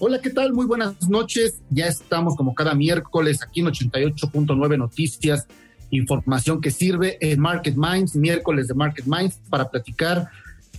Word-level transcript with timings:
Hola, 0.00 0.20
¿qué 0.20 0.30
tal? 0.30 0.52
Muy 0.52 0.64
buenas 0.64 1.08
noches. 1.08 1.60
Ya 1.70 1.86
estamos 1.86 2.36
como 2.36 2.54
cada 2.54 2.72
miércoles 2.72 3.42
aquí 3.42 3.58
en 3.58 3.66
88.9 3.66 4.78
Noticias, 4.78 5.48
información 5.90 6.60
que 6.60 6.70
sirve 6.70 7.18
en 7.20 7.40
Market 7.40 7.74
Minds, 7.76 8.14
miércoles 8.14 8.68
de 8.68 8.74
Market 8.74 9.06
Minds, 9.06 9.40
para 9.50 9.68
platicar 9.68 10.28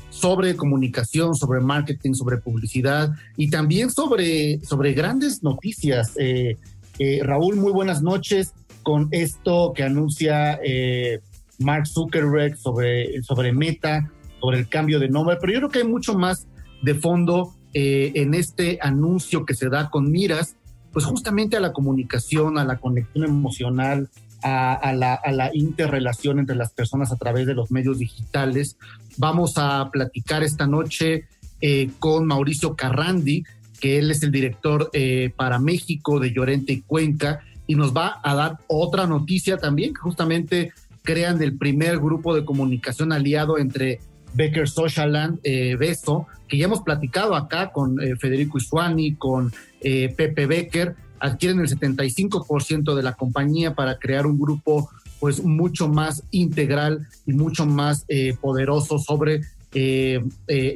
sobre 0.10 0.56
comunicación, 0.56 1.36
sobre 1.36 1.60
marketing, 1.60 2.14
sobre 2.14 2.38
publicidad 2.38 3.12
y 3.36 3.50
también 3.50 3.92
sobre, 3.92 4.62
sobre 4.64 4.94
grandes 4.94 5.44
noticias. 5.44 6.14
Eh, 6.18 6.56
eh, 6.98 7.20
Raúl, 7.22 7.58
muy 7.58 7.74
buenas 7.74 8.02
noches 8.02 8.54
con 8.84 9.10
esto 9.12 9.74
que 9.76 9.84
anuncia 9.84 10.62
eh, 10.64 11.20
Mark 11.58 11.88
Zuckerberg 11.88 12.58
sobre, 12.58 13.22
sobre 13.24 13.52
Meta, 13.52 14.10
sobre 14.40 14.60
el 14.60 14.70
cambio 14.70 14.98
de 14.98 15.10
nombre, 15.10 15.36
pero 15.42 15.52
yo 15.52 15.60
creo 15.60 15.70
que 15.72 15.80
hay 15.80 15.88
mucho 15.88 16.18
más 16.18 16.48
de 16.82 16.96
fondo 16.96 17.59
eh, 17.74 18.12
en 18.16 18.34
este 18.34 18.80
anuncio 18.82 19.46
que 19.46 19.54
se 19.54 19.70
da 19.70 19.90
con 19.90 20.12
miras, 20.12 20.56
pues 20.92 21.06
justamente 21.06 21.56
a 21.58 21.60
la 21.60 21.74
comunicación, 21.74 22.58
a 22.58 22.66
la 22.66 22.78
conexión 22.78 23.26
emocional, 23.26 24.10
a, 24.42 24.94
la, 24.94 25.52
interrelación 25.54 26.40
entre 26.40 26.56
las 26.56 26.72
personas 26.72 27.12
a 27.12 27.18
través 27.18 27.46
de 27.46 27.54
los 27.54 27.72
medios 27.72 28.00
digitales. 28.00 28.78
Vamos 29.18 29.54
a 29.58 29.90
platicar 29.92 30.44
esta 30.44 30.66
noche 30.66 31.26
eh, 31.62 31.90
con 32.00 32.26
Mauricio 32.26 32.76
Carrandi, 32.76 33.44
que 33.80 34.00
él 34.00 34.12
es 34.12 34.24
el 34.24 34.32
director 34.32 34.90
eh, 34.94 35.32
para 35.36 35.60
México 35.60 36.20
de 36.20 36.32
Llorente 36.32 36.74
y 36.74 36.82
Cuenca, 36.82 37.42
y 37.68 37.76
nos 37.76 37.96
va 37.96 38.20
a 38.24 38.34
dar 38.34 38.58
otra 38.68 39.06
noticia 39.06 39.58
también, 39.58 39.94
que 39.94 40.00
justamente 40.00 40.74
crean 41.04 41.42
el 41.42 41.58
primer 41.58 42.00
grupo 42.00 42.36
de 42.36 42.46
comunicación 42.46 43.12
aliado 43.12 43.58
entre 43.58 44.00
Becker 44.34 44.68
Socialand, 44.68 45.40
eh, 45.44 45.76
Beso, 45.76 46.28
que 46.48 46.58
ya 46.58 46.66
hemos 46.66 46.82
platicado 46.82 47.36
acá 47.36 47.72
con 47.72 48.02
eh, 48.02 48.16
Federico 48.18 48.58
Isuani, 48.58 49.16
con 49.16 49.52
eh, 49.82 50.14
Pepe 50.16 50.46
Becker, 50.46 50.96
adquieren 51.20 51.60
el 51.60 51.68
75% 51.68 52.96
de 52.96 53.04
la 53.04 53.14
compañía 53.14 53.76
para 53.76 53.98
crear 53.98 54.26
un 54.26 54.40
grupo 54.40 54.90
pues 55.20 55.44
mucho 55.44 55.90
más 55.90 56.24
integral 56.32 57.08
y 57.26 57.34
mucho 57.34 57.66
más 57.66 58.06
eh, 58.08 58.36
poderoso 58.40 59.00
sobre 59.00 59.42
eh, 59.74 60.24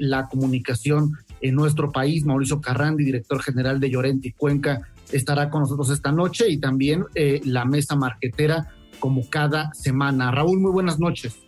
la 0.02 0.28
comunicación 0.28 1.14
en 1.42 1.56
nuestro 1.56 1.92
país. 1.92 2.26
Mauricio 2.26 2.60
Carrandi, 2.60 3.06
director 3.06 3.42
general 3.42 3.80
de 3.80 3.90
Llorente 3.90 4.34
Cuenca, 4.38 4.82
estará 5.12 5.50
con 5.50 5.62
nosotros 5.62 5.90
esta 5.90 6.12
noche 6.12 6.50
y 6.50 6.58
también 6.58 7.06
la 7.46 7.66
mesa 7.66 7.96
marquetera 7.96 8.68
como 9.00 9.30
cada 9.30 9.74
semana. 9.74 10.32
Raúl, 10.32 10.60
muy 10.60 10.72
buenas 10.72 11.00
noches. 11.00 11.43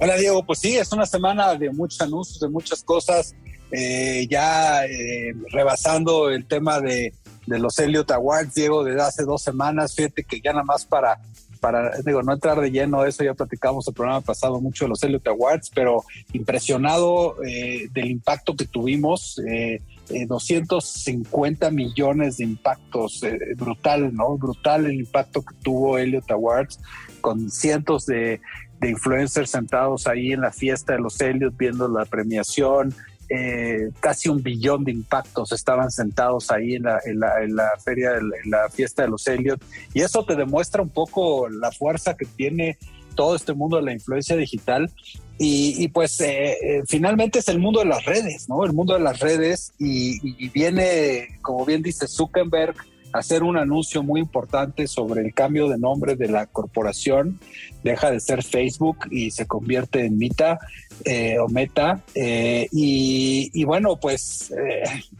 Hola 0.00 0.16
Diego, 0.16 0.44
pues 0.44 0.60
sí, 0.60 0.76
es 0.76 0.92
una 0.92 1.06
semana 1.06 1.56
de 1.56 1.70
muchos 1.70 2.00
anuncios, 2.00 2.38
de 2.38 2.48
muchas 2.48 2.84
cosas, 2.84 3.34
eh, 3.72 4.28
ya 4.30 4.84
eh, 4.86 5.34
rebasando 5.50 6.30
el 6.30 6.46
tema 6.46 6.80
de, 6.80 7.12
los 7.46 7.78
Elliot 7.80 8.08
Awards, 8.12 8.54
Diego, 8.54 8.84
desde 8.84 9.00
hace 9.00 9.24
dos 9.24 9.42
semanas, 9.42 9.96
fíjate 9.96 10.22
que 10.22 10.40
ya 10.40 10.52
nada 10.52 10.62
más 10.62 10.84
para, 10.84 11.18
para, 11.60 11.98
digo, 12.02 12.22
no 12.22 12.32
entrar 12.32 12.60
de 12.60 12.70
lleno 12.70 13.04
eso, 13.04 13.24
ya 13.24 13.34
platicamos 13.34 13.88
el 13.88 13.94
programa 13.94 14.20
pasado 14.20 14.60
mucho 14.60 14.84
de 14.84 14.90
los 14.90 15.02
Elliot 15.02 15.26
Awards, 15.26 15.72
pero 15.74 16.04
impresionado 16.32 17.42
eh, 17.44 17.88
del 17.92 18.10
impacto 18.12 18.54
que 18.54 18.66
tuvimos. 18.66 19.40
Eh, 19.48 19.80
250 20.26 21.70
millones 21.70 22.38
de 22.38 22.44
impactos, 22.44 23.22
eh, 23.24 23.38
brutal, 23.56 24.14
¿no? 24.14 24.38
Brutal 24.38 24.86
el 24.86 25.00
impacto 25.00 25.42
que 25.42 25.54
tuvo 25.62 25.98
Elliot 25.98 26.30
Awards 26.30 26.80
con 27.20 27.50
cientos 27.50 28.06
de, 28.06 28.40
de, 28.80 28.90
influencers 28.90 29.50
sentados 29.50 30.06
ahí 30.06 30.32
en 30.32 30.40
la 30.40 30.52
fiesta 30.52 30.94
de 30.94 31.00
los 31.00 31.20
Elliot 31.20 31.56
viendo 31.56 31.88
la 31.88 32.04
premiación. 32.04 32.94
Eh, 33.30 33.90
casi 34.00 34.30
un 34.30 34.42
billón 34.42 34.84
de 34.84 34.92
impactos 34.92 35.52
estaban 35.52 35.90
sentados 35.90 36.50
ahí 36.50 36.76
en 36.76 36.84
la, 36.84 36.98
en 37.04 37.20
la, 37.20 37.42
en 37.42 37.54
la 37.54 37.68
feria, 37.84 38.12
en 38.16 38.50
la 38.50 38.68
fiesta 38.70 39.02
de 39.02 39.08
los 39.08 39.26
Elliot. 39.26 39.62
Y 39.92 40.00
eso 40.00 40.24
te 40.24 40.34
demuestra 40.34 40.82
un 40.82 40.88
poco 40.88 41.48
la 41.48 41.70
fuerza 41.70 42.16
que 42.16 42.24
tiene 42.24 42.78
todo 43.14 43.34
este 43.34 43.52
mundo 43.52 43.76
de 43.78 43.82
la 43.82 43.92
influencia 43.92 44.36
digital. 44.36 44.90
Y, 45.38 45.74
y 45.82 45.88
pues 45.88 46.20
eh, 46.20 46.56
eh, 46.62 46.82
finalmente 46.86 47.40
es 47.40 47.48
el 47.48 47.58
mundo 47.58 47.80
de 47.80 47.86
las 47.86 48.04
redes, 48.04 48.48
¿no? 48.48 48.64
El 48.64 48.72
mundo 48.72 48.94
de 48.94 49.00
las 49.00 49.20
redes 49.20 49.72
y, 49.78 50.18
y, 50.22 50.48
viene, 50.48 51.38
como 51.42 51.64
bien 51.64 51.82
dice 51.82 52.08
Zuckerberg, 52.08 52.74
hacer 53.12 53.42
un 53.42 53.56
anuncio 53.56 54.02
muy 54.02 54.20
importante 54.20 54.86
sobre 54.86 55.22
el 55.22 55.34
cambio 55.34 55.68
de 55.68 55.78
nombre 55.78 56.16
de 56.16 56.28
la 56.28 56.46
corporación. 56.46 57.40
Deja 57.82 58.10
de 58.10 58.20
ser 58.20 58.42
Facebook 58.42 58.98
y 59.10 59.30
se 59.30 59.46
convierte 59.46 60.04
en 60.04 60.18
Meta 60.18 60.58
eh, 61.04 61.38
o 61.38 61.48
Meta. 61.48 62.02
Y, 62.14 63.50
y, 63.52 63.64
bueno, 63.64 63.96
pues 63.96 64.52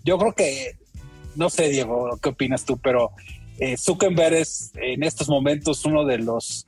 yo 0.05 0.19
creo 0.19 0.33
que, 0.33 0.77
no 1.37 1.51
sé, 1.51 1.69
Diego, 1.69 2.19
¿qué 2.23 2.31
opinas 2.31 2.65
tú? 2.65 2.79
Pero 2.79 3.13
Zuckerberg 3.77 4.35
es 4.35 4.73
en 4.77 5.03
estos 5.03 5.29
momentos 5.29 5.85
uno 5.85 6.05
de 6.05 6.19
los 6.19 6.67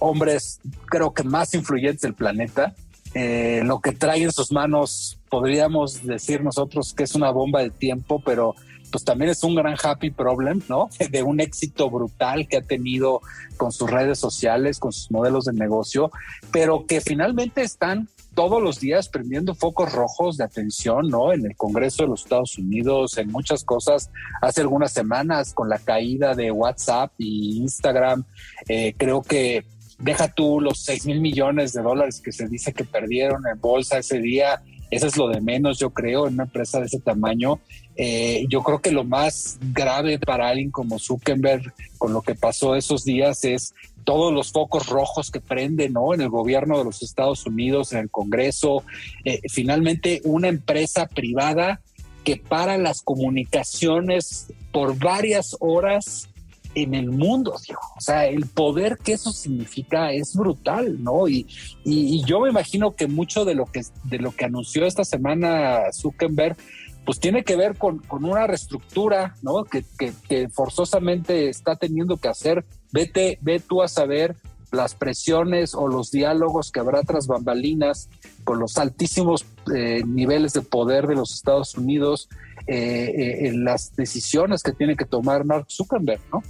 hombres 0.00 0.60
creo 0.86 1.12
que 1.12 1.22
más 1.22 1.54
influyentes 1.54 2.02
del 2.02 2.14
planeta. 2.14 2.74
Eh, 3.14 3.62
lo 3.64 3.80
que 3.80 3.92
trae 3.92 4.22
en 4.22 4.32
sus 4.32 4.52
manos 4.52 5.18
podríamos 5.30 6.04
decir 6.04 6.42
nosotros 6.42 6.92
que 6.92 7.04
es 7.04 7.14
una 7.14 7.30
bomba 7.30 7.62
de 7.62 7.70
tiempo, 7.70 8.20
pero 8.24 8.54
pues 8.96 9.04
también 9.04 9.30
es 9.30 9.44
un 9.44 9.54
gran 9.54 9.76
happy 9.82 10.10
problem, 10.10 10.62
¿no? 10.70 10.88
De 11.10 11.22
un 11.22 11.38
éxito 11.38 11.90
brutal 11.90 12.48
que 12.48 12.56
ha 12.56 12.62
tenido 12.62 13.20
con 13.58 13.70
sus 13.70 13.90
redes 13.90 14.18
sociales, 14.18 14.78
con 14.78 14.90
sus 14.90 15.10
modelos 15.10 15.44
de 15.44 15.52
negocio, 15.52 16.10
pero 16.50 16.86
que 16.86 17.02
finalmente 17.02 17.60
están 17.60 18.08
todos 18.34 18.62
los 18.62 18.80
días 18.80 19.10
prendiendo 19.10 19.54
focos 19.54 19.92
rojos 19.92 20.38
de 20.38 20.44
atención, 20.44 21.10
¿no? 21.10 21.34
En 21.34 21.44
el 21.44 21.54
Congreso 21.56 22.04
de 22.04 22.08
los 22.08 22.22
Estados 22.22 22.56
Unidos, 22.56 23.18
en 23.18 23.30
muchas 23.30 23.64
cosas. 23.64 24.10
Hace 24.40 24.62
algunas 24.62 24.92
semanas, 24.92 25.52
con 25.52 25.68
la 25.68 25.78
caída 25.78 26.34
de 26.34 26.50
WhatsApp 26.50 27.12
y 27.18 27.58
Instagram, 27.58 28.24
eh, 28.66 28.94
creo 28.96 29.20
que 29.20 29.66
deja 29.98 30.28
tú 30.28 30.62
los 30.62 30.78
6 30.84 31.04
mil 31.04 31.20
millones 31.20 31.74
de 31.74 31.82
dólares 31.82 32.22
que 32.24 32.32
se 32.32 32.48
dice 32.48 32.72
que 32.72 32.84
perdieron 32.84 33.46
en 33.46 33.60
bolsa 33.60 33.98
ese 33.98 34.20
día. 34.20 34.62
Eso 34.90 35.06
es 35.06 35.18
lo 35.18 35.28
de 35.28 35.42
menos, 35.42 35.78
yo 35.78 35.90
creo, 35.90 36.28
en 36.28 36.34
una 36.34 36.44
empresa 36.44 36.80
de 36.80 36.86
ese 36.86 37.00
tamaño. 37.00 37.60
Eh, 37.96 38.44
yo 38.48 38.62
creo 38.62 38.80
que 38.80 38.90
lo 38.90 39.04
más 39.04 39.58
grave 39.72 40.18
para 40.18 40.48
alguien 40.48 40.70
como 40.70 40.98
Zuckerberg 40.98 41.72
con 41.96 42.12
lo 42.12 42.20
que 42.22 42.34
pasó 42.34 42.74
esos 42.76 43.04
días 43.04 43.44
es 43.44 43.74
todos 44.04 44.32
los 44.32 44.52
focos 44.52 44.86
rojos 44.86 45.30
que 45.30 45.40
prende, 45.40 45.88
¿no? 45.88 46.14
En 46.14 46.20
el 46.20 46.28
gobierno 46.28 46.78
de 46.78 46.84
los 46.84 47.02
Estados 47.02 47.44
Unidos, 47.46 47.92
en 47.92 48.00
el 48.00 48.10
Congreso. 48.10 48.84
Eh, 49.24 49.40
finalmente, 49.48 50.20
una 50.24 50.48
empresa 50.48 51.06
privada 51.06 51.80
que 52.22 52.36
para 52.36 52.78
las 52.78 53.02
comunicaciones 53.02 54.46
por 54.72 54.98
varias 54.98 55.56
horas 55.60 56.28
en 56.76 56.94
el 56.94 57.10
mundo, 57.10 57.56
digo. 57.66 57.80
O 57.96 58.00
sea, 58.00 58.26
el 58.26 58.46
poder 58.46 58.98
que 59.02 59.14
eso 59.14 59.32
significa 59.32 60.12
es 60.12 60.36
brutal, 60.36 61.02
¿no? 61.02 61.26
Y, 61.26 61.46
y, 61.84 62.16
y, 62.16 62.24
yo 62.24 62.40
me 62.40 62.50
imagino 62.50 62.94
que 62.94 63.08
mucho 63.08 63.44
de 63.44 63.54
lo 63.54 63.64
que, 63.64 63.82
de 64.04 64.18
lo 64.18 64.30
que 64.30 64.44
anunció 64.44 64.84
esta 64.84 65.04
semana 65.04 65.80
Zuckerberg, 65.92 66.56
pues 67.06 67.20
tiene 67.20 67.44
que 67.44 67.56
ver 67.56 67.78
con, 67.78 68.00
con 68.00 68.24
una 68.24 68.46
reestructura, 68.46 69.34
¿no? 69.40 69.64
Que, 69.64 69.84
que, 70.28 70.48
forzosamente 70.50 71.48
está 71.48 71.76
teniendo 71.76 72.18
que 72.18 72.28
hacer. 72.28 72.66
Vete, 72.92 73.38
ve 73.40 73.60
tú 73.60 73.82
a 73.82 73.88
saber 73.88 74.36
las 74.72 74.94
presiones 74.94 75.74
o 75.74 75.88
los 75.88 76.10
diálogos 76.10 76.70
que 76.70 76.80
habrá 76.80 77.02
tras 77.02 77.26
bambalinas 77.28 78.10
con 78.44 78.58
los 78.58 78.76
altísimos 78.76 79.46
eh, 79.74 80.02
niveles 80.04 80.52
de 80.52 80.60
poder 80.60 81.06
de 81.06 81.14
los 81.14 81.32
Estados 81.32 81.76
Unidos, 81.76 82.28
eh, 82.66 82.74
eh, 82.76 83.48
en 83.48 83.64
las 83.64 83.94
decisiones 83.96 84.62
que 84.62 84.72
tiene 84.72 84.96
que 84.96 85.04
tomar 85.04 85.44
Mark 85.44 85.66
Zuckerberg, 85.70 86.20
¿no? 86.32 86.42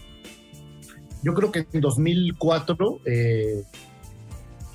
yo 1.27 1.35
creo 1.35 1.51
que 1.51 1.67
en 1.73 1.81
2004 1.81 3.01
eh, 3.05 3.65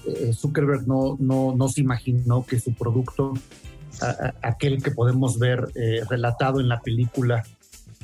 eh, 0.05 0.33
Zuckerberg 0.33 0.85
no, 0.85 1.15
no, 1.17 1.55
no, 1.55 1.69
se 1.69 1.79
imaginó 1.79 2.45
que 2.45 2.59
su 2.59 2.73
producto, 2.73 3.33
aquel 4.41 4.81
que 4.81 4.91
podemos 4.91 5.37
ver 5.37 5.69
eh, 5.75 6.01
relatado 6.09 6.59
en 6.59 6.67
la 6.67 6.81
película 6.81 7.43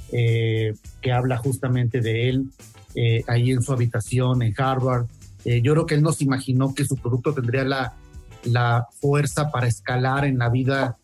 que 0.10 1.12
habla 1.12 1.36
justamente 1.36 2.00
de 2.00 2.30
él, 2.30 2.46
ahí 3.28 3.52
en 3.52 3.62
su 3.62 3.74
habitación 3.74 4.42
en 4.42 4.54
Harvard, 4.58 5.06
yo 5.44 5.74
creo 5.74 5.86
que 5.86 5.96
él 5.96 6.02
no 6.02 6.14
se 6.14 6.24
imaginó 6.24 6.74
que 6.74 6.86
su 6.86 6.96
producto 6.96 7.34
tendría 7.34 7.66
la, 7.66 7.94
la 8.46 8.88
fuerza 9.02 9.52
para 9.52 9.68
escalar 9.68 10.24
en 10.24 10.38
la 10.38 10.48
vida 10.48 10.98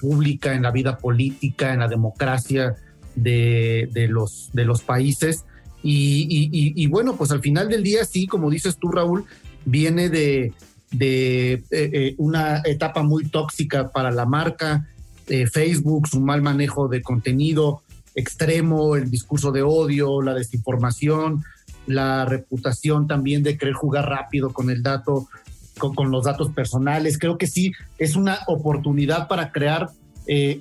pública, 0.00 0.54
en 0.54 0.62
la 0.62 0.72
vida 0.72 0.98
política, 0.98 1.72
en 1.72 1.78
la 1.78 1.88
democracia 1.88 2.74
de, 3.14 3.88
de, 3.92 4.08
los, 4.08 4.50
de 4.52 4.64
los 4.64 4.82
países. 4.82 5.44
Y, 5.82 6.86
bueno, 6.88 7.16
pues 7.16 7.30
al 7.30 7.40
final 7.40 7.68
del 7.68 7.82
día, 7.82 8.04
sí, 8.04 8.26
como 8.26 8.50
dices 8.50 8.76
tú, 8.76 8.90
Raúl, 8.90 9.24
viene 9.64 10.08
de, 10.08 10.52
eh, 11.00 11.62
eh, 11.70 12.14
una 12.18 12.62
etapa 12.64 13.02
muy 13.02 13.26
tóxica 13.26 13.90
para 13.90 14.10
la 14.10 14.24
marca, 14.24 14.88
eh, 15.26 15.46
Facebook, 15.46 16.06
su 16.08 16.20
mal 16.20 16.42
manejo 16.42 16.88
de 16.88 17.02
contenido 17.02 17.82
extremo, 18.14 18.96
el 18.96 19.10
discurso 19.10 19.52
de 19.52 19.62
odio, 19.62 20.22
la 20.22 20.32
desinformación, 20.32 21.44
la 21.86 22.24
reputación 22.24 23.06
también 23.06 23.42
de 23.42 23.58
querer 23.58 23.74
jugar 23.74 24.08
rápido 24.08 24.52
con 24.52 24.70
el 24.70 24.82
dato, 24.82 25.28
con, 25.76 26.10
los 26.10 26.24
datos 26.24 26.50
personales. 26.50 27.18
Creo 27.18 27.36
que 27.36 27.46
sí, 27.46 27.72
es 27.98 28.16
una 28.16 28.38
oportunidad 28.46 29.28
para 29.28 29.52
crear 29.52 29.90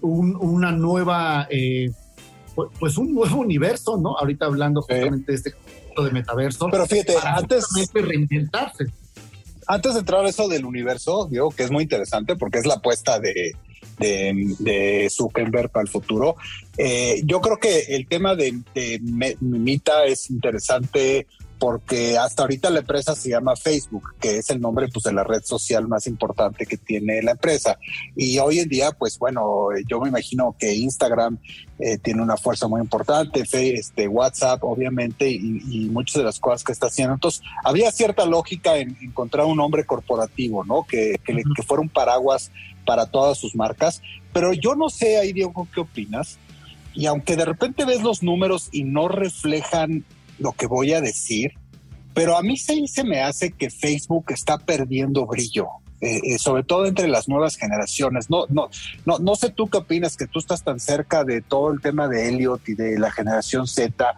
una 0.02 0.72
nueva 0.74 1.48
pues, 2.56 2.70
pues 2.78 2.98
un 2.98 3.14
nuevo 3.14 3.38
universo, 3.38 3.98
¿no? 3.98 4.18
Ahorita 4.18 4.48
hablando 4.48 4.82
justamente 4.82 5.32
de 5.32 5.38
este 5.38 5.52
concepto 5.54 6.04
de 6.04 6.12
metaverso. 6.12 6.68
Pero 6.70 6.86
fíjate, 6.86 7.16
antes 7.24 7.66
de 7.94 8.02
reinventarse. 8.02 8.86
Antes 9.68 9.94
de 9.94 10.00
entrar 10.02 10.26
a 10.26 10.30
eso 10.30 10.48
del 10.48 10.66
universo, 10.66 11.28
digo 11.30 11.50
que 11.50 11.64
es 11.64 11.72
muy 11.72 11.84
interesante 11.84 12.36
porque 12.36 12.60
es 12.60 12.66
la 12.66 12.76
apuesta 12.76 13.20
de, 13.20 13.54
de, 13.98 15.08
Zuckerberg 15.10 15.70
para 15.70 15.84
el 15.84 15.90
futuro. 15.90 16.36
Eh, 16.78 17.22
yo 17.26 17.42
creo 17.42 17.58
que 17.58 17.80
el 17.96 18.08
tema 18.08 18.36
de, 18.36 18.60
de 18.74 19.00
Mita 19.40 20.06
es 20.06 20.30
interesante 20.30 21.28
porque 21.60 22.18
hasta 22.18 22.44
ahorita 22.44 22.70
la 22.70 22.80
empresa 22.80 23.16
se 23.16 23.30
llama 23.30 23.56
Facebook, 23.56 24.14
que 24.20 24.38
es 24.38 24.50
el 24.50 24.60
nombre 24.60 24.88
pues, 24.90 25.04
de 25.04 25.14
la 25.14 25.24
red 25.24 25.42
social 25.44 25.88
más 25.88 26.06
importante 26.08 26.66
que 26.66 26.78
tiene 26.78 27.22
la 27.22 27.32
empresa. 27.32 27.78
Y 28.16 28.38
hoy 28.40 28.60
en 28.60 28.70
día, 28.70 28.92
pues 28.92 29.18
bueno, 29.18 29.70
yo 29.88 30.00
me 30.02 30.10
imagino 30.10 30.56
que 30.60 30.74
Instagram 30.74 31.38
eh, 31.80 31.98
tiene 31.98 32.22
una 32.22 32.38
fuerza 32.38 32.68
muy 32.68 32.82
importante, 32.82 33.44
este, 33.52 34.08
WhatsApp, 34.08 34.64
obviamente, 34.64 35.30
y, 35.30 35.90
muchas 35.96 36.16
de 36.16 36.24
las 36.24 36.40
cosas 36.40 36.64
que 36.64 36.72
está 36.72 36.88
haciendo. 36.88 37.14
Entonces, 37.14 37.42
había 37.64 37.92
cierta 37.92 38.26
lógica 38.26 38.78
en 38.78 38.98
encontrar 39.02 39.46
un 39.46 39.58
nombre 39.58 39.86
corporativo, 39.86 40.64
¿no? 40.66 40.84
Que, 40.84 41.20
que, 41.24 41.36
que 41.36 41.64
fuera 41.64 41.82
un 41.82 41.90
paraguas 41.90 42.52
para 42.86 43.06
todas 43.06 43.38
sus 43.38 43.56
marcas. 43.56 44.02
Pero 44.34 44.54
yo 44.54 44.76
no 44.76 44.90
sé 44.90 45.18
ahí, 45.18 45.32
Diego, 45.32 45.68
¿qué 45.74 45.82
opinas? 45.82 46.38
Y 46.94 47.08
aunque 47.08 47.36
de 47.36 47.46
repente 47.46 47.86
ves 47.86 48.02
los 48.02 48.24
números 48.24 48.70
y 48.72 48.84
no 48.84 49.08
reflejan 49.08 50.06
lo 50.40 50.52
que 50.54 50.68
voy 50.68 50.94
a 50.94 51.02
decir, 51.02 51.54
pero 52.14 52.38
a 52.38 52.42
mí 52.42 52.58
se, 52.58 52.88
se 52.88 53.04
me 53.04 53.22
hace 53.22 53.52
que 53.52 53.70
Facebook 53.70 54.26
está 54.30 54.58
perdiendo 54.58 55.26
brillo. 55.26 55.68
Eh, 56.02 56.20
eh, 56.24 56.40
sobre 56.40 56.64
todo 56.64 56.86
entre 56.86 57.08
las 57.08 57.28
nuevas 57.28 57.56
generaciones. 57.56 58.30
No, 58.30 58.46
no, 58.50 58.70
no, 59.06 59.18
no 59.18 59.36
sé 59.36 59.50
tú 59.50 59.68
qué 59.70 59.78
opinas, 59.78 60.18
que 60.18 60.28
tú 60.28 60.40
estás 60.40 60.64
tan 60.64 60.80
cerca 60.80 61.24
de 61.24 61.42
todo 61.42 61.72
el 61.72 61.82
tema 61.82 62.08
de 62.08 62.30
Elliot 62.30 62.68
y 62.68 62.76
de 62.76 63.00
la 63.00 63.12
generación 63.12 63.66
Z. 63.66 64.14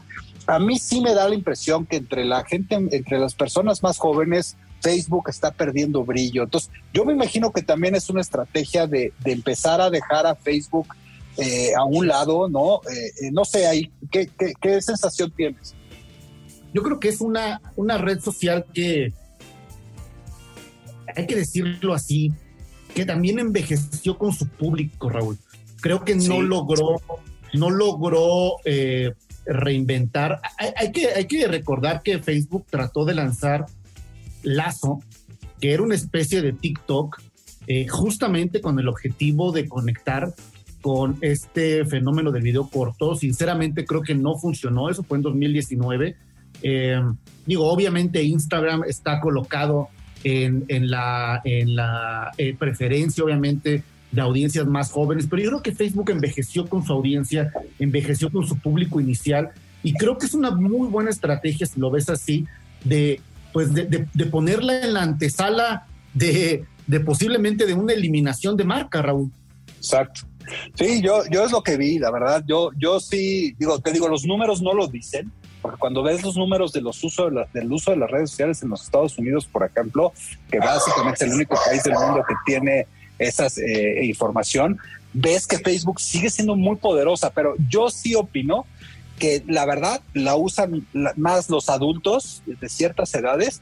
A 0.47 0.59
mí 0.59 0.79
sí 0.79 1.01
me 1.01 1.13
da 1.13 1.29
la 1.29 1.35
impresión 1.35 1.85
que 1.85 1.97
entre 1.97 2.25
la 2.25 2.43
gente, 2.43 2.75
entre 2.75 3.19
las 3.19 3.35
personas 3.35 3.83
más 3.83 3.99
jóvenes, 3.99 4.57
Facebook 4.81 5.29
está 5.29 5.51
perdiendo 5.51 6.03
brillo. 6.03 6.43
Entonces, 6.43 6.71
yo 6.93 7.05
me 7.05 7.13
imagino 7.13 7.51
que 7.51 7.61
también 7.61 7.95
es 7.95 8.09
una 8.09 8.21
estrategia 8.21 8.85
de, 8.87 9.13
empezar 9.23 9.79
a 9.79 9.89
dejar 9.89 10.25
a 10.25 10.35
Facebook 10.35 10.87
eh, 11.37 11.71
a 11.77 11.83
un 11.85 12.07
lado, 12.07 12.49
¿no? 12.49 12.81
no 13.31 13.45
sé, 13.45 13.67
ahí, 13.67 13.91
¿qué, 14.11 14.27
qué, 14.37 14.53
qué 14.59 14.81
sensación 14.81 15.31
tienes? 15.31 15.75
Yo 16.73 16.83
creo 16.83 16.99
que 16.99 17.09
es 17.09 17.21
una, 17.21 17.61
una 17.75 17.97
red 17.97 18.19
social 18.19 18.65
que, 18.73 19.13
hay 21.15 21.25
que 21.25 21.35
decirlo 21.35 21.93
así, 21.93 22.31
que 22.93 23.05
también 23.05 23.39
envejeció 23.39 24.17
con 24.17 24.33
su 24.33 24.47
público, 24.47 25.09
Raúl. 25.09 25.37
Creo 25.81 26.03
que 26.03 26.15
no 26.15 26.41
logró, 26.41 27.01
no 27.53 27.69
logró 27.69 28.55
eh, 28.65 29.13
reinventar. 29.45 30.41
Hay, 30.75 30.91
que, 30.91 31.09
hay 31.09 31.25
que 31.25 31.47
recordar 31.47 32.01
que 32.01 32.19
Facebook 32.19 32.65
trató 32.69 33.05
de 33.05 33.15
lanzar 33.15 33.65
Lazo, 34.43 35.01
que 35.59 35.73
era 35.73 35.83
una 35.83 35.95
especie 35.95 36.41
de 36.41 36.53
TikTok, 36.53 37.21
eh, 37.67 37.87
justamente 37.87 38.61
con 38.61 38.79
el 38.79 38.87
objetivo 38.87 39.51
de 39.51 39.67
conectar 39.67 40.33
con 40.81 41.17
este 41.21 41.85
fenómeno 41.85 42.31
del 42.31 42.43
video 42.43 42.69
corto. 42.69 43.15
Sinceramente 43.15 43.85
creo 43.85 44.01
que 44.01 44.15
no 44.15 44.37
funcionó, 44.37 44.89
eso 44.89 45.03
fue 45.03 45.17
en 45.17 45.23
2019 45.23 46.15
eh, 46.61 47.01
digo, 47.45 47.65
obviamente 47.65 48.23
Instagram 48.23 48.83
está 48.85 49.19
colocado 49.19 49.89
en, 50.23 50.89
la, 50.89 51.41
en 51.45 51.75
la 51.75 52.31
eh, 52.37 52.55
preferencia, 52.57 53.23
obviamente, 53.23 53.83
de 54.11 54.21
audiencias 54.21 54.65
más 54.67 54.91
jóvenes, 54.91 55.27
pero 55.29 55.41
yo 55.41 55.49
creo 55.49 55.61
que 55.61 55.71
Facebook 55.73 56.09
envejeció 56.09 56.67
con 56.67 56.85
su 56.85 56.93
audiencia, 56.93 57.51
envejeció 57.79 58.31
con 58.31 58.45
su 58.47 58.57
público 58.57 58.99
inicial, 58.99 59.51
y 59.83 59.93
creo 59.93 60.17
que 60.17 60.25
es 60.25 60.33
una 60.33 60.51
muy 60.51 60.87
buena 60.89 61.09
estrategia, 61.09 61.65
si 61.65 61.79
lo 61.79 61.91
ves 61.91 62.09
así, 62.09 62.45
de, 62.83 63.21
pues 63.53 63.73
de, 63.73 64.25
ponerla 64.29 64.81
en 64.81 64.93
la 64.93 65.03
antesala 65.03 65.87
de, 66.13 66.65
de 66.87 66.99
posiblemente 66.99 67.65
de 67.65 67.73
una 67.73 67.93
eliminación 67.93 68.57
de 68.57 68.63
marca, 68.63 69.01
Raúl. 69.01 69.31
Exacto. 69.77 70.21
Sí, 70.75 71.01
yo, 71.01 71.23
yo 71.29 71.45
es 71.45 71.51
lo 71.51 71.61
que 71.61 71.77
vi, 71.77 71.99
la 71.99 72.11
verdad. 72.11 72.43
Yo, 72.47 72.71
yo 72.77 72.99
sí, 72.99 73.55
digo, 73.59 73.79
te 73.79 73.91
digo, 73.91 74.07
los 74.07 74.25
números 74.25 74.61
no 74.61 74.73
lo 74.73 74.87
dicen, 74.87 75.31
porque 75.67 75.79
cuando 75.79 76.01
ves 76.01 76.23
los 76.23 76.37
números 76.37 76.71
de 76.71 76.79
los 76.79 77.03
usos 77.03 77.29
del 77.51 77.71
uso 77.73 77.91
de 77.91 77.97
las 77.97 78.09
redes 78.09 78.29
sociales 78.29 78.63
en 78.63 78.69
los 78.69 78.83
Estados 78.83 79.17
Unidos, 79.17 79.45
por 79.45 79.65
ejemplo, 79.65 80.13
que 80.49 80.59
básicamente 80.59 81.25
es 81.25 81.29
el 81.29 81.35
único 81.35 81.57
país 81.65 81.83
del 81.83 81.95
mundo 81.95 82.23
que 82.25 82.35
tiene 82.45 82.87
esa 83.19 83.47
eh, 83.61 84.05
información, 84.05 84.79
ves 85.11 85.45
que 85.45 85.57
Facebook 85.57 85.99
sigue 85.99 86.29
siendo 86.29 86.55
muy 86.55 86.77
poderosa, 86.77 87.31
pero 87.31 87.55
yo 87.67 87.89
sí 87.89 88.15
opino 88.15 88.65
que 89.19 89.43
la 89.45 89.65
verdad 89.65 89.99
la 90.13 90.37
usan 90.37 90.87
más 91.17 91.49
los 91.49 91.67
adultos 91.67 92.43
de 92.45 92.69
ciertas 92.69 93.13
edades 93.13 93.61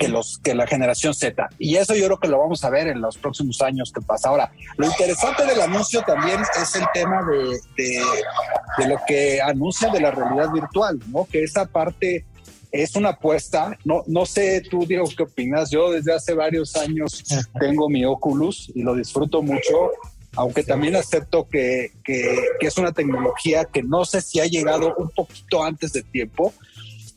que 0.00 0.08
los 0.08 0.38
que 0.38 0.54
la 0.54 0.66
generación 0.66 1.12
Z. 1.12 1.50
Y 1.58 1.76
eso 1.76 1.94
yo 1.94 2.06
creo 2.06 2.18
que 2.18 2.28
lo 2.28 2.38
vamos 2.38 2.64
a 2.64 2.70
ver 2.70 2.88
en 2.88 3.02
los 3.02 3.18
próximos 3.18 3.60
años 3.60 3.92
que 3.92 4.00
pasa. 4.00 4.30
Ahora, 4.30 4.50
lo 4.78 4.86
interesante 4.86 5.44
del 5.44 5.60
anuncio 5.60 6.00
también 6.02 6.40
es 6.60 6.74
el 6.74 6.84
tema 6.94 7.22
de, 7.22 7.60
de, 7.76 8.88
lo 8.88 8.96
que 9.06 9.42
anuncia 9.42 9.90
de 9.90 10.00
la 10.00 10.10
realidad 10.10 10.50
virtual, 10.52 10.98
¿no? 11.08 11.26
Que 11.30 11.44
esa 11.44 11.66
parte 11.66 12.24
es 12.72 12.96
una 12.96 13.10
apuesta. 13.10 13.76
No, 13.84 14.02
no 14.06 14.24
sé 14.24 14.62
tú, 14.62 14.86
Diego, 14.86 15.04
qué 15.14 15.24
opinas. 15.24 15.70
Yo 15.70 15.90
desde 15.90 16.14
hace 16.14 16.32
varios 16.32 16.74
años 16.76 17.22
tengo 17.60 17.90
mi 17.90 18.06
Oculus 18.06 18.72
y 18.74 18.82
lo 18.82 18.94
disfruto 18.94 19.42
mucho, 19.42 19.90
aunque 20.34 20.62
también 20.62 20.96
acepto 20.96 21.46
que, 21.46 21.92
que, 22.02 22.38
que 22.58 22.66
es 22.66 22.78
una 22.78 22.92
tecnología 22.92 23.66
que 23.66 23.82
no 23.82 24.06
sé 24.06 24.22
si 24.22 24.40
ha 24.40 24.46
llegado 24.46 24.94
un 24.96 25.10
poquito 25.10 25.62
antes 25.62 25.92
de 25.92 26.02
tiempo 26.04 26.54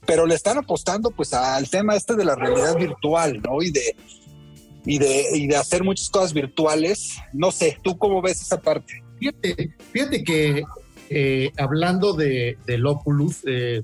pero 0.05 0.25
le 0.25 0.35
están 0.35 0.57
apostando 0.57 1.11
pues 1.11 1.33
al 1.33 1.69
tema 1.69 1.95
este 1.95 2.15
de 2.15 2.25
la 2.25 2.35
realidad 2.35 2.75
virtual, 2.77 3.41
¿no? 3.41 3.61
Y 3.61 3.71
de, 3.71 3.95
y 4.85 4.97
de, 4.97 5.25
y 5.33 5.47
de 5.47 5.55
hacer 5.55 5.83
muchas 5.83 6.09
cosas 6.09 6.33
virtuales. 6.33 7.17
No 7.31 7.51
sé, 7.51 7.77
¿tú 7.81 7.97
cómo 7.97 8.21
ves 8.21 8.41
esa 8.41 8.59
parte? 8.59 9.01
Fíjate, 9.19 9.73
fíjate 9.91 10.23
que 10.23 10.63
eh, 11.09 11.51
hablando 11.57 12.13
de, 12.13 12.57
del 12.65 12.85
Oculus, 12.85 13.37
eh, 13.45 13.81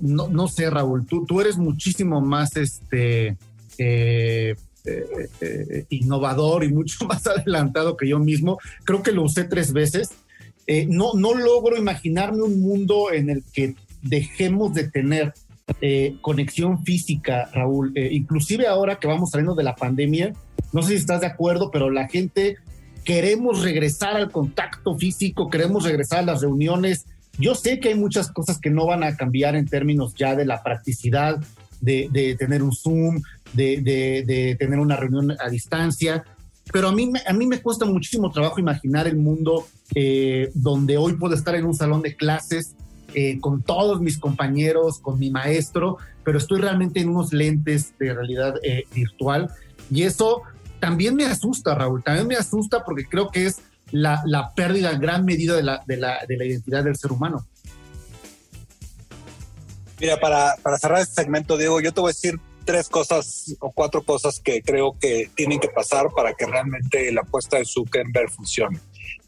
no, 0.00 0.48
sé, 0.48 0.70
Raúl, 0.70 1.06
tú, 1.06 1.26
tú 1.26 1.40
eres 1.40 1.56
muchísimo 1.56 2.20
más 2.20 2.56
este 2.56 3.36
eh, 3.76 4.54
innovador 5.90 6.64
y 6.64 6.72
mucho 6.72 7.04
más 7.08 7.26
adelantado 7.26 7.96
que 7.96 8.08
yo 8.08 8.18
mismo. 8.18 8.58
Creo 8.84 9.02
que 9.02 9.12
lo 9.12 9.24
usé 9.24 9.44
tres 9.44 9.72
veces. 9.72 10.10
no, 10.86 11.14
no 11.14 11.34
logro 11.34 11.76
imaginarme 11.76 12.42
un 12.42 12.60
mundo 12.60 13.12
en 13.12 13.30
el 13.30 13.42
que 13.52 13.74
dejemos 14.08 14.74
de 14.74 14.88
tener 14.88 15.34
eh, 15.80 16.16
conexión 16.22 16.84
física, 16.84 17.50
Raúl. 17.52 17.92
Eh, 17.94 18.08
inclusive 18.12 18.66
ahora 18.66 18.98
que 18.98 19.06
vamos 19.06 19.30
saliendo 19.30 19.54
de 19.54 19.64
la 19.64 19.76
pandemia, 19.76 20.32
no 20.72 20.82
sé 20.82 20.88
si 20.90 20.94
estás 20.96 21.20
de 21.20 21.26
acuerdo, 21.26 21.70
pero 21.70 21.90
la 21.90 22.08
gente 22.08 22.56
queremos 23.04 23.62
regresar 23.62 24.16
al 24.16 24.30
contacto 24.30 24.96
físico, 24.96 25.50
queremos 25.50 25.84
regresar 25.84 26.20
a 26.20 26.22
las 26.22 26.40
reuniones. 26.40 27.06
Yo 27.38 27.54
sé 27.54 27.80
que 27.80 27.90
hay 27.90 27.94
muchas 27.94 28.30
cosas 28.30 28.58
que 28.58 28.70
no 28.70 28.86
van 28.86 29.02
a 29.02 29.16
cambiar 29.16 29.56
en 29.56 29.66
términos 29.66 30.14
ya 30.14 30.34
de 30.34 30.44
la 30.44 30.62
practicidad 30.62 31.38
de, 31.80 32.36
tener 32.38 32.62
un 32.62 32.72
Zoom, 32.72 33.22
de, 33.52 34.56
tener 34.58 34.78
una 34.78 34.96
reunión 34.96 35.36
a 35.38 35.48
distancia, 35.48 36.24
pero 36.72 36.88
a 36.88 36.92
mí, 36.92 37.10
a 37.26 37.32
mí 37.32 37.46
me 37.46 37.62
cuesta 37.62 37.84
muchísimo 37.84 38.30
trabajo 38.30 38.58
imaginar 38.58 39.06
el 39.06 39.16
mundo 39.16 39.66
eh, 39.94 40.50
donde 40.54 40.96
hoy 40.96 41.14
puedo 41.14 41.34
estar 41.34 41.54
en 41.54 41.64
un 41.64 41.74
salón 41.74 42.02
de 42.02 42.16
clases 42.16 42.74
eh, 43.14 43.38
con 43.40 43.62
todos 43.62 44.00
mis 44.00 44.18
compañeros, 44.18 44.98
con 44.98 45.18
mi 45.18 45.30
maestro, 45.30 45.98
pero 46.24 46.38
estoy 46.38 46.60
realmente 46.60 47.00
en 47.00 47.08
unos 47.08 47.32
lentes 47.32 47.94
de 47.98 48.14
realidad 48.14 48.54
eh, 48.62 48.84
virtual 48.94 49.50
y 49.90 50.02
eso 50.02 50.42
también 50.80 51.14
me 51.16 51.24
asusta, 51.24 51.74
Raúl, 51.74 52.02
también 52.02 52.26
me 52.26 52.36
asusta 52.36 52.84
porque 52.84 53.04
creo 53.04 53.30
que 53.30 53.46
es 53.46 53.60
la, 53.90 54.22
la 54.26 54.52
pérdida 54.54 54.90
en 54.92 55.00
gran 55.00 55.24
medida 55.24 55.56
de 55.56 55.62
la, 55.62 55.82
de, 55.86 55.96
la, 55.96 56.24
de 56.26 56.36
la 56.36 56.44
identidad 56.44 56.84
del 56.84 56.96
ser 56.96 57.12
humano. 57.12 57.46
Mira, 60.00 60.20
para, 60.20 60.54
para 60.62 60.78
cerrar 60.78 61.00
este 61.00 61.22
segmento, 61.22 61.56
Diego, 61.56 61.80
yo 61.80 61.92
te 61.92 62.00
voy 62.00 62.10
a 62.10 62.12
decir 62.12 62.38
tres 62.64 62.88
cosas 62.88 63.56
o 63.60 63.72
cuatro 63.72 64.02
cosas 64.02 64.40
que 64.40 64.62
creo 64.62 64.96
que 65.00 65.30
tienen 65.34 65.58
que 65.58 65.68
pasar 65.68 66.08
para 66.14 66.34
que 66.34 66.46
realmente 66.46 67.10
la 67.12 67.22
apuesta 67.22 67.56
de 67.56 67.64
Zuckerberg 67.64 68.30
funcione. 68.30 68.78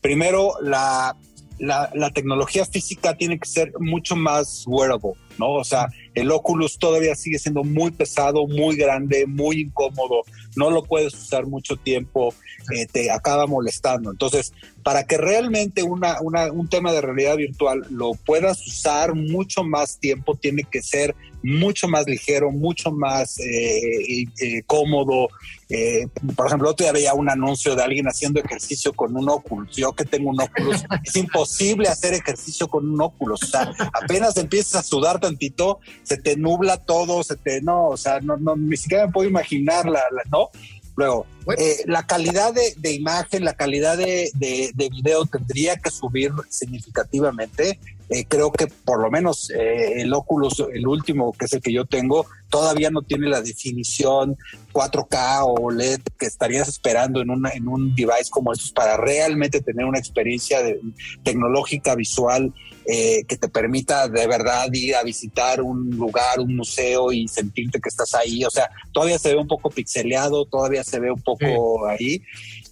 Primero, 0.01 0.53
la, 0.61 1.17
la, 1.61 1.91
la, 1.95 2.11
tecnología 2.11 2.65
física 2.65 3.15
tiene 3.15 3.39
que 3.39 3.47
ser 3.47 3.73
mucho 3.79 4.17
más 4.17 4.65
wearable, 4.67 5.13
¿no? 5.39 5.53
O 5.53 5.65
sea, 5.65 5.89
el 6.15 6.31
Oculus 6.31 6.79
todavía 6.79 7.15
sigue 7.15 7.39
siendo 7.39 7.63
muy 7.63 7.91
pesado, 7.91 8.47
muy 8.47 8.77
grande, 8.77 9.27
muy 9.27 9.61
incómodo, 9.61 10.23
no 10.57 10.71
lo 10.71 10.83
puedes 10.83 11.15
usar 11.15 11.47
mucho 11.47 11.77
tiempo, 11.77 12.35
eh, 12.73 12.87
te 12.87 13.11
acaba 13.11 13.47
molestando. 13.47 14.11
Entonces, 14.11 14.53
para 14.83 15.05
que 15.05 15.19
realmente 15.19 15.83
una, 15.83 16.19
un 16.21 16.69
tema 16.69 16.93
de 16.93 17.01
realidad 17.01 17.37
virtual 17.37 17.87
lo 17.91 18.13
puedas 18.15 18.67
usar 18.67 19.15
mucho 19.15 19.63
más 19.63 19.99
tiempo, 19.99 20.35
tiene 20.37 20.65
que 20.65 20.83
ser 20.83 21.15
mucho 21.43 21.89
más 21.89 22.07
ligero, 22.07 22.51
mucho 22.51 22.91
más 22.91 23.39
eh, 23.39 24.25
cómodo. 24.67 25.29
Eh, 25.69 26.09
por 26.35 26.47
ejemplo, 26.47 26.71
otro 26.71 26.85
día 26.85 26.93
veía 26.93 27.15
un 27.15 27.31
anuncio 27.31 27.77
de 27.77 27.83
alguien 27.83 28.07
haciendo 28.07 28.41
ejercicio 28.41 28.93
con 28.93 29.17
un 29.17 29.29
Oculus. 29.29 29.77
Yo 29.77 29.93
que 29.93 30.05
tengo 30.05 30.31
un 30.31 30.41
Oculus, 30.41 30.85
es 31.05 31.17
imposible 31.17 31.89
hacer 31.89 32.15
ejercicio 32.15 32.69
con 32.69 32.89
un 32.89 33.01
Oculus. 33.01 33.43
O 33.43 33.47
sea, 33.47 33.73
apenas 33.93 34.37
empiezas 34.37 34.75
a 34.75 34.83
sudar 34.83 35.21
tantito, 35.21 35.79
se 36.03 36.17
te 36.17 36.37
nubla 36.37 36.77
todo, 36.79 37.23
se 37.23 37.37
te, 37.37 37.63
no, 37.63 37.89
o 37.89 37.97
sea, 37.97 38.21
no, 38.21 38.37
no 38.37 38.57
ni 38.57 38.77
siquiera 38.77 39.07
me 39.07 39.13
puedo 39.13 39.29
imaginar 39.29 39.87
la, 39.87 40.03
la 40.11 40.23
¿no? 40.31 40.51
Luego, 40.97 41.27
eh, 41.57 41.83
la 41.87 42.07
calidad 42.07 42.53
de, 42.53 42.75
de, 42.77 42.93
imagen, 42.93 43.45
la 43.45 43.55
calidad 43.55 43.97
de, 43.97 44.31
de, 44.35 44.71
de, 44.75 44.89
video 44.89 45.25
tendría 45.25 45.77
que 45.77 45.91
subir 45.91 46.33
significativamente. 46.49 47.79
Eh, 48.11 48.27
creo 48.27 48.51
que 48.51 48.67
por 48.67 49.01
lo 49.01 49.11
menos 49.11 49.51
eh, 49.51 50.03
el 50.03 50.13
Oculus, 50.13 50.65
el 50.73 50.87
último, 50.87 51.33
que 51.33 51.45
es 51.45 51.53
el 51.53 51.61
que 51.61 51.73
yo 51.73 51.85
tengo, 51.85 52.27
todavía 52.49 52.91
no 52.91 53.03
tiene 53.03 53.29
la 53.29 53.41
definición 53.41 54.37
4K 54.73 55.45
o 55.45 55.71
LED 55.71 56.01
que 56.19 56.27
estarías 56.27 56.69
esperando 56.69 57.23
en, 57.23 57.31
una, 57.31 57.51
en 57.51 57.69
un 57.69 57.95
device 57.95 58.29
como 58.31 58.53
estos 58.53 58.73
para 58.73 58.97
realmente 58.97 59.61
tener 59.61 59.87
una 59.87 59.99
experiencia 59.99 60.61
de, 60.63 60.81
tecnológica 61.23 61.95
visual 61.95 62.53
eh, 62.87 63.25
que 63.29 63.37
te 63.37 63.49
permita 63.49 64.09
de 64.09 64.27
verdad 64.27 64.69
ir 64.73 64.97
a 64.97 65.05
visitar 65.05 65.63
un 65.63 65.91
lugar, 65.91 66.41
un 66.41 66.57
museo 66.57 67.13
y 67.13 67.29
sentirte 67.29 67.81
que 67.81 67.89
estás 67.89 68.15
ahí. 68.15 68.45
O 68.45 68.51
sea, 68.51 68.69
todavía 68.91 69.19
se 69.19 69.33
ve 69.33 69.41
un 69.41 69.47
poco 69.47 69.71
pixeleado, 69.71 70.47
todavía 70.47 70.83
se 70.83 70.99
ve 70.99 71.13
un 71.13 71.23
poco 71.23 71.39
sí. 71.39 71.87
ahí. 71.89 72.23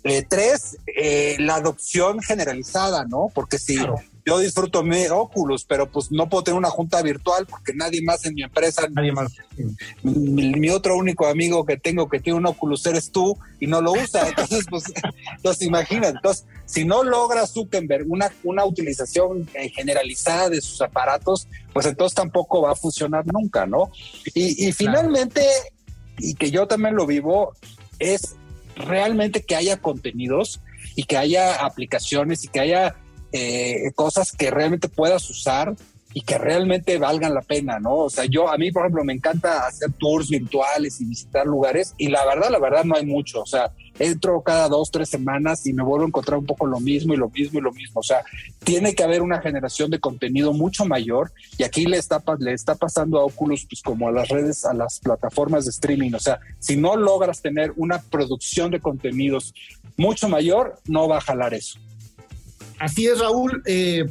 Eh, 0.04 0.24
tres, 0.28 0.78
eh, 0.86 1.36
la 1.38 1.56
adopción 1.56 2.20
generalizada, 2.20 3.04
¿no? 3.04 3.30
Porque 3.34 3.58
si 3.58 3.76
claro. 3.76 3.96
Yo 4.28 4.38
disfruto 4.38 4.82
mi 4.82 5.06
Oculus, 5.06 5.64
pero 5.64 5.90
pues 5.90 6.12
no 6.12 6.28
puedo 6.28 6.44
tener 6.44 6.58
una 6.58 6.68
junta 6.68 7.00
virtual 7.00 7.46
porque 7.46 7.72
nadie 7.72 8.02
más 8.02 8.26
en 8.26 8.34
mi 8.34 8.42
empresa, 8.42 8.86
nadie 8.90 9.10
más. 9.10 9.32
Mi, 10.02 10.52
mi, 10.52 10.68
otro 10.68 10.98
único 10.98 11.26
amigo 11.26 11.64
que 11.64 11.78
tengo 11.78 12.10
que 12.10 12.20
tiene 12.20 12.38
un 12.38 12.44
Oculus 12.44 12.84
eres 12.84 13.10
tú 13.10 13.38
y 13.58 13.66
no 13.66 13.80
lo 13.80 13.92
usa. 13.92 14.28
Entonces, 14.28 14.66
pues, 14.68 14.84
entonces 15.36 15.66
imagínate. 15.66 16.16
Entonces, 16.16 16.44
si 16.66 16.84
no 16.84 17.04
logra 17.04 17.46
Zuckerberg 17.46 18.04
una, 18.10 18.30
una 18.44 18.66
utilización 18.66 19.48
eh, 19.54 19.70
generalizada 19.70 20.50
de 20.50 20.60
sus 20.60 20.82
aparatos, 20.82 21.48
pues 21.72 21.86
entonces 21.86 22.14
tampoco 22.14 22.60
va 22.60 22.72
a 22.72 22.76
funcionar 22.76 23.24
nunca, 23.26 23.64
¿no? 23.64 23.90
Y, 24.34 24.68
y 24.68 24.72
finalmente, 24.72 25.42
y 26.18 26.34
que 26.34 26.50
yo 26.50 26.66
también 26.66 26.96
lo 26.96 27.06
vivo, 27.06 27.54
es 27.98 28.36
realmente 28.76 29.42
que 29.42 29.56
haya 29.56 29.78
contenidos 29.78 30.60
y 30.96 31.04
que 31.04 31.16
haya 31.16 31.64
aplicaciones 31.64 32.44
y 32.44 32.48
que 32.48 32.60
haya 32.60 32.96
eh, 33.32 33.90
cosas 33.94 34.32
que 34.32 34.50
realmente 34.50 34.88
puedas 34.88 35.28
usar 35.30 35.74
y 36.14 36.22
que 36.22 36.38
realmente 36.38 36.98
valgan 36.98 37.34
la 37.34 37.42
pena, 37.42 37.78
¿no? 37.78 37.96
O 37.96 38.10
sea, 38.10 38.24
yo, 38.24 38.50
a 38.50 38.56
mí, 38.56 38.72
por 38.72 38.82
ejemplo, 38.82 39.04
me 39.04 39.12
encanta 39.12 39.66
hacer 39.66 39.92
tours 39.92 40.30
virtuales 40.30 41.00
y 41.00 41.04
visitar 41.04 41.46
lugares 41.46 41.94
y 41.98 42.08
la 42.08 42.24
verdad, 42.24 42.50
la 42.50 42.58
verdad 42.58 42.84
no 42.84 42.96
hay 42.96 43.04
mucho, 43.04 43.42
o 43.42 43.46
sea, 43.46 43.72
entro 43.98 44.40
cada 44.40 44.68
dos, 44.68 44.90
tres 44.90 45.10
semanas 45.10 45.66
y 45.66 45.72
me 45.72 45.82
vuelvo 45.82 46.04
a 46.04 46.08
encontrar 46.08 46.38
un 46.38 46.46
poco 46.46 46.66
lo 46.66 46.80
mismo 46.80 47.12
y 47.12 47.18
lo 47.18 47.28
mismo 47.28 47.58
y 47.58 47.62
lo 47.62 47.72
mismo, 47.72 48.00
o 48.00 48.02
sea, 48.02 48.22
tiene 48.64 48.94
que 48.94 49.04
haber 49.04 49.20
una 49.22 49.40
generación 49.40 49.90
de 49.90 50.00
contenido 50.00 50.52
mucho 50.52 50.86
mayor 50.86 51.30
y 51.58 51.64
aquí 51.64 51.84
le 51.84 51.98
está, 51.98 52.22
le 52.38 52.52
está 52.52 52.74
pasando 52.74 53.20
a 53.20 53.24
Oculus, 53.24 53.66
pues 53.68 53.82
como 53.82 54.08
a 54.08 54.12
las 54.12 54.28
redes, 54.28 54.64
a 54.64 54.72
las 54.72 55.00
plataformas 55.00 55.66
de 55.66 55.70
streaming, 55.70 56.14
o 56.14 56.20
sea, 56.20 56.40
si 56.58 56.76
no 56.76 56.96
logras 56.96 57.42
tener 57.42 57.72
una 57.76 58.00
producción 58.00 58.70
de 58.70 58.80
contenidos 58.80 59.52
mucho 59.96 60.28
mayor, 60.28 60.80
no 60.86 61.06
va 61.06 61.18
a 61.18 61.20
jalar 61.20 61.52
eso. 61.52 61.78
Así 62.78 63.06
es, 63.06 63.18
Raúl. 63.18 63.62
Eh, 63.66 64.06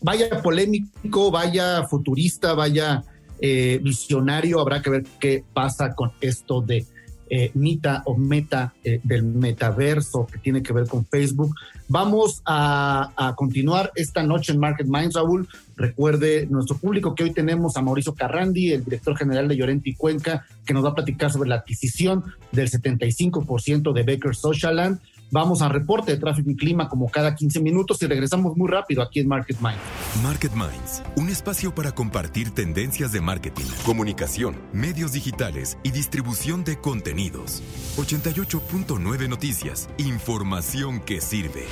vaya 0.00 0.42
polémico, 0.42 1.30
vaya 1.30 1.84
futurista, 1.84 2.54
vaya 2.54 3.04
eh, 3.40 3.80
visionario, 3.82 4.60
habrá 4.60 4.82
que 4.82 4.90
ver 4.90 5.04
qué 5.18 5.44
pasa 5.54 5.94
con 5.94 6.12
esto 6.20 6.60
de 6.60 6.86
eh, 7.32 7.52
Mita 7.54 8.02
o 8.06 8.16
Meta 8.16 8.74
eh, 8.82 9.00
del 9.04 9.22
metaverso 9.22 10.26
que 10.26 10.38
tiene 10.38 10.62
que 10.62 10.72
ver 10.72 10.88
con 10.88 11.06
Facebook. 11.06 11.54
Vamos 11.86 12.42
a, 12.44 13.34
continuar 13.36 13.92
esta 13.94 14.24
noche 14.24 14.52
en 14.52 14.58
Market 14.58 14.88
Minds, 14.88 15.14
Raúl. 15.14 15.48
Recuerde 15.76 16.48
nuestro 16.50 16.76
público 16.76 17.14
que 17.14 17.22
hoy 17.22 17.32
tenemos 17.32 17.76
a 17.76 17.82
Mauricio 17.82 18.14
Carrandi, 18.14 18.72
el 18.72 18.84
director 18.84 19.16
general 19.16 19.46
de 19.46 19.56
Llorenti 19.56 19.94
Cuenca, 19.94 20.44
que 20.66 20.74
nos 20.74 20.84
va 20.84 20.90
a 20.90 20.94
platicar 20.94 21.30
sobre 21.30 21.48
la 21.48 21.56
adquisición 21.56 22.24
del 22.50 22.68
75% 22.68 23.92
de 23.92 24.02
Baker 24.02 24.34
Socialand. 24.34 24.98
Vamos 25.32 25.62
a 25.62 25.68
reporte 25.68 26.10
de 26.10 26.18
tráfico 26.18 26.50
y 26.50 26.56
clima 26.56 26.88
como 26.88 27.08
cada 27.08 27.36
15 27.36 27.60
minutos 27.60 28.02
y 28.02 28.06
regresamos 28.06 28.56
muy 28.56 28.68
rápido 28.68 29.00
aquí 29.00 29.20
en 29.20 29.28
Market 29.28 29.58
Minds. 29.60 29.78
Market 30.24 30.52
Minds, 30.52 31.04
un 31.14 31.28
espacio 31.28 31.72
para 31.72 31.92
compartir 31.92 32.50
tendencias 32.50 33.12
de 33.12 33.20
marketing, 33.20 33.66
comunicación, 33.86 34.56
medios 34.72 35.12
digitales 35.12 35.78
y 35.84 35.92
distribución 35.92 36.64
de 36.64 36.78
contenidos. 36.80 37.62
88.9 37.96 39.28
Noticias, 39.28 39.88
información 39.98 40.98
que 40.98 41.20
sirve. 41.20 41.66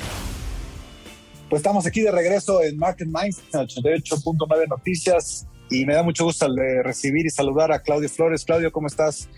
Pues 1.51 1.59
estamos 1.59 1.85
aquí 1.85 2.03
de 2.03 2.13
regreso 2.13 2.63
en 2.63 2.79
Market 2.79 3.09
Minds, 3.09 3.43
88.9 3.51 4.69
Noticias, 4.69 5.49
y 5.69 5.85
me 5.85 5.95
da 5.95 6.05
mucho 6.05 6.25
gusto 6.25 6.47
recibir 6.85 7.27
y 7.27 7.31
saludar 7.31 7.73
a 7.73 7.81
Claudio 7.81 8.09
Flores. 8.09 8.45
Claudio, 8.45 8.71
¿cómo 8.71 8.87
estás? 8.87 9.29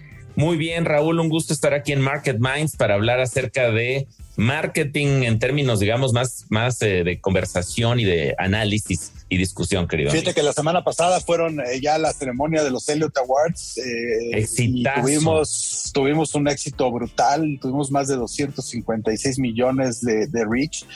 Muy 0.41 0.57
bien, 0.57 0.87
Raúl, 0.87 1.21
un 1.21 1.29
gusto 1.29 1.53
estar 1.53 1.75
aquí 1.75 1.93
en 1.93 2.01
Market 2.01 2.39
Minds 2.41 2.75
para 2.75 2.95
hablar 2.95 3.21
acerca 3.21 3.71
de 3.71 4.09
marketing 4.37 5.25
en 5.25 5.39
términos, 5.39 5.81
digamos, 5.81 6.15
más, 6.15 6.47
más 6.49 6.81
eh, 6.81 7.05
de 7.05 7.21
conversación 7.21 8.01
y 8.01 8.05
de 8.05 8.35
análisis 8.39 9.13
y 9.29 9.37
discusión, 9.37 9.87
querido. 9.87 10.11
Fíjate 10.11 10.33
que 10.33 10.43
la 10.43 10.55
semana 10.55 10.83
pasada 10.83 11.21
fueron 11.21 11.61
eh, 11.61 11.79
ya 11.83 11.99
la 11.99 12.15
ceremonia 12.15 12.65
de 12.65 12.71
los 12.71 12.89
Elliot 12.89 13.15
Awards. 13.19 13.77
Eh, 13.85 14.47
y 14.57 14.83
tuvimos, 14.83 15.91
tuvimos 15.93 16.35
un 16.35 16.49
éxito 16.49 16.91
brutal, 16.91 17.59
tuvimos 17.61 17.91
más 17.91 18.09
de 18.09 18.17
256 18.17 19.39
millones 19.39 20.01
de, 20.01 20.27
de 20.27 20.45
reach. 20.47 20.87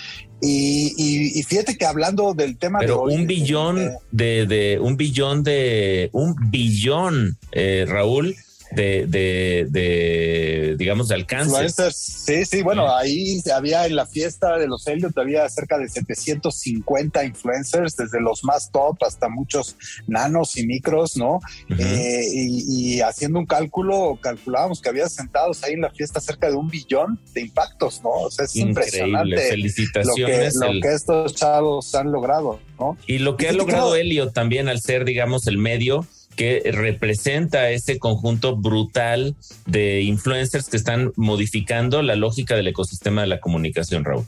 Y, 0.40 0.94
y, 0.96 1.38
y, 1.38 1.42
fíjate 1.42 1.76
que 1.76 1.84
hablando 1.84 2.32
del 2.32 2.56
tema 2.56 2.78
Pero 2.78 2.94
de 2.94 3.00
hoy, 3.00 3.14
un 3.14 3.26
billón 3.26 3.76
de, 3.76 3.96
de, 4.10 4.46
de, 4.46 4.78
un 4.80 4.96
billón 4.96 5.42
de 5.42 6.08
un 6.12 6.34
billón, 6.50 7.36
eh, 7.52 7.84
Raúl, 7.86 8.34
de, 8.74 9.06
de, 9.06 9.66
de, 9.70 10.74
digamos, 10.78 11.08
de 11.08 11.14
alcance. 11.14 11.68
Sí, 11.92 12.44
sí, 12.44 12.62
bueno, 12.62 12.94
ahí 12.94 13.40
había 13.54 13.86
en 13.86 13.96
la 13.96 14.06
fiesta 14.06 14.58
de 14.58 14.66
los 14.66 14.86
Elliot, 14.86 15.16
había 15.18 15.48
cerca 15.48 15.78
de 15.78 15.88
750 15.88 17.24
influencers, 17.24 17.96
desde 17.96 18.20
los 18.20 18.44
más 18.44 18.70
top 18.70 19.02
hasta 19.02 19.28
muchos 19.28 19.76
nanos 20.06 20.56
y 20.56 20.66
micros, 20.66 21.16
¿no? 21.16 21.34
Uh 21.34 21.40
-huh. 21.68 21.80
eh, 21.80 22.26
y, 22.32 22.96
y, 22.96 23.00
haciendo 23.00 23.38
un 23.38 23.46
cálculo, 23.46 24.18
calculábamos 24.20 24.80
que 24.80 24.88
había 24.88 25.08
sentados 25.08 25.62
ahí 25.64 25.74
en 25.74 25.82
la 25.82 25.90
fiesta 25.90 26.20
cerca 26.20 26.48
de 26.48 26.56
un 26.56 26.68
billón 26.68 27.18
de 27.32 27.42
impactos, 27.42 28.02
¿no? 28.02 28.10
O 28.10 28.30
sea, 28.30 28.44
es 28.44 28.56
Increíble. 28.56 28.70
impresionante 28.82 29.36
Felicitaciones. 29.50 30.54
Lo 30.56 30.66
que, 30.68 30.74
lo 30.74 30.80
que 30.80 30.94
estos 30.94 31.34
chavos 31.34 31.94
han 31.94 32.10
logrado, 32.12 32.60
¿no? 32.78 32.96
Y 33.06 33.18
lo 33.18 33.36
que 33.36 33.46
y 33.46 33.48
ha 33.48 33.52
logrado 33.52 33.90
claro, 33.90 33.96
Elliot 33.96 34.32
también 34.32 34.68
al 34.68 34.80
ser, 34.80 35.04
digamos, 35.04 35.46
el 35.46 35.58
medio 35.58 36.06
que 36.36 36.62
representa 36.72 37.70
ese 37.70 37.98
conjunto 37.98 38.56
brutal 38.56 39.36
de 39.66 40.02
influencers 40.02 40.68
que 40.68 40.76
están 40.76 41.12
modificando 41.16 42.02
la 42.02 42.16
lógica 42.16 42.56
del 42.56 42.68
ecosistema 42.68 43.22
de 43.22 43.28
la 43.28 43.40
comunicación, 43.40 44.04
Raúl. 44.04 44.24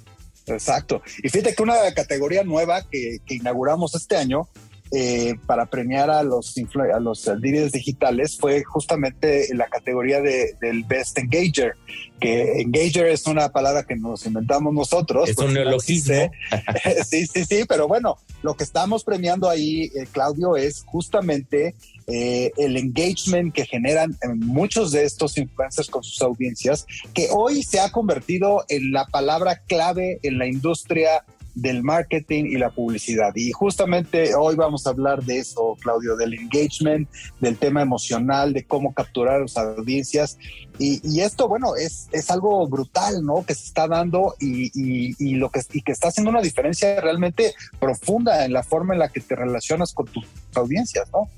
Exacto. 0.46 1.02
Y 1.22 1.28
fíjate 1.28 1.54
que 1.54 1.62
una 1.62 1.74
categoría 1.94 2.44
nueva 2.44 2.82
que, 2.88 3.18
que 3.26 3.34
inauguramos 3.34 3.94
este 3.94 4.16
año 4.16 4.48
eh, 4.92 5.34
para 5.46 5.66
premiar 5.66 6.10
a 6.10 6.22
los, 6.22 6.54
a 6.94 7.00
los 7.00 7.26
líderes 7.40 7.72
digitales 7.72 8.36
fue 8.38 8.62
justamente 8.62 9.48
la 9.52 9.66
categoría 9.66 10.20
de, 10.20 10.54
del 10.60 10.84
Best 10.84 11.18
Engager, 11.18 11.74
que 12.20 12.60
Engager 12.60 13.06
es 13.06 13.26
una 13.26 13.48
palabra 13.48 13.82
que 13.82 13.96
nos 13.96 14.24
inventamos 14.26 14.72
nosotros. 14.72 15.28
Es 15.28 15.38
un 15.38 15.54
neologismo. 15.54 16.30
sí, 17.04 17.26
sí, 17.26 17.44
sí, 17.44 17.64
pero 17.68 17.88
bueno, 17.88 18.18
lo 18.42 18.54
que 18.54 18.62
estamos 18.62 19.02
premiando 19.02 19.50
ahí, 19.50 19.90
eh, 19.96 20.06
Claudio, 20.12 20.56
es 20.56 20.84
justamente 20.86 21.74
eh, 22.06 22.52
el 22.56 22.76
engagement 22.76 23.52
que 23.52 23.66
generan 23.66 24.16
muchos 24.36 24.92
de 24.92 25.04
estos 25.04 25.36
influencers 25.38 25.88
con 25.88 26.02
sus 26.04 26.22
audiencias, 26.22 26.86
que 27.14 27.28
hoy 27.32 27.62
se 27.62 27.80
ha 27.80 27.90
convertido 27.90 28.64
en 28.68 28.92
la 28.92 29.06
palabra 29.06 29.62
clave 29.66 30.20
en 30.22 30.38
la 30.38 30.46
industria 30.46 31.24
del 31.56 31.82
marketing 31.82 32.44
y 32.44 32.58
la 32.58 32.70
publicidad. 32.70 33.34
Y 33.34 33.50
justamente 33.50 34.34
hoy 34.34 34.54
vamos 34.54 34.86
a 34.86 34.90
hablar 34.90 35.24
de 35.24 35.38
eso, 35.38 35.76
Claudio, 35.80 36.14
del 36.14 36.34
engagement, 36.34 37.08
del 37.40 37.56
tema 37.56 37.80
emocional, 37.80 38.52
de 38.52 38.64
cómo 38.64 38.92
capturar 38.92 39.36
a 39.36 39.40
las 39.40 39.56
audiencias. 39.56 40.38
Y, 40.78 41.20
esto, 41.20 41.48
bueno, 41.48 41.74
es, 41.74 42.08
es 42.12 42.30
algo 42.30 42.68
brutal, 42.68 43.24
¿no? 43.24 43.44
Que 43.46 43.54
se 43.54 43.64
está 43.64 43.88
dando 43.88 44.34
y, 44.38 44.70
y, 45.18 45.34
lo 45.36 45.50
que, 45.50 45.62
y 45.72 45.80
que 45.80 45.92
está 45.92 46.08
haciendo 46.08 46.30
una 46.30 46.42
diferencia 46.42 47.00
realmente 47.00 47.54
profunda 47.80 48.44
en 48.44 48.52
la 48.52 48.62
forma 48.62 48.92
en 48.92 49.00
la 49.00 49.08
que 49.08 49.20
te 49.20 49.34
relacionas 49.34 49.94
con 49.94 50.04
tus 50.06 50.26
audiencias, 50.54 51.08
¿no? 51.10 51.30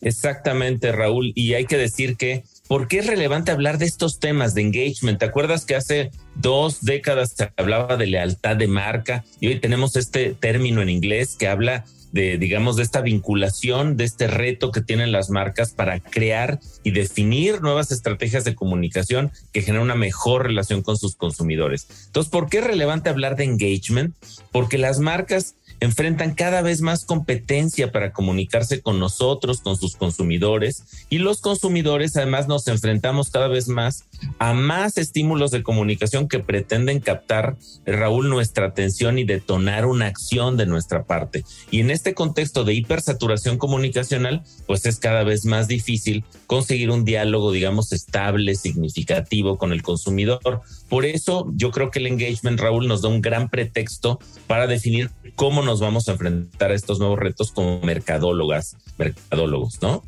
Exactamente, 0.00 0.92
Raúl. 0.92 1.32
Y 1.34 1.54
hay 1.54 1.66
que 1.66 1.76
decir 1.76 2.16
que 2.16 2.44
¿Por 2.68 2.88
qué 2.88 2.98
es 2.98 3.06
relevante 3.06 3.52
hablar 3.52 3.78
de 3.78 3.84
estos 3.84 4.18
temas 4.18 4.54
de 4.54 4.62
engagement? 4.62 5.20
¿Te 5.20 5.24
acuerdas 5.24 5.64
que 5.64 5.76
hace 5.76 6.10
dos 6.34 6.80
décadas 6.82 7.34
se 7.36 7.52
hablaba 7.56 7.96
de 7.96 8.08
lealtad 8.08 8.56
de 8.56 8.66
marca 8.66 9.24
y 9.38 9.46
hoy 9.46 9.60
tenemos 9.60 9.94
este 9.94 10.34
término 10.34 10.82
en 10.82 10.88
inglés 10.88 11.36
que 11.38 11.46
habla 11.46 11.84
de, 12.10 12.38
digamos, 12.38 12.76
de 12.76 12.82
esta 12.82 13.02
vinculación, 13.02 13.96
de 13.96 14.04
este 14.04 14.26
reto 14.26 14.72
que 14.72 14.80
tienen 14.80 15.12
las 15.12 15.30
marcas 15.30 15.72
para 15.72 16.00
crear 16.00 16.58
y 16.82 16.90
definir 16.90 17.60
nuevas 17.62 17.92
estrategias 17.92 18.42
de 18.44 18.54
comunicación 18.54 19.30
que 19.52 19.62
generen 19.62 19.84
una 19.84 19.94
mejor 19.94 20.46
relación 20.46 20.82
con 20.82 20.96
sus 20.96 21.14
consumidores. 21.14 21.86
Entonces, 22.06 22.30
¿por 22.30 22.48
qué 22.48 22.58
es 22.58 22.64
relevante 22.64 23.10
hablar 23.10 23.36
de 23.36 23.44
engagement? 23.44 24.14
Porque 24.50 24.78
las 24.78 24.98
marcas 24.98 25.54
enfrentan 25.80 26.34
cada 26.34 26.62
vez 26.62 26.80
más 26.80 27.04
competencia 27.04 27.92
para 27.92 28.12
comunicarse 28.12 28.80
con 28.80 28.98
nosotros, 28.98 29.60
con 29.60 29.76
sus 29.76 29.96
consumidores, 29.96 30.84
y 31.10 31.18
los 31.18 31.40
consumidores 31.40 32.16
además 32.16 32.48
nos 32.48 32.66
enfrentamos 32.68 33.30
cada 33.30 33.48
vez 33.48 33.68
más 33.68 34.04
a 34.38 34.54
más 34.54 34.98
estímulos 34.98 35.50
de 35.50 35.62
comunicación 35.62 36.28
que 36.28 36.38
pretenden 36.38 37.00
captar, 37.00 37.56
Raúl, 37.84 38.28
nuestra 38.28 38.66
atención 38.66 39.18
y 39.18 39.24
detonar 39.24 39.86
una 39.86 40.06
acción 40.06 40.56
de 40.56 40.66
nuestra 40.66 41.04
parte. 41.04 41.44
Y 41.70 41.80
en 41.80 41.90
este 41.90 42.14
contexto 42.14 42.64
de 42.64 42.74
hipersaturación 42.74 43.58
comunicacional, 43.58 44.42
pues 44.66 44.86
es 44.86 44.98
cada 44.98 45.24
vez 45.24 45.44
más 45.44 45.68
difícil 45.68 46.24
conseguir 46.46 46.90
un 46.90 47.04
diálogo, 47.04 47.52
digamos, 47.52 47.92
estable, 47.92 48.54
significativo 48.54 49.58
con 49.58 49.72
el 49.72 49.82
consumidor. 49.82 50.62
Por 50.88 51.04
eso 51.04 51.50
yo 51.54 51.70
creo 51.70 51.90
que 51.90 51.98
el 51.98 52.06
engagement, 52.06 52.60
Raúl, 52.60 52.88
nos 52.88 53.02
da 53.02 53.08
un 53.08 53.20
gran 53.20 53.48
pretexto 53.48 54.20
para 54.46 54.66
definir 54.66 55.10
cómo 55.34 55.62
nos 55.62 55.80
vamos 55.80 56.08
a 56.08 56.12
enfrentar 56.12 56.70
a 56.70 56.74
estos 56.74 56.98
nuevos 56.98 57.18
retos 57.18 57.52
como 57.52 57.80
mercadólogas, 57.80 58.76
mercadólogos, 58.98 59.82
¿no? 59.82 60.02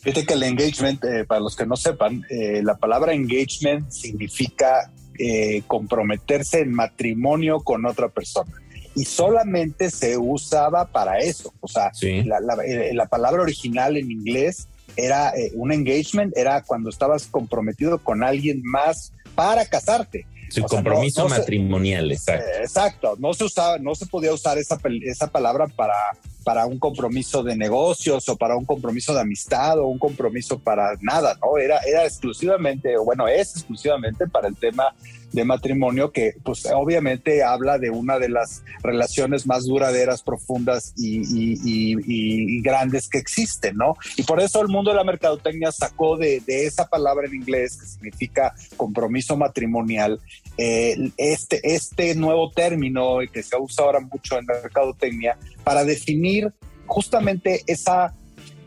Fíjate 0.00 0.24
que 0.24 0.34
el 0.34 0.42
engagement, 0.44 1.02
eh, 1.04 1.24
para 1.24 1.40
los 1.40 1.56
que 1.56 1.66
no 1.66 1.76
sepan, 1.76 2.24
eh, 2.30 2.62
la 2.62 2.76
palabra 2.76 3.12
engagement 3.12 3.90
significa 3.90 4.92
eh, 5.18 5.62
comprometerse 5.66 6.60
en 6.60 6.72
matrimonio 6.72 7.60
con 7.60 7.86
otra 7.86 8.08
persona. 8.08 8.52
Y 8.94 9.04
solamente 9.04 9.90
se 9.90 10.16
usaba 10.16 10.86
para 10.86 11.18
eso. 11.18 11.52
O 11.60 11.68
sea, 11.68 11.90
la, 12.24 12.38
la, 12.40 13.06
palabra 13.06 13.42
original 13.42 13.96
en 13.96 14.10
inglés 14.10 14.68
era 14.96 15.32
un 15.54 15.72
engagement, 15.72 16.36
era 16.36 16.62
cuando 16.62 16.90
estabas 16.90 17.26
comprometido 17.26 17.98
con 17.98 18.22
alguien 18.22 18.62
más 18.64 19.12
para 19.34 19.66
casarte. 19.66 20.26
Su 20.48 20.62
compromiso 20.62 21.28
matrimonial, 21.28 22.12
exacto. 22.12 22.50
exacto. 22.60 23.16
No 23.18 23.34
se 23.34 23.44
usaba, 23.44 23.78
no 23.78 23.94
se 23.94 24.06
podía 24.06 24.32
usar 24.32 24.58
esa, 24.58 24.78
esa 25.02 25.26
palabra 25.26 25.66
para 25.66 25.94
para 26.46 26.64
un 26.64 26.78
compromiso 26.78 27.42
de 27.42 27.56
negocios 27.56 28.28
o 28.28 28.36
para 28.36 28.56
un 28.56 28.64
compromiso 28.64 29.12
de 29.12 29.20
amistad 29.20 29.80
o 29.80 29.88
un 29.88 29.98
compromiso 29.98 30.60
para 30.60 30.96
nada, 31.00 31.36
¿no? 31.42 31.58
Era, 31.58 31.80
era 31.80 32.04
exclusivamente, 32.04 32.96
o 32.96 33.04
bueno, 33.04 33.26
es 33.26 33.56
exclusivamente 33.56 34.28
para 34.28 34.46
el 34.46 34.54
tema 34.54 34.94
de 35.36 35.44
matrimonio 35.44 36.12
que 36.12 36.32
pues 36.42 36.66
obviamente 36.74 37.44
habla 37.44 37.78
de 37.78 37.90
una 37.90 38.18
de 38.18 38.30
las 38.30 38.64
relaciones 38.82 39.46
más 39.46 39.66
duraderas, 39.66 40.22
profundas 40.22 40.94
y, 40.96 42.62
grandes 42.62 43.08
que 43.08 43.18
existen, 43.18 43.76
¿no? 43.76 43.94
Y 44.16 44.22
por 44.22 44.40
eso 44.40 44.62
el 44.62 44.68
mundo 44.68 44.90
de 44.90 44.96
la 44.96 45.04
mercadotecnia 45.04 45.70
sacó 45.70 46.16
de, 46.16 46.42
esa 46.46 46.88
palabra 46.88 47.26
en 47.26 47.34
inglés 47.34 47.76
que 47.76 47.86
significa 47.86 48.54
compromiso 48.78 49.36
matrimonial, 49.36 50.18
eh, 50.56 51.10
este, 51.18 51.60
este 51.74 52.14
nuevo 52.14 52.50
término 52.50 53.18
que 53.30 53.42
se 53.42 53.56
usa 53.56 53.84
ahora 53.84 54.00
mucho 54.00 54.38
en 54.38 54.46
mercadotecnia 54.46 55.36
para 55.62 55.84
definir 55.84 56.52
justamente 56.86 57.62
esa 57.66 58.14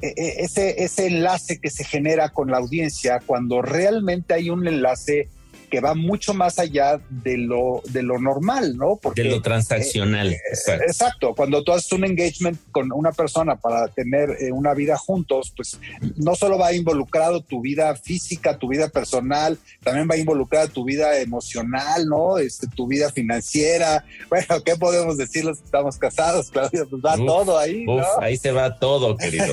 e, 0.02 0.14
e, 0.16 0.44
ese, 0.44 0.84
ese 0.84 1.08
enlace 1.08 1.60
que 1.60 1.72
se 1.72 1.84
genera 1.84 2.30
con 2.30 2.52
la 2.52 2.58
audiencia 2.58 3.20
cuando 3.26 3.62
realmente 3.62 4.36
hay 4.36 4.50
un 4.50 4.68
enlace 4.68 5.30
que 5.70 5.80
va 5.80 5.94
mucho 5.94 6.34
más 6.34 6.60
allá 6.60 7.00
de 7.10 7.38
lo, 7.38 7.82
de 7.90 8.04
lo 8.04 8.20
normal, 8.20 8.76
¿no? 8.76 8.98
Porque, 8.98 9.24
de 9.24 9.30
lo 9.30 9.42
transaccional. 9.42 10.34
Eh, 10.34 10.40
exacto. 10.88 11.34
Cuando 11.36 11.64
tú 11.64 11.72
haces 11.72 11.92
un 11.92 12.04
engagement 12.04 12.60
con 12.72 12.92
una 12.92 13.12
persona 13.12 13.56
para 13.56 13.88
tener 13.88 14.32
eh, 14.40 14.52
una 14.52 14.74
vida 14.74 14.98
juntos, 14.98 15.54
pues 15.56 15.80
no 16.18 16.36
solo 16.36 16.58
va 16.58 16.74
involucrado 16.74 17.42
tu 17.42 17.62
vida 17.62 17.96
física, 17.96 18.58
tu 18.58 18.68
vida 18.68 18.90
personal, 18.90 19.58
también 19.84 20.08
va 20.10 20.18
involucrada 20.18 20.68
tu 20.68 20.84
vida 20.84 21.20
emocional, 21.20 22.08
¿no? 22.08 22.38
Este, 22.40 22.68
tu 22.68 22.88
vida 22.88 23.12
financiera. 23.12 24.04
Bueno, 24.30 24.64
¿qué 24.64 24.76
podemos 24.76 25.18
decir 25.18 25.44
los 25.44 25.58
que 25.58 25.66
estamos 25.66 25.98
casados? 25.98 26.50
Claudio, 26.52 26.88
pues 26.88 27.02
va 27.04 27.16
todo 27.16 27.58
ahí. 27.58 27.84
¿no? 27.86 28.04
ahí 28.20 28.38
se 28.38 28.52
va 28.52 28.78
todo, 28.78 29.18
querido. 29.18 29.46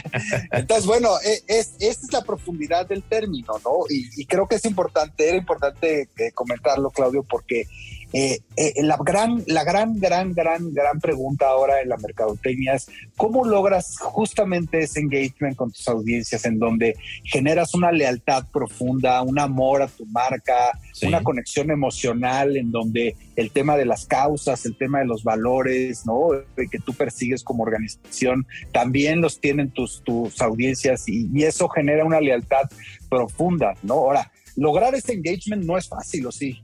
Entonces, 0.52 0.86
bueno, 0.86 1.10
es, 1.22 1.74
esta 1.78 2.06
es 2.06 2.12
la 2.12 2.22
profundidad 2.22 2.86
del 2.86 3.02
término, 3.02 3.60
¿no? 3.64 3.84
Y, 3.90 4.08
y 4.20 4.24
creo 4.24 4.48
que 4.48 4.56
es 4.56 4.64
importante, 4.64 5.28
era 5.28 5.36
importante 5.36 5.61
importante 5.62 6.08
eh, 6.16 6.32
comentarlo, 6.32 6.90
Claudio, 6.90 7.22
porque 7.22 7.66
eh, 8.12 8.40
eh, 8.56 8.74
la 8.82 8.98
gran, 9.02 9.42
la 9.46 9.64
gran, 9.64 9.98
gran, 9.98 10.34
gran, 10.34 10.74
gran 10.74 11.00
pregunta 11.00 11.46
ahora 11.48 11.80
en 11.80 11.88
la 11.88 11.96
mercadotecnia 11.96 12.74
es 12.74 12.90
cómo 13.16 13.44
logras 13.44 13.96
justamente 13.98 14.80
ese 14.80 15.00
engagement 15.00 15.56
con 15.56 15.72
tus 15.72 15.88
audiencias 15.88 16.44
en 16.44 16.58
donde 16.58 16.94
generas 17.24 17.74
una 17.74 17.90
lealtad 17.90 18.44
profunda, 18.52 19.22
un 19.22 19.38
amor 19.38 19.80
a 19.80 19.88
tu 19.88 20.04
marca, 20.06 20.78
una 21.02 21.22
conexión 21.22 21.70
emocional 21.70 22.56
en 22.58 22.70
donde 22.70 23.16
el 23.36 23.50
tema 23.50 23.78
de 23.78 23.86
las 23.86 24.04
causas, 24.04 24.66
el 24.66 24.76
tema 24.76 24.98
de 24.98 25.06
los 25.06 25.24
valores, 25.24 26.04
¿no? 26.04 26.28
que 26.70 26.78
tú 26.80 26.92
persigues 26.92 27.42
como 27.42 27.62
organización, 27.62 28.46
también 28.72 29.22
los 29.22 29.40
tienen 29.40 29.70
tus, 29.70 30.02
tus 30.04 30.38
audiencias 30.42 31.08
y, 31.08 31.30
y 31.32 31.44
eso 31.44 31.66
genera 31.70 32.04
una 32.04 32.20
lealtad 32.20 32.68
profunda, 33.08 33.74
¿no? 33.82 33.94
Ahora, 33.94 34.31
lograr 34.56 34.94
ese 34.94 35.12
engagement 35.12 35.64
no 35.64 35.78
es 35.78 35.88
fácil, 35.88 36.26
¿o 36.26 36.32
sí? 36.32 36.62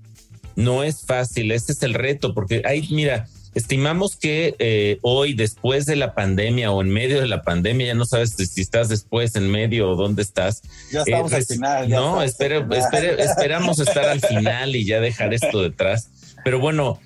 No 0.56 0.82
es 0.82 1.04
fácil, 1.04 1.52
ese 1.52 1.72
es 1.72 1.82
el 1.82 1.94
reto, 1.94 2.34
porque 2.34 2.62
hay, 2.64 2.86
mira, 2.90 3.28
estimamos 3.54 4.16
que 4.16 4.54
eh, 4.58 4.98
hoy, 5.02 5.34
después 5.34 5.86
de 5.86 5.96
la 5.96 6.14
pandemia 6.14 6.70
o 6.70 6.82
en 6.82 6.90
medio 6.90 7.20
de 7.20 7.28
la 7.28 7.42
pandemia, 7.42 7.88
ya 7.88 7.94
no 7.94 8.06
sabes 8.06 8.34
si 8.36 8.60
estás 8.60 8.88
después, 8.88 9.36
en 9.36 9.50
medio 9.50 9.90
o 9.90 9.96
dónde 9.96 10.22
estás. 10.22 10.62
Ya 10.92 11.00
estamos 11.00 11.32
al 11.32 11.44
final. 11.44 11.88
No, 11.88 12.22
esperamos 12.22 13.78
estar 13.78 14.04
al 14.04 14.20
final 14.20 14.76
y 14.76 14.84
ya 14.84 15.00
dejar 15.00 15.32
esto 15.32 15.62
detrás. 15.62 16.10
Pero 16.44 16.60
bueno, 16.60 17.00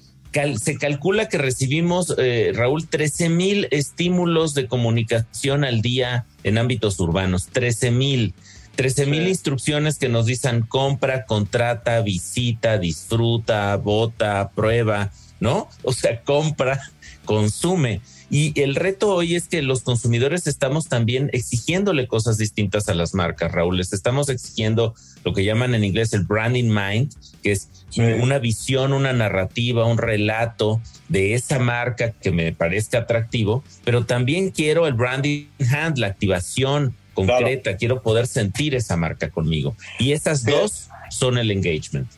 se 0.59 0.79
calcula 0.79 1.29
que 1.29 1.38
recibimos, 1.38 2.14
eh, 2.18 2.53
Raúl, 2.55 2.88
13 2.88 3.29
mil 3.29 3.68
estímulos 3.71 4.55
de 4.55 4.66
comunicación 4.66 5.64
al 5.64 5.83
día 5.83 6.27
en 6.42 6.59
ámbitos 6.59 6.99
urbanos, 7.01 7.49
13 7.49 7.90
mil. 7.90 8.35
13 8.76 9.06
mil 9.06 9.28
instrucciones 9.28 9.98
que 9.98 10.08
nos 10.08 10.26
dicen 10.26 10.62
compra, 10.62 11.26
contrata, 11.26 12.00
visita, 12.00 12.78
disfruta, 12.78 13.76
vota, 13.76 14.50
prueba, 14.54 15.11
¿no? 15.40 15.68
O 15.82 15.92
sea, 15.92 16.22
compra, 16.22 16.80
consume. 17.24 18.00
Y 18.30 18.58
el 18.58 18.76
reto 18.76 19.14
hoy 19.14 19.35
es 19.35 19.46
que 19.46 19.61
los 19.61 19.82
consumidores 19.82 20.46
estamos 20.46 20.88
también 20.88 21.28
exigiéndole 21.35 22.06
cosas 22.06 22.38
distintas 22.38 22.88
a 22.88 22.94
las 22.94 23.12
marcas, 23.12 23.52
Raúl. 23.52 23.76
Les 23.76 23.92
estamos 23.92 24.30
exigiendo 24.30 24.94
lo 25.22 25.35
que 25.35 25.44
llaman 25.44 25.74
en 25.74 25.85
inglés 25.85 26.14
el 26.14 26.24
branding 26.24 26.70
mind, 26.70 27.12
que 27.42 27.52
es 27.52 27.68
una 27.98 28.38
visión, 28.38 28.94
una 28.94 29.12
narrativa, 29.12 29.85
un 29.85 29.98
relato 29.98 30.80
de 31.11 31.35
esa 31.35 31.58
marca 31.58 32.12
que 32.12 32.30
me 32.30 32.52
parezca 32.52 33.00
atractivo, 33.00 33.62
pero 33.85 34.06
también 34.06 34.50
quiero 34.50 34.87
el 34.87 34.94
branding 34.94 35.44
hand, 35.70 35.98
la 35.98 36.06
activación, 36.06 36.96
concreta, 37.14 37.77
quiero 37.77 38.03
poder 38.03 38.27
sentir 38.27 38.75
esa 38.75 38.96
marca 38.96 39.31
conmigo. 39.31 39.77
Y 39.98 40.12
esas 40.12 40.44
dos 40.44 40.88
son 41.11 41.38
el 41.38 41.51
engagement. 41.51 42.09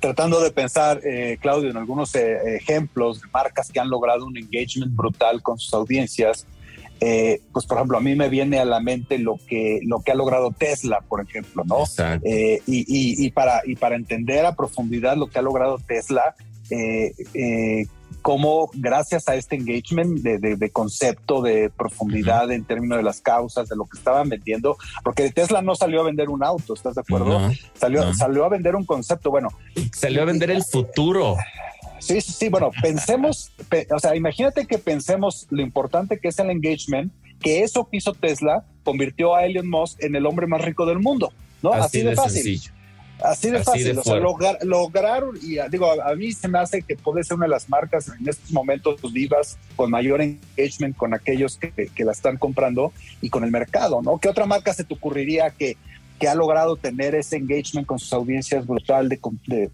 tratando 0.00 0.40
de 0.40 0.50
pensar, 0.50 1.00
eh, 1.04 1.38
Claudio, 1.40 1.70
en 1.70 1.76
algunos 1.76 2.14
eh, 2.14 2.56
ejemplos 2.56 3.20
de 3.20 3.28
marcas 3.32 3.70
que 3.70 3.80
han 3.80 3.90
logrado 3.90 4.26
un 4.26 4.36
engagement 4.36 4.94
brutal 4.94 5.42
con 5.42 5.58
sus 5.58 5.72
audiencias, 5.74 6.46
eh, 7.00 7.40
pues 7.52 7.66
por 7.66 7.76
ejemplo, 7.76 7.98
a 7.98 8.00
mí 8.00 8.14
me 8.14 8.28
viene 8.28 8.58
a 8.58 8.64
la 8.64 8.80
mente 8.80 9.18
lo 9.18 9.38
que, 9.46 9.80
lo 9.82 10.00
que 10.00 10.12
ha 10.12 10.14
logrado 10.14 10.50
Tesla, 10.50 11.02
por 11.06 11.20
ejemplo, 11.20 11.62
¿no? 11.66 11.84
Eh, 12.24 12.62
y, 12.66 13.30
para, 13.32 13.60
y 13.66 13.76
para 13.76 13.96
entender 13.96 14.46
a 14.46 14.54
profundidad 14.54 15.16
lo 15.16 15.26
que 15.26 15.38
ha 15.38 15.42
logrado 15.42 15.78
Tesla, 15.78 16.34
eh, 16.70 17.86
cómo 18.26 18.70
gracias 18.74 19.28
a 19.28 19.36
este 19.36 19.54
engagement 19.54 20.18
de, 20.18 20.70
concepto, 20.70 21.42
de 21.42 21.70
profundidad 21.70 22.50
en 22.50 22.64
términos 22.64 22.98
de 22.98 23.04
las 23.04 23.20
causas, 23.20 23.68
de 23.68 23.76
lo 23.76 23.84
que 23.84 23.96
estaban 23.96 24.28
vendiendo, 24.28 24.76
porque 25.04 25.30
Tesla 25.30 25.62
no 25.62 25.76
salió 25.76 26.00
a 26.00 26.04
vender 26.06 26.28
un 26.28 26.42
auto, 26.42 26.74
¿estás 26.74 26.96
de 26.96 27.02
acuerdo? 27.02 27.52
salió, 27.74 28.12
salió 28.14 28.44
a 28.44 28.48
vender 28.48 28.74
un 28.74 28.84
concepto, 28.84 29.30
bueno. 29.30 29.50
Salió 29.92 30.22
a 30.22 30.24
vender 30.24 30.50
el 30.50 30.64
futuro. 30.64 31.36
Sí, 32.00 32.20
sí, 32.20 32.32
sí. 32.32 32.48
Bueno, 32.48 32.72
pensemos, 32.82 33.52
o 33.94 33.98
sea, 34.00 34.16
imagínate 34.16 34.66
que 34.66 34.78
pensemos 34.78 35.46
lo 35.50 35.62
importante 35.62 36.18
que 36.18 36.26
es 36.26 36.38
el 36.40 36.50
engagement, 36.50 37.12
que 37.40 37.62
eso 37.62 37.88
que 37.88 37.98
hizo 37.98 38.12
Tesla 38.12 38.64
convirtió 38.82 39.36
a 39.36 39.44
Elon 39.44 39.70
Musk 39.70 40.02
en 40.02 40.16
el 40.16 40.26
hombre 40.26 40.48
más 40.48 40.62
rico 40.62 40.84
del 40.84 40.98
mundo, 40.98 41.32
¿no? 41.62 41.72
Así, 41.72 42.02
de, 42.02 42.16
fácil. 42.16 42.60
Así 43.22 43.50
de 43.50 43.62
fácil, 43.64 43.98
o 43.98 44.02
sea, 44.02 44.16
lograron, 44.62 45.36
y 45.40 45.56
digo, 45.70 45.90
a, 46.02 46.14
mí 46.14 46.32
se 46.32 46.48
me 46.48 46.58
hace 46.58 46.82
que 46.82 46.96
puede 46.96 47.24
ser 47.24 47.36
una 47.36 47.46
de 47.46 47.50
las 47.50 47.68
marcas 47.68 48.08
en 48.08 48.28
estos 48.28 48.52
momentos 48.52 49.00
vivas 49.10 49.56
con 49.74 49.90
mayor 49.90 50.20
engagement 50.20 50.94
con 50.96 51.14
aquellos 51.14 51.56
que, 51.56 51.72
que, 51.72 52.04
la 52.04 52.12
están 52.12 52.36
comprando 52.36 52.92
y 53.22 53.30
con 53.30 53.42
el 53.44 53.50
mercado, 53.50 54.02
¿no? 54.02 54.18
¿Qué 54.18 54.28
otra 54.28 54.44
marca 54.44 54.74
se 54.74 54.84
te 54.84 54.92
ocurriría 54.92 55.50
que, 55.50 55.78
que 56.20 56.28
ha 56.28 56.34
logrado 56.34 56.76
tener 56.76 57.14
ese 57.14 57.36
engagement 57.36 57.86
con 57.86 57.98
sus 57.98 58.12
audiencias 58.12 58.66
brutal 58.66 59.08
de, 59.08 59.18
de, 59.46 59.70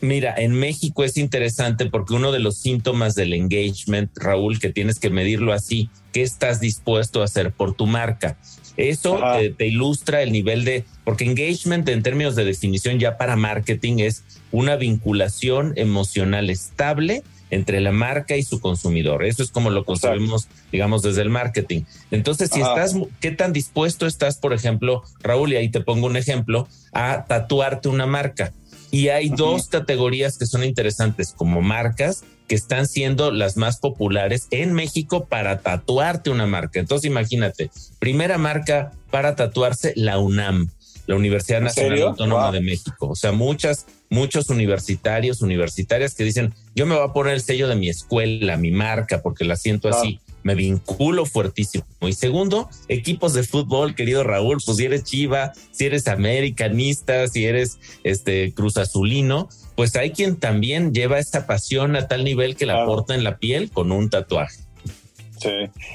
Mira, 0.00 0.34
en 0.36 0.52
México 0.52 1.02
es 1.02 1.16
interesante 1.16 1.86
porque 1.86 2.14
uno 2.14 2.30
de 2.30 2.38
los 2.38 2.58
síntomas 2.58 3.14
del 3.14 3.32
engagement, 3.32 4.10
Raúl, 4.16 4.58
que 4.58 4.70
tienes 4.70 4.98
que 4.98 5.10
medirlo 5.10 5.52
así, 5.52 5.88
¿qué 6.12 6.22
estás 6.22 6.60
dispuesto 6.60 7.22
a 7.22 7.24
hacer 7.24 7.52
por 7.52 7.74
tu 7.74 7.86
marca? 7.86 8.38
Eso 8.76 9.20
te, 9.56 9.66
ilustra 9.66 10.22
el 10.22 10.32
nivel 10.32 10.64
de, 10.64 10.84
porque 11.04 11.24
engagement 11.24 11.88
en 11.88 12.02
términos 12.02 12.34
de 12.34 12.44
definición 12.44 12.98
ya 12.98 13.16
para 13.16 13.36
marketing 13.36 13.98
es 13.98 14.24
una 14.50 14.76
vinculación 14.76 15.72
emocional 15.76 16.50
estable 16.50 17.22
entre 17.50 17.80
la 17.80 17.92
marca 17.92 18.36
y 18.36 18.42
su 18.42 18.60
consumidor. 18.60 19.24
Eso 19.24 19.42
es 19.42 19.50
como 19.50 19.70
lo 19.70 19.84
concebimos, 19.84 20.48
digamos, 20.72 21.02
desde 21.02 21.22
el 21.22 21.30
marketing. 21.30 21.82
Entonces, 22.10 22.50
si 22.52 22.60
estás, 22.60 22.96
¿qué 23.20 23.30
tan 23.30 23.52
dispuesto 23.52 24.06
estás, 24.06 24.38
por 24.38 24.52
ejemplo, 24.52 25.04
Raúl, 25.20 25.52
y 25.52 25.56
ahí 25.56 25.68
te 25.68 25.80
pongo 25.80 26.06
un 26.06 26.16
ejemplo, 26.16 26.66
a 26.92 27.26
tatuarte 27.26 27.88
una 27.88 28.06
marca? 28.06 28.52
Y 28.90 29.08
hay 29.08 29.28
dos 29.28 29.68
categorías 29.68 30.38
que 30.38 30.46
son 30.46 30.64
interesantes 30.64 31.32
como 31.36 31.62
marcas 31.62 32.24
que 32.48 32.54
están 32.54 32.86
siendo 32.86 33.30
las 33.30 33.56
más 33.56 33.78
populares 33.78 34.48
en 34.50 34.72
México 34.72 35.26
para 35.26 35.60
tatuarte 35.60 36.30
una 36.30 36.46
marca. 36.46 36.80
Entonces 36.80 37.10
imagínate, 37.10 37.70
primera 37.98 38.38
marca 38.38 38.92
para 39.10 39.34
tatuarse 39.36 39.92
la 39.96 40.18
UNAM, 40.18 40.70
la 41.06 41.16
Universidad 41.16 41.60
Nacional 41.60 42.02
Autónoma 42.02 42.52
de 42.52 42.60
México. 42.60 43.08
O 43.10 43.16
sea, 43.16 43.32
muchas, 43.32 43.86
muchos 44.10 44.48
universitarios, 44.50 45.42
universitarias 45.42 46.14
que 46.14 46.24
dicen, 46.24 46.54
yo 46.74 46.86
me 46.86 46.94
voy 46.94 47.08
a 47.08 47.12
poner 47.12 47.34
el 47.34 47.42
sello 47.42 47.68
de 47.68 47.76
mi 47.76 47.88
escuela, 47.88 48.56
mi 48.56 48.70
marca, 48.70 49.22
porque 49.22 49.44
la 49.44 49.56
siento 49.56 49.88
así 49.88 50.20
me 50.44 50.54
vinculo 50.54 51.26
fuertísimo. 51.26 51.84
Y 52.02 52.12
segundo, 52.12 52.68
equipos 52.88 53.32
de 53.32 53.42
fútbol, 53.42 53.96
querido 53.96 54.22
Raúl, 54.22 54.58
pues 54.64 54.76
si 54.76 54.84
eres 54.84 55.02
Chiva, 55.02 55.52
si 55.72 55.86
eres 55.86 56.06
americanista, 56.06 57.26
si 57.26 57.46
eres 57.46 57.78
este 58.04 58.52
Cruz 58.52 58.76
Azulino, 58.76 59.48
pues 59.76 59.94
hay 59.96 60.10
quien 60.10 60.36
también 60.36 60.92
lleva 60.92 61.18
esta 61.18 61.46
pasión 61.46 61.96
a 61.96 62.06
tal 62.08 62.24
nivel 62.24 62.56
que 62.56 62.66
la 62.66 62.84
porta 62.84 63.14
en 63.14 63.24
la 63.24 63.38
piel 63.38 63.70
con 63.70 63.92
un 63.92 64.10
tatuaje. 64.10 64.63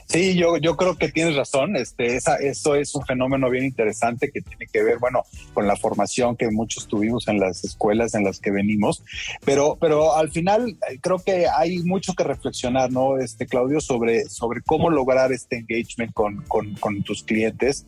Sí, 0.06 0.36
yo, 0.36 0.58
yo 0.58 0.76
creo 0.76 0.98
que 0.98 1.10
tienes 1.10 1.36
razón. 1.36 1.76
Este, 1.76 2.16
esa, 2.16 2.36
eso 2.38 2.76
es 2.76 2.94
un 2.96 3.06
fenómeno 3.06 3.50
bien 3.50 3.66
interesante 3.66 4.32
que 4.32 4.42
tiene 4.42 4.68
que 4.68 4.84
ver, 4.84 4.98
bueno, 5.00 5.24
con 5.54 5.68
la 5.68 5.76
formación 5.76 6.36
que 6.36 6.50
muchos 6.52 6.88
tuvimos 6.88 7.28
en 7.28 7.40
las 7.40 7.64
escuelas 7.64 8.16
en 8.16 8.24
las 8.24 8.40
que 8.40 8.52
venimos. 8.52 9.04
Pero, 9.46 9.78
pero 9.80 10.16
al 10.16 10.32
final 10.32 10.78
eh, 10.90 11.00
creo 11.02 11.20
que 11.20 11.48
hay 11.48 11.80
mucho 11.80 12.14
que 12.14 12.24
reflexionar, 12.24 12.92
¿no? 12.92 13.18
Este, 13.18 13.46
Claudio, 13.46 13.82
sobre, 13.82 14.26
sobre 14.26 14.62
cómo 14.62 14.90
lograr 14.90 15.32
este 15.32 15.58
engagement 15.58 16.14
con, 16.14 16.44
con, 16.44 17.04
tus 17.04 17.24
clientes. 17.24 17.86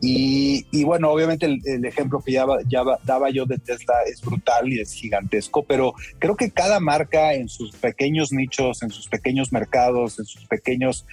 Y, 0.00 0.66
y, 0.70 0.84
bueno, 0.84 1.10
obviamente 1.10 1.46
el, 1.46 1.84
ejemplo 1.84 2.22
que 2.24 2.32
ya, 2.32 2.46
ya 2.66 2.82
daba 3.04 3.30
yo 3.30 3.46
de 3.46 3.58
Tesla 3.58 3.94
es 4.06 4.20
brutal 4.20 4.72
y 4.72 4.80
es 4.80 4.92
gigantesco, 4.92 5.62
pero 5.64 5.94
creo 6.18 6.36
que 6.36 6.50
cada 6.50 6.80
marca 6.80 7.34
en 7.34 7.48
sus 7.48 7.72
pequeños 7.72 8.32
nichos, 8.32 8.82
en 8.82 8.90
sus 8.90 9.08
pequeños 9.08 9.52
mercados, 9.52 10.18
en 10.18 10.24
sus 10.24 10.46
pequeños 10.46 11.03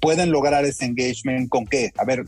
pueden 0.00 0.30
lograr 0.30 0.64
ese 0.64 0.84
engagement 0.84 1.48
con 1.48 1.66
qué? 1.66 1.92
A 1.96 2.04
ver, 2.04 2.24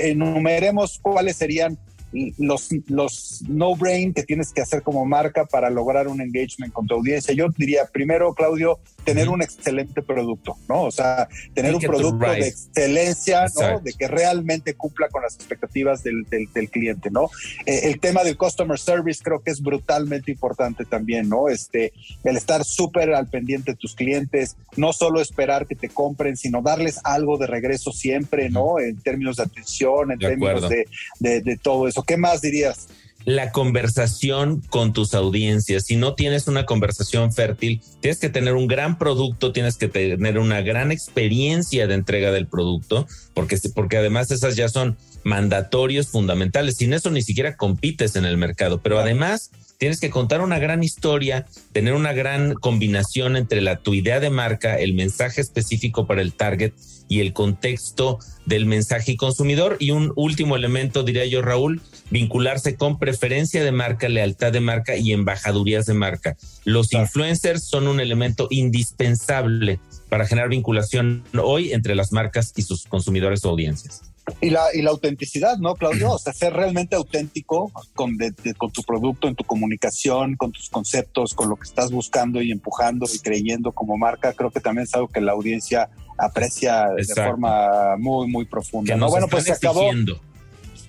enumeremos 0.00 0.98
cuáles 1.00 1.36
serían 1.36 1.78
los, 2.12 2.68
los 2.86 3.42
no-brain 3.48 4.14
que 4.14 4.22
tienes 4.22 4.52
que 4.52 4.62
hacer 4.62 4.82
como 4.82 5.04
marca 5.04 5.44
para 5.44 5.70
lograr 5.70 6.08
un 6.08 6.20
engagement 6.20 6.72
con 6.72 6.86
tu 6.86 6.94
audiencia. 6.94 7.34
Yo 7.34 7.48
diría, 7.56 7.86
primero, 7.92 8.32
Claudio, 8.34 8.78
tener 9.04 9.28
un 9.28 9.40
excelente 9.40 10.02
producto, 10.02 10.56
¿no? 10.68 10.82
O 10.82 10.90
sea, 10.90 11.28
tener 11.54 11.74
un 11.74 11.80
producto 11.80 12.28
de 12.28 12.48
excelencia, 12.48 13.46
¿no? 13.54 13.80
De 13.80 13.92
que 13.92 14.08
realmente 14.08 14.74
cumpla 14.74 15.08
con 15.08 15.22
las 15.22 15.36
expectativas 15.36 16.02
del, 16.02 16.26
del, 16.28 16.70
cliente, 16.70 17.10
¿no? 17.10 17.30
Eh, 17.66 17.82
el 17.84 18.00
tema 18.00 18.24
del 18.24 18.36
customer 18.36 18.78
service 18.78 19.22
creo 19.22 19.40
que 19.40 19.52
es 19.52 19.62
brutalmente 19.62 20.32
importante 20.32 20.84
también, 20.84 21.28
¿no? 21.28 21.48
Este, 21.48 21.92
el 22.24 22.36
estar 22.36 22.64
súper 22.64 23.14
al 23.14 23.28
pendiente 23.28 23.72
de 23.72 23.76
tus 23.76 23.94
clientes, 23.94 24.56
no 24.76 24.92
solo 24.92 25.20
esperar 25.20 25.66
que 25.66 25.76
te 25.76 25.88
compren, 25.88 26.36
sino 26.36 26.60
darles 26.60 26.98
algo 27.04 27.38
de 27.38 27.46
regreso 27.46 27.92
siempre, 27.92 28.50
¿no? 28.50 28.80
En 28.80 28.96
términos 29.00 29.36
de 29.36 29.44
atención, 29.44 30.10
en 30.10 30.18
términos 30.18 30.68
de, 30.68 30.88
de, 31.20 31.40
de 31.42 31.56
todo 31.56 31.86
eso. 31.86 31.95
¿Qué 32.02 32.16
más 32.16 32.40
dirías? 32.40 32.88
la 33.26 33.50
conversación 33.50 34.62
con 34.70 34.92
tus 34.92 35.12
audiencias. 35.12 35.86
Si 35.86 35.96
no 35.96 36.14
tienes 36.14 36.46
una 36.46 36.64
conversación 36.64 37.32
fértil, 37.32 37.82
tienes 38.00 38.20
que 38.20 38.28
tener 38.28 38.54
un 38.54 38.68
gran 38.68 38.98
producto, 38.98 39.50
tienes 39.52 39.76
que 39.76 39.88
tener 39.88 40.38
una 40.38 40.60
gran 40.62 40.92
experiencia 40.92 41.88
de 41.88 41.94
entrega 41.94 42.30
del 42.30 42.46
producto, 42.46 43.08
porque, 43.34 43.58
porque 43.74 43.96
además 43.96 44.30
esas 44.30 44.54
ya 44.54 44.68
son 44.68 44.96
mandatorios 45.26 46.06
fundamentales. 46.06 46.76
Sin 46.76 46.92
eso 46.92 47.10
ni 47.10 47.20
siquiera 47.20 47.56
compites 47.56 48.14
en 48.14 48.24
el 48.24 48.36
mercado, 48.36 48.80
pero 48.80 49.00
además 49.00 49.50
tienes 49.76 49.98
que 49.98 50.08
contar 50.08 50.40
una 50.40 50.60
gran 50.60 50.84
historia, 50.84 51.46
tener 51.72 51.94
una 51.94 52.12
gran 52.12 52.54
combinación 52.54 53.36
entre 53.36 53.60
la 53.60 53.78
tu 53.78 53.92
idea 53.92 54.20
de 54.20 54.30
marca, 54.30 54.78
el 54.78 54.94
mensaje 54.94 55.40
específico 55.40 56.06
para 56.06 56.22
el 56.22 56.32
target 56.32 56.72
y 57.08 57.20
el 57.20 57.32
contexto 57.32 58.20
del 58.46 58.66
mensaje 58.66 59.12
y 59.12 59.16
consumidor. 59.16 59.76
Y 59.80 59.90
un 59.90 60.12
último 60.14 60.54
elemento, 60.54 61.02
diría 61.02 61.26
yo, 61.26 61.42
Raúl, 61.42 61.82
vincularse 62.10 62.76
con 62.76 63.00
preferencia 63.00 63.64
de 63.64 63.72
marca, 63.72 64.08
lealtad 64.08 64.52
de 64.52 64.60
marca 64.60 64.96
y 64.96 65.12
embajadurías 65.12 65.86
de 65.86 65.94
marca. 65.94 66.36
Los 66.64 66.92
influencers 66.92 67.64
son 67.64 67.88
un 67.88 67.98
elemento 67.98 68.46
indispensable 68.50 69.80
para 70.08 70.24
generar 70.24 70.50
vinculación 70.50 71.24
hoy 71.42 71.72
entre 71.72 71.96
las 71.96 72.12
marcas 72.12 72.52
y 72.54 72.62
sus 72.62 72.84
consumidores 72.84 73.44
o 73.44 73.48
audiencias. 73.48 74.02
Y 74.40 74.50
la, 74.50 74.74
y 74.74 74.82
la 74.82 74.90
autenticidad, 74.90 75.56
¿no, 75.58 75.76
Claudio? 75.76 76.12
O 76.12 76.18
sea, 76.18 76.32
ser 76.32 76.52
realmente 76.52 76.96
auténtico 76.96 77.70
con, 77.94 78.16
con 78.56 78.72
tu 78.72 78.82
producto, 78.82 79.28
en 79.28 79.36
tu 79.36 79.44
comunicación, 79.44 80.36
con 80.36 80.50
tus 80.50 80.68
conceptos, 80.68 81.32
con 81.32 81.48
lo 81.48 81.56
que 81.56 81.64
estás 81.64 81.92
buscando 81.92 82.42
y 82.42 82.50
empujando 82.50 83.06
y 83.12 83.18
creyendo 83.20 83.72
como 83.72 83.96
marca, 83.96 84.32
creo 84.32 84.50
que 84.50 84.60
también 84.60 84.84
es 84.84 84.94
algo 84.94 85.08
que 85.08 85.20
la 85.20 85.32
audiencia 85.32 85.90
aprecia 86.18 86.88
de 86.96 87.04
forma 87.04 87.96
muy, 87.98 88.28
muy 88.28 88.44
profunda. 88.46 88.96
¿no? 88.96 89.08
Bueno, 89.08 89.28
pues 89.28 89.44
se 89.44 89.52
acabó. 89.52 89.90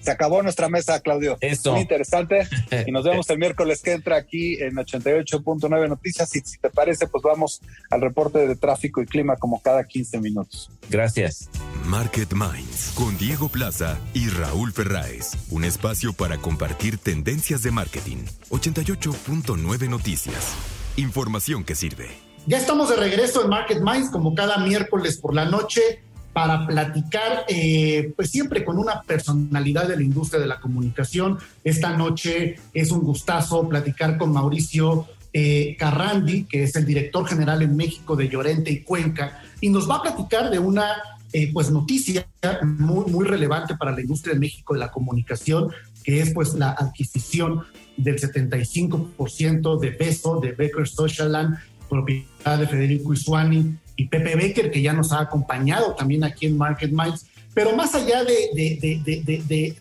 Se 0.08 0.12
acabó 0.12 0.42
nuestra 0.42 0.70
mesa, 0.70 1.02
Claudio. 1.02 1.38
Eso. 1.42 1.74
Muy 1.74 1.82
interesante. 1.82 2.48
Y 2.88 2.92
nos 2.94 3.04
vemos 3.04 3.30
el 3.30 3.40
miércoles 3.40 3.82
que 3.82 3.92
entra 3.92 4.16
aquí 4.16 4.56
en 4.62 4.76
88.9 4.76 5.90
Noticias. 5.90 6.34
Y 6.34 6.40
si 6.40 6.58
te 6.58 6.70
parece, 6.70 7.08
pues 7.08 7.22
vamos 7.22 7.62
al 7.90 8.00
reporte 8.00 8.48
de 8.48 8.56
tráfico 8.56 9.02
y 9.02 9.06
clima 9.06 9.36
como 9.36 9.62
cada 9.62 9.84
15 9.84 10.22
minutos. 10.22 10.72
Gracias. 10.90 11.50
Market 11.84 12.32
Minds 12.32 12.94
con 12.96 13.18
Diego 13.18 13.50
Plaza 13.50 13.98
y 14.14 14.30
Raúl 14.30 14.72
Ferráez. 14.72 15.34
Un 15.50 15.66
espacio 15.66 16.14
para 16.14 16.38
compartir 16.38 16.98
tendencias 16.98 17.62
de 17.62 17.72
marketing. 17.72 18.24
88.9 18.50 19.90
Noticias. 19.90 20.54
Información 20.96 21.66
que 21.66 21.76
sirve. 21.76 22.08
Ya 22.46 22.60
estamos 22.60 22.88
de 22.88 22.96
regreso 22.96 23.44
en 23.44 23.50
Market 23.50 23.82
Minds 23.82 24.10
como 24.10 24.34
cada 24.34 24.60
miércoles 24.60 25.18
por 25.18 25.36
la 25.36 25.44
noche 25.44 26.02
para 26.34 26.68
platicar, 26.68 27.46
eh, 27.48 28.14
pues 28.16 28.30
siempre 28.30 28.64
con 28.64 28.78
una 28.78 29.02
personalidad 29.02 29.88
de 29.88 29.96
la 29.96 30.04
industria 30.04 30.40
de 30.40 30.48
la 30.48 30.60
comunicación. 30.60 31.40
Esta 31.64 31.98
noche 31.98 32.60
es 32.74 32.92
un 32.92 33.02
gustazo 33.02 33.68
platicar 33.68 34.18
con 34.18 34.34
Mauricio 34.34 35.08
eh, 35.34 35.76
Carrandi, 35.78 36.46
que 36.46 36.64
es 36.64 36.76
el 36.76 36.86
director 36.86 37.26
general 37.28 37.62
en 37.62 37.76
México 37.76 38.16
de 38.16 38.30
Llorente 38.30 38.72
y 38.72 38.82
Cuenca, 38.82 39.42
y 39.62 39.70
nos 39.70 39.90
va 39.90 39.96
a 39.96 40.02
platicar 40.04 40.50
de 40.50 40.60
una 40.60 40.88
eh, 41.34 41.52
pues 41.52 41.70
noticia 41.70 42.28
muy, 42.64 43.12
muy 43.12 43.26
relevante 43.26 43.76
para 43.76 43.92
la 43.92 44.02
industria 44.02 44.34
de 44.34 44.40
México 44.40 44.74
de 44.74 44.80
la 44.80 44.92
comunicación, 44.92 45.70
que 46.04 46.22
es 46.22 46.34
pues 46.34 46.54
la 46.54 46.72
adquisición 46.72 47.64
del 47.98 48.20
75% 48.20 49.80
de 49.80 49.92
peso 49.92 50.40
de 50.40 50.52
Becker 50.54 50.88
Social 50.88 51.32
Land, 51.32 51.58
propiedad 51.90 52.60
de 52.60 52.68
Federico 52.68 53.14
Isuani, 53.14 53.76
y 53.98 54.06
Pepe 54.06 54.36
Becker, 54.36 54.72
que 54.72 54.82
ya 54.82 54.94
nos 54.94 55.12
ha 55.12 55.20
acompañado 55.20 55.94
también 55.94 56.24
aquí 56.24 56.46
en 56.46 56.58
Market 56.58 56.92
Minds. 56.92 57.26
Pero 57.54 57.76
más 57.76 57.96
allá 57.96 58.24
de, 58.24 58.52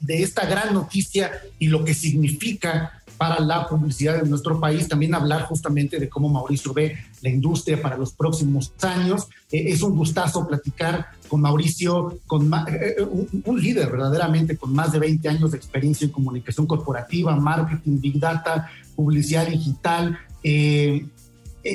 de, 0.00 0.22
esta 0.22 0.46
gran 0.46 0.72
noticia 0.72 1.30
y 1.58 1.68
lo 1.68 1.84
que 1.84 1.92
significa 1.92 3.02
para 3.18 3.40
la 3.40 3.68
publicidad 3.68 4.18
en 4.22 4.30
nuestro 4.30 4.60
país, 4.60 4.88
también 4.88 5.14
hablar 5.14 5.42
justamente 5.42 5.98
de 5.98 6.08
cómo 6.08 6.28
Mauricio 6.28 6.72
ve 6.72 6.96
la 7.22 7.28
industria 7.28 7.80
para 7.80 7.96
los 7.96 8.12
próximos 8.12 8.72
años. 8.82 9.28
Eh, 9.50 9.64
es 9.68 9.82
un 9.82 9.96
gustazo 9.96 10.46
platicar 10.46 11.08
con 11.28 11.40
Mauricio, 11.40 12.18
con 12.26 12.52
eh, 12.52 12.96
eh, 12.98 13.02
un, 13.02 13.60
líder 13.60 13.90
verdaderamente 13.90 14.56
con 14.56 14.72
más 14.72 14.92
de 14.92 14.98
20 14.98 15.28
años 15.28 15.50
de 15.50 15.56
experiencia 15.56 16.04
en 16.04 16.12
comunicación 16.12 16.66
corporativa, 16.66 17.34
marketing, 17.36 18.00
big 18.00 18.18
data, 18.18 18.70
publicidad 18.94 19.46
digital. 19.46 20.18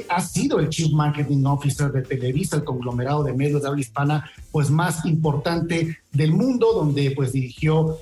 Ha 0.09 0.21
sido 0.21 0.59
el 0.59 0.69
Chief 0.69 0.91
Marketing 0.91 1.43
Officer 1.45 1.91
de 1.91 2.01
Televisa, 2.01 2.57
el 2.57 2.63
conglomerado 2.63 3.23
de 3.23 3.33
medios 3.33 3.61
de 3.61 3.67
habla 3.67 3.81
hispana 3.81 4.31
pues 4.51 4.69
más 4.69 5.05
importante 5.05 5.97
del 6.11 6.31
mundo, 6.31 6.73
donde 6.73 7.11
pues 7.11 7.33
dirigió 7.33 7.97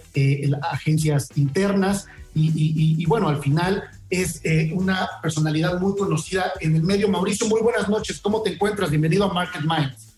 agencias 0.71 1.29
internas 1.35 2.07
y, 2.35 3.05
bueno, 3.05 3.27
al 3.27 3.41
final 3.41 3.83
es 4.09 4.41
eh, 4.45 4.71
una 4.73 5.09
personalidad 5.21 5.79
muy 5.79 5.95
conocida 5.97 6.53
en 6.61 6.75
el 6.75 6.83
medio. 6.83 7.09
Mauricio, 7.09 7.47
muy 7.47 7.61
buenas 7.61 7.89
noches, 7.89 8.19
¿cómo 8.19 8.41
te 8.41 8.53
encuentras? 8.53 8.89
Bienvenido 8.89 9.25
a 9.25 9.33
Market 9.33 9.61
Minds. 9.61 10.15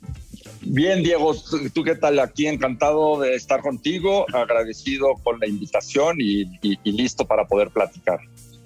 Bien, 0.62 1.02
Diego, 1.02 1.36
¿tú 1.74 1.84
qué 1.84 1.96
tal? 1.96 2.20
Aquí 2.20 2.46
encantado 2.46 3.20
de 3.20 3.36
estar 3.36 3.62
contigo, 3.62 4.26
agradecido 4.32 5.16
con 5.24 5.40
la 5.40 5.48
invitación 5.48 6.18
y, 6.20 6.46
listo 6.84 7.26
para 7.26 7.48
poder 7.48 7.72
platicar. 7.72 8.20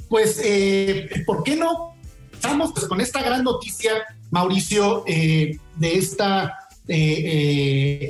Pues, 0.09 0.41
eh, 0.43 1.09
¿por 1.25 1.43
qué 1.43 1.55
no? 1.55 1.94
Estamos 2.45 2.73
pues, 2.73 2.85
con 2.85 3.01
esta 3.01 3.23
gran 3.23 3.43
noticia, 3.43 3.91
Mauricio, 4.29 5.03
eh, 5.07 5.57
de 5.77 5.95
esta 5.95 6.59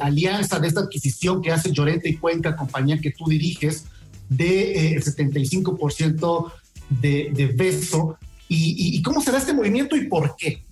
alianza, 0.02 0.60
de 0.60 0.68
esta 0.68 0.82
adquisición 0.82 1.42
que 1.42 1.54
hace 1.54 1.72
Llorente 1.72 2.10
y 2.10 2.18
Cuenca, 2.18 2.58
compañía 2.58 3.00
que 3.00 3.12
tú 3.12 3.30
diriges, 3.30 3.86
del 4.28 4.96
de, 4.96 5.02
75% 5.02 6.52
de, 6.90 7.30
de 7.34 7.46
beso. 7.48 8.18
Y, 8.50 9.02
cómo 9.04 9.22
será 9.22 9.38
este 9.38 9.54
movimiento 9.54 9.96
y 9.96 10.08
por 10.08 10.36
qué? 10.36 10.65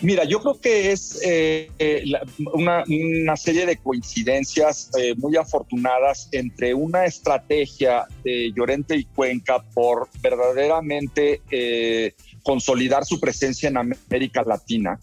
Mira, 0.00 0.24
yo 0.24 0.40
creo 0.40 0.60
que 0.60 0.92
es 0.92 1.20
eh, 1.24 1.70
eh, 1.78 2.04
una, 2.52 2.84
una, 2.88 3.36
serie 3.36 3.66
de 3.66 3.76
coincidencias 3.78 4.90
eh, 4.96 5.14
muy 5.16 5.36
afortunadas 5.36 6.28
entre 6.30 6.72
una 6.72 7.04
estrategia 7.04 8.06
de 8.22 8.52
Llorente 8.54 8.94
y 8.96 9.04
Cuenca 9.04 9.60
por 9.74 10.08
verdaderamente 10.22 11.42
consolidar 12.44 13.04
su 13.04 13.18
presencia 13.18 13.68
en 13.68 13.76
América 13.76 14.42
Latina 14.46 15.00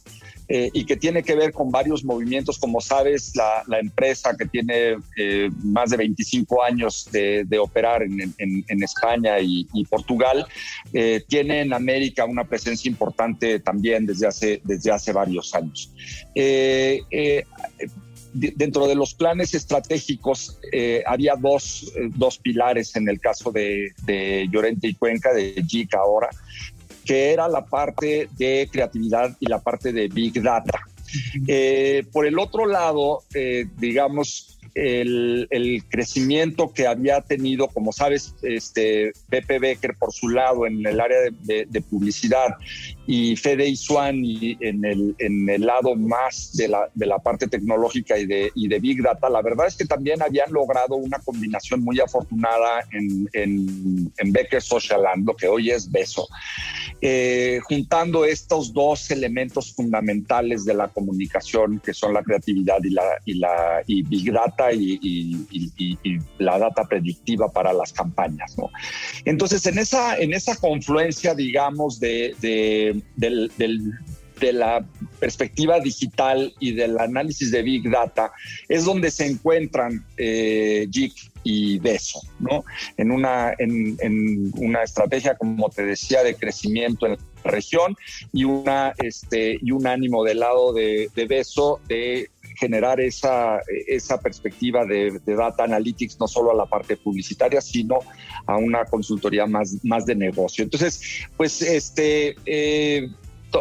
eh, 0.47 0.69
y 0.73 0.85
que 0.85 0.95
tiene 0.95 1.23
que 1.23 1.35
ver 1.35 1.51
con 1.51 1.71
varios 1.71 2.03
movimientos. 2.03 2.59
Como 2.59 2.79
sabes, 2.79 3.33
la, 3.35 3.79
empresa 3.79 4.35
que 4.37 4.45
tiene 4.45 4.97
eh, 5.17 5.49
más 5.63 5.89
de 5.89 5.97
25 5.97 6.63
años 6.63 7.09
de, 7.11 7.45
operar 7.59 8.03
en, 8.03 8.83
España 8.83 9.39
y, 9.39 9.65
Portugal, 9.89 10.45
eh, 10.93 11.23
tiene 11.27 11.61
en 11.61 11.73
América 11.73 12.25
una 12.25 12.43
presencia 12.43 12.89
importante 12.89 13.59
también 13.59 14.05
desde 14.05 14.27
hace, 14.27 14.61
desde 14.63 14.91
hace 14.91 15.11
varios 15.11 15.53
años 15.55 15.91
dentro 18.33 18.85
de 18.85 18.95
los 18.95 19.13
planes 19.13 19.53
estratégicos 19.53 20.59
había 21.05 21.35
dos, 21.35 21.93
dos, 22.15 22.37
pilares 22.37 22.95
en 22.97 23.07
el 23.07 23.19
caso 23.21 23.49
de, 23.51 23.93
de 24.03 24.49
Llorente 24.51 24.89
y 24.89 24.93
Cuenca, 24.95 25.33
de 25.33 25.63
JIC 25.65 25.95
ahora, 25.95 26.29
que 27.05 27.31
era 27.31 27.47
la 27.47 27.63
parte 27.63 28.27
de 28.37 28.67
creatividad 28.71 29.35
y 29.39 29.45
la 29.45 29.59
parte 29.59 29.93
de 29.93 30.07
Big 30.07 30.41
Data. 30.41 30.79
Eh, 31.47 32.03
por 32.11 32.25
el 32.25 32.39
otro 32.39 32.65
lado, 32.65 33.23
eh, 33.33 33.65
digamos, 33.77 34.55
el, 34.75 35.83
crecimiento 35.89 36.73
que 36.73 36.85
había 36.85 37.21
tenido, 37.21 37.67
como 37.67 37.91
sabes, 37.93 38.35
este 38.41 39.13
Pepe 39.29 39.59
Becker 39.59 39.95
por 39.97 40.11
su 40.11 40.29
lado 40.29 40.67
en 40.67 40.85
el 40.85 40.99
área 40.99 41.17
de, 41.41 41.81
publicidad 41.89 42.55
y 43.07 43.35
Fede 43.35 43.73
Swan 43.75 44.23
y 44.23 44.57
en 44.59 44.83
el, 44.83 45.15
en 45.19 45.49
el 45.49 45.61
lado 45.61 45.95
más 45.95 46.51
de 46.55 46.67
la, 46.67 46.89
de 46.93 47.05
la 47.05 47.19
parte 47.19 47.47
tecnológica 47.47 48.17
y 48.17 48.25
de, 48.25 48.51
y 48.55 48.67
de 48.67 48.79
Big 48.79 49.01
Data, 49.01 49.29
la 49.29 49.41
verdad 49.41 49.67
es 49.67 49.75
que 49.75 49.85
también 49.85 50.21
habían 50.21 50.51
logrado 50.51 50.95
una 50.95 51.19
combinación 51.19 51.81
muy 51.81 51.99
afortunada 51.99 52.83
en, 52.91 53.29
en, 53.33 54.11
en 54.17 54.31
Becker 54.31 54.61
Social 54.61 55.03
Land, 55.03 55.27
lo 55.27 55.35
que 55.35 55.47
hoy 55.47 55.69
es 55.69 55.89
Beso, 55.89 56.27
eh, 57.01 57.59
juntando 57.63 58.25
estos 58.25 58.73
dos 58.73 59.11
elementos 59.11 59.73
fundamentales 59.73 60.65
de 60.65 60.73
la 60.73 60.87
comunicación, 60.87 61.04
que 61.83 61.93
son 61.93 62.13
la 62.13 62.23
creatividad 62.23 62.77
y, 62.83 62.89
la, 62.89 63.03
y, 63.25 63.33
la, 63.35 63.83
y 63.87 64.03
Big 64.03 64.31
Data 64.31 64.71
y, 64.71 65.45
la 66.39 66.57
data 66.59 66.83
predictiva 66.83 67.51
para 67.51 67.73
las 67.73 67.93
campañas. 67.93 68.57
¿no? 68.57 68.69
Entonces, 69.25 69.65
en 69.65 69.79
esa, 69.79 70.17
en 70.17 70.33
esa 70.33 70.55
confluencia, 70.55 71.33
digamos, 71.33 71.99
de, 71.99 72.35
de 74.39 74.53
la 74.53 74.85
perspectiva 75.19 75.79
digital 75.79 76.53
y 76.59 76.73
del 76.73 76.99
análisis 76.99 77.51
de 77.51 77.61
Big 77.61 77.89
Data, 77.89 78.31
es 78.67 78.85
donde 78.85 79.11
se 79.11 79.25
encuentran 79.25 80.05
eh, 80.17 80.87
y 81.43 81.79
BESO, 81.79 82.21
¿no? 82.39 82.65
En 82.97 83.11
una, 83.11 83.53
en, 83.57 84.51
una 84.57 84.83
estrategia, 84.83 85.35
como 85.35 85.69
te 85.69 85.85
decía, 85.85 86.23
de 86.23 86.35
crecimiento 86.35 87.05
en 87.05 87.17
región 87.45 87.95
y, 88.33 88.43
una, 88.43 88.93
este, 88.97 89.57
y 89.61 89.71
un 89.71 89.87
ánimo 89.87 90.23
del 90.23 90.39
lado 90.39 90.73
de, 90.73 91.09
BESO 91.15 91.79
de 91.87 92.29
generar 92.57 92.99
esa, 92.99 93.59
esa 93.87 94.19
perspectiva 94.19 94.85
de, 94.85 95.19
data 95.25 95.63
analytics 95.63 96.19
no 96.19 96.27
solo 96.27 96.51
a 96.51 96.55
la 96.55 96.65
parte 96.65 96.97
publicitaria, 96.97 97.61
sino 97.61 97.99
a 98.45 98.57
una 98.57 98.85
consultoría 98.85 99.45
más, 99.45 99.77
más 99.83 100.05
de 100.05 100.15
negocio. 100.15 100.63
Entonces, 100.63 101.27
pues 101.37 101.61
este... 101.61 102.35
Eh, 102.45 103.09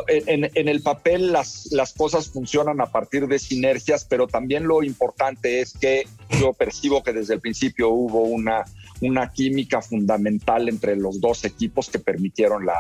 en, 0.08 0.50
en, 0.52 0.68
el 0.68 0.82
papel 0.82 1.30
las, 1.30 1.68
las 1.70 1.92
cosas 1.92 2.28
funcionan 2.28 2.80
a 2.80 2.86
partir 2.86 3.28
de 3.28 3.38
sinergias, 3.38 4.04
pero 4.04 4.26
también 4.26 4.66
lo 4.66 4.82
importante 4.82 5.60
es 5.60 5.72
que 5.72 6.08
yo 6.40 6.52
percibo 6.52 7.04
que 7.04 7.12
desde 7.12 7.34
el 7.34 7.40
principio 7.40 7.90
hubo 7.90 8.22
una, 8.22 8.64
una 9.00 9.30
química 9.32 9.82
fundamental 9.82 10.68
entre 10.68 10.96
los 10.96 11.20
dos 11.20 11.44
equipos 11.44 11.90
que 11.90 11.98
permitieron 11.98 12.66
la, 12.66 12.78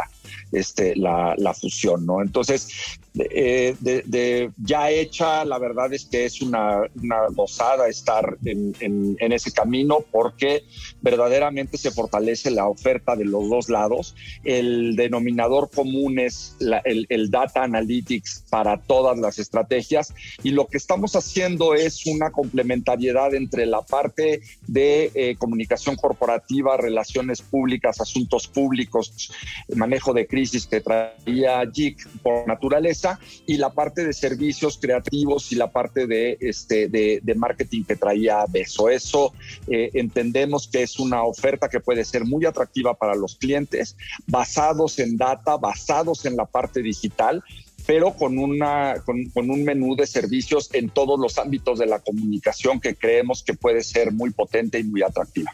este, 0.52 0.96
la, 0.96 1.34
la 1.36 1.54
fusión, 1.54 2.06
¿no? 2.06 2.22
Entonces, 2.22 2.98
eh, 3.16 3.76
de, 3.78 4.50
ya 4.64 4.90
hecha, 4.90 5.44
la 5.44 5.60
verdad 5.60 5.92
es 5.92 6.04
que 6.04 6.24
es 6.24 6.42
una, 6.42 6.80
una 7.00 7.28
gozada 7.30 7.86
estar 7.86 8.36
en, 8.44 8.74
en, 8.80 9.32
ese 9.32 9.52
camino 9.52 10.04
porque 10.10 10.64
verdaderamente 11.00 11.78
se 11.78 11.92
fortalece 11.92 12.50
la 12.50 12.66
oferta 12.66 13.14
de 13.14 13.24
los 13.24 13.48
dos 13.48 13.68
lados. 13.68 14.16
El 14.42 14.96
denominador 14.96 15.70
común 15.70 16.18
es 16.18 16.56
el, 16.84 17.06
el, 17.08 17.30
data 17.30 17.62
analytics 17.62 18.46
para 18.50 18.78
todas 18.78 19.16
las 19.16 19.38
estrategias 19.38 20.12
y 20.42 20.50
lo 20.50 20.66
que 20.66 20.78
estamos 20.78 21.14
haciendo 21.14 21.74
es 21.74 22.06
una 22.06 22.32
complementariedad 22.32 23.32
entre 23.34 23.66
la 23.66 23.82
parte 23.82 24.42
de 24.66 25.12
eh, 25.14 25.36
comunicación 25.38 25.94
corporativa, 26.04 26.76
relaciones 26.76 27.40
públicas, 27.40 27.98
asuntos 27.98 28.46
públicos, 28.46 29.32
manejo 29.74 30.12
de 30.12 30.26
crisis 30.26 30.66
que 30.66 30.82
traía 30.82 31.62
JIC 31.72 32.20
por 32.22 32.46
naturaleza 32.46 33.18
y 33.46 33.56
la 33.56 33.70
parte 33.70 34.04
de 34.04 34.12
servicios 34.12 34.76
creativos 34.78 35.50
y 35.50 35.54
la 35.54 35.72
parte 35.72 36.06
de, 36.06 36.36
este, 36.40 36.88
de, 36.88 37.34
marketing 37.34 37.84
que 37.84 37.96
traía 37.96 38.44
Beso. 38.50 38.90
Eso 38.90 39.32
eh, 39.66 39.90
entendemos 39.94 40.68
que 40.68 40.82
es 40.82 40.98
una 40.98 41.22
oferta 41.24 41.70
que 41.70 41.80
puede 41.80 42.04
ser 42.04 42.26
muy 42.26 42.44
atractiva 42.44 42.92
para 42.92 43.14
los 43.14 43.36
clientes, 43.36 43.96
basados 44.26 44.98
en 44.98 45.16
data, 45.16 45.56
basados 45.56 46.26
en 46.26 46.36
la 46.36 46.44
parte 46.44 46.82
digital 46.82 47.42
pero 47.86 48.14
con, 48.14 48.38
una, 48.38 48.94
con, 49.04 49.26
con, 49.26 49.50
un 49.50 49.62
menú 49.62 49.94
de 49.94 50.06
servicios 50.06 50.70
en 50.72 50.88
todos 50.88 51.20
los 51.20 51.38
ámbitos 51.38 51.78
de 51.78 51.86
la 51.86 51.98
comunicación 51.98 52.80
que 52.80 52.94
creemos 52.94 53.42
que 53.42 53.52
puede 53.52 53.82
ser 53.82 54.10
muy 54.10 54.30
potente 54.30 54.78
y 54.78 54.84
muy 54.84 55.02
atractiva. 55.02 55.52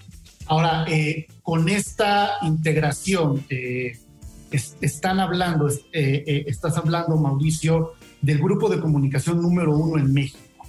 Ahora, 0.50 0.84
eh, 0.88 1.28
con 1.44 1.68
esta 1.68 2.38
integración, 2.42 3.46
eh, 3.50 3.96
están 4.80 5.20
hablando, 5.20 5.68
eh, 5.68 5.78
eh, 5.92 6.44
estás 6.48 6.76
hablando, 6.76 7.16
Mauricio, 7.16 7.92
del 8.20 8.38
grupo 8.38 8.68
de 8.68 8.80
comunicación 8.80 9.40
número 9.40 9.76
uno 9.76 9.96
en 9.96 10.12
México. 10.12 10.66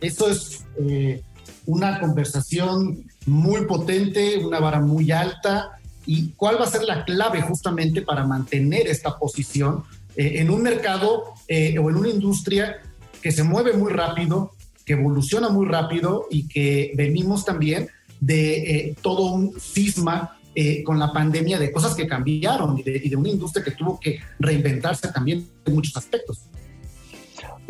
Eso 0.00 0.28
es 0.28 0.64
eh, 0.80 1.22
una 1.64 2.00
conversación 2.00 3.04
muy 3.26 3.66
potente, 3.66 4.44
una 4.44 4.58
vara 4.58 4.80
muy 4.80 5.12
alta. 5.12 5.78
¿Y 6.06 6.30
cuál 6.30 6.60
va 6.60 6.64
a 6.64 6.70
ser 6.70 6.82
la 6.82 7.04
clave 7.04 7.40
justamente 7.40 8.02
para 8.02 8.26
mantener 8.26 8.88
esta 8.88 9.16
posición 9.16 9.84
en 10.16 10.50
un 10.50 10.60
mercado 10.60 11.22
o 11.22 11.34
en 11.48 11.96
una 11.96 12.08
industria 12.08 12.80
que 13.22 13.30
se 13.30 13.44
mueve 13.44 13.74
muy 13.74 13.92
rápido, 13.92 14.50
que 14.84 14.94
evoluciona 14.94 15.50
muy 15.50 15.68
rápido 15.68 16.26
y 16.28 16.48
que 16.48 16.90
venimos 16.96 17.44
también 17.44 17.90
de 18.20 18.94
todo 19.02 19.32
un 19.32 19.58
cisma 19.58 20.36
eh, 20.52 20.82
con 20.82 20.98
la 20.98 21.12
pandemia 21.12 21.60
de 21.60 21.70
cosas 21.70 21.94
que 21.94 22.08
cambiaron 22.08 22.76
y 22.76 22.82
de, 22.82 23.16
una 23.16 23.28
industria 23.28 23.64
que 23.64 23.70
tuvo 23.70 24.00
que 24.00 24.18
reinventarse 24.40 25.06
también 25.12 25.48
en 25.64 25.74
muchos 25.74 25.96
aspectos. 25.96 26.40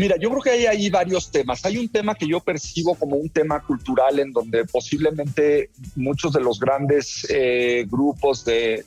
Mira, 0.01 0.17
yo 0.17 0.31
creo 0.31 0.41
que 0.41 0.51
hay 0.51 0.65
ahí 0.65 0.89
varios 0.89 1.31
temas. 1.31 1.63
Hay 1.67 1.77
un 1.77 1.87
tema 1.87 2.15
que 2.15 2.27
yo 2.27 2.41
percibo 2.41 2.95
como 2.95 3.17
un 3.17 3.29
tema 3.29 3.61
cultural 3.61 4.19
en 4.19 4.33
donde 4.33 4.65
posiblemente 4.65 5.69
muchos 5.95 6.33
de 6.33 6.41
los 6.41 6.59
grandes 6.59 7.27
eh, 7.29 7.85
grupos 7.87 8.43
de, 8.47 8.83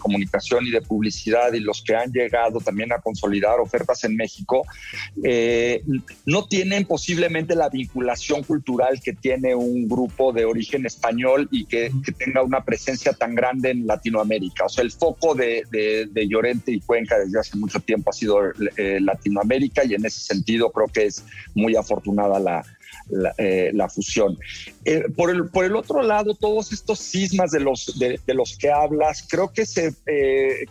comunicación 0.00 0.66
y 0.66 0.72
de 0.72 0.82
publicidad 0.82 1.52
y 1.52 1.60
los 1.60 1.84
que 1.84 1.94
han 1.94 2.10
llegado 2.10 2.58
también 2.58 2.92
a 2.92 2.98
consolidar 2.98 3.60
ofertas 3.60 4.02
en 4.02 4.16
México 4.16 4.66
eh, 5.22 5.84
no 6.26 6.46
tienen 6.46 6.84
posiblemente 6.84 7.54
la 7.54 7.68
vinculación 7.68 8.42
cultural 8.42 9.00
que 9.00 9.12
tiene 9.12 9.54
un 9.54 9.86
grupo 9.88 10.32
de 10.32 10.46
origen 10.46 10.84
español 10.84 11.48
y 11.52 11.66
que, 11.66 11.92
tenga 12.18 12.42
una 12.42 12.64
presencia 12.64 13.12
tan 13.12 13.36
grande 13.36 13.70
en 13.70 13.86
Latinoamérica. 13.86 14.64
O 14.64 14.68
sea, 14.68 14.82
el 14.82 14.90
foco 14.90 15.36
de, 15.36 15.62
Llorente 16.28 16.72
y 16.72 16.80
Cuenca 16.80 17.18
desde 17.18 17.38
hace 17.38 17.56
mucho 17.56 17.78
tiempo 17.78 18.10
ha 18.10 18.12
sido 18.12 18.40
eh, 18.76 18.98
Latinoamérica 19.00 19.84
y 19.84 19.94
en 19.94 20.04
ese 20.04 20.23
sentido 20.24 20.70
creo 20.72 20.88
que 20.88 21.06
es 21.06 21.24
muy 21.54 21.76
afortunada 21.76 22.38
la, 22.38 22.64
la, 23.08 23.34
eh, 23.38 23.72
fusión. 23.92 24.38
Eh, 24.84 25.04
por, 25.16 25.30
el, 25.30 25.48
por 25.48 25.64
el 25.64 25.76
otro 25.76 26.02
lado, 26.02 26.34
todos 26.34 26.72
estos 26.72 26.98
sismas 26.98 27.50
de 27.50 27.60
los, 27.60 27.98
de, 27.98 28.18
los 28.34 28.56
que 28.56 28.70
hablas, 28.70 29.26
creo 29.28 29.52
que 29.52 29.66
se... 29.66 29.94
Eh, 30.06 30.66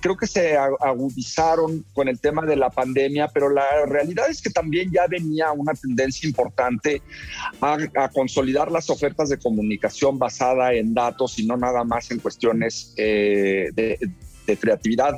creo 0.00 0.16
que 0.16 0.26
se 0.26 0.56
agudizaron 0.56 1.84
con 1.94 2.08
el 2.08 2.18
tema 2.18 2.44
de 2.44 2.56
la 2.56 2.68
pandemia, 2.68 3.28
pero 3.28 3.48
la 3.48 3.86
realidad 3.86 4.28
es 4.28 4.42
que 4.42 4.50
también 4.50 4.90
ya 4.90 5.06
venía 5.06 5.52
una 5.52 5.72
tendencia 5.72 6.26
importante 6.26 7.00
a, 7.60 8.08
consolidar 8.12 8.72
las 8.72 8.90
ofertas 8.90 9.28
de 9.28 9.38
comunicación 9.38 10.18
basada 10.18 10.74
en 10.74 10.94
datos 10.94 11.38
y 11.38 11.46
no 11.46 11.56
nada 11.56 11.84
más 11.84 12.10
en 12.10 12.18
cuestiones 12.18 12.92
de, 12.96 13.98
creatividad 14.58 15.14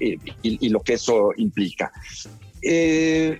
y, 0.00 0.18
y, 0.42 0.68
lo 0.68 0.80
que 0.80 0.94
eso 0.94 1.30
implica. 1.36 1.92
Eh, 2.62 3.38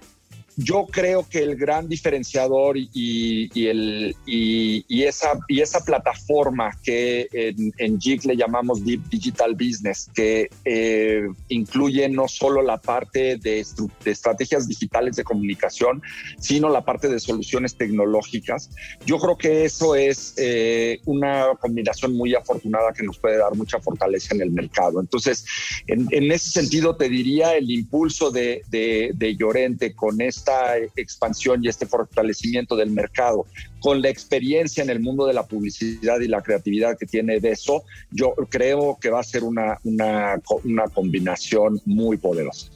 yo 0.56 0.86
creo 0.86 1.26
que 1.28 1.38
el 1.38 1.56
gran 1.56 1.88
diferenciador 1.88 2.76
y, 2.76 3.50
el, 3.68 4.14
y, 4.26 5.02
esa, 5.02 5.38
y 5.48 5.60
esa 5.60 5.84
plataforma 5.84 6.76
que 6.82 7.28
en, 7.32 7.72
en 7.78 7.98
JIC 7.98 8.24
le 8.26 8.36
llamamos 8.36 8.84
Deep 8.84 9.08
Digital 9.08 9.54
Business, 9.54 10.10
que 10.14 10.50
eh, 10.64 11.26
incluye 11.48 12.08
no 12.08 12.28
solo 12.28 12.62
la 12.62 12.78
parte 12.78 13.36
de, 13.36 13.64
estrategias 14.04 14.68
digitales 14.68 15.16
de 15.16 15.24
comunicación, 15.24 16.02
sino 16.38 16.68
la 16.68 16.84
parte 16.84 17.08
de 17.08 17.18
soluciones 17.18 17.76
tecnológicas, 17.76 18.70
yo 19.06 19.18
creo 19.18 19.38
que 19.38 19.64
eso 19.64 19.94
es 19.94 20.34
eh, 20.36 21.00
una 21.06 21.46
combinación 21.60 22.14
muy 22.14 22.34
afortunada 22.34 22.92
que 22.92 23.02
nos 23.02 23.18
puede 23.18 23.38
dar 23.38 23.54
mucha 23.54 23.80
fortaleza 23.80 24.34
en 24.34 24.42
el 24.42 24.50
mercado. 24.50 25.00
Entonces, 25.00 25.44
en, 25.86 26.30
ese 26.30 26.50
sentido, 26.50 26.96
te 26.96 27.08
diría 27.08 27.56
el 27.56 27.70
impulso 27.70 28.30
de, 28.30 28.62
de, 28.68 29.12
de 29.14 29.36
Llorente 29.36 29.94
con 29.94 30.20
este 30.20 30.42
esta 30.52 30.76
expansión 30.96 31.64
y 31.64 31.68
este 31.68 31.86
fortalecimiento 31.86 32.76
del 32.76 32.90
mercado, 32.90 33.46
con 33.80 34.00
la 34.00 34.08
experiencia 34.08 34.82
en 34.82 34.90
el 34.90 35.00
mundo 35.00 35.26
de 35.26 35.34
la 35.34 35.46
publicidad 35.46 36.20
y 36.20 36.28
la 36.28 36.42
creatividad 36.42 36.96
que 36.98 37.06
tiene 37.06 37.40
de 37.40 37.50
eso, 37.50 37.84
yo 38.10 38.34
creo 38.48 38.98
que 39.00 39.10
va 39.10 39.20
a 39.20 39.24
ser 39.24 39.44
una, 39.44 39.78
una, 39.84 40.40
una 40.64 40.84
combinación 40.88 41.80
muy 41.84 42.16
poderosa. 42.16 42.68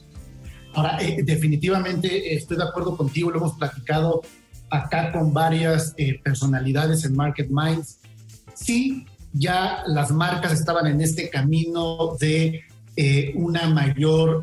Ahora, 0.73 0.97
eh, 1.01 1.23
definitivamente 1.23 2.35
estoy 2.35 2.57
de 2.57 2.63
acuerdo 2.63 2.95
contigo, 2.95 3.31
lo 3.31 3.37
hemos 3.37 3.57
platicado 3.57 4.21
acá 4.69 5.11
con 5.11 5.33
varias 5.33 5.93
eh, 5.97 6.19
personalidades 6.23 7.03
en 7.05 7.15
Market 7.15 7.47
Minds. 7.49 7.99
Sí, 8.53 9.05
ya 9.33 9.83
las 9.87 10.11
marcas 10.11 10.51
estaban 10.51 10.87
en 10.87 11.01
este 11.01 11.29
camino 11.29 12.15
de 12.19 12.61
eh, 12.95 13.31
una 13.35 13.69
mayor 13.69 14.41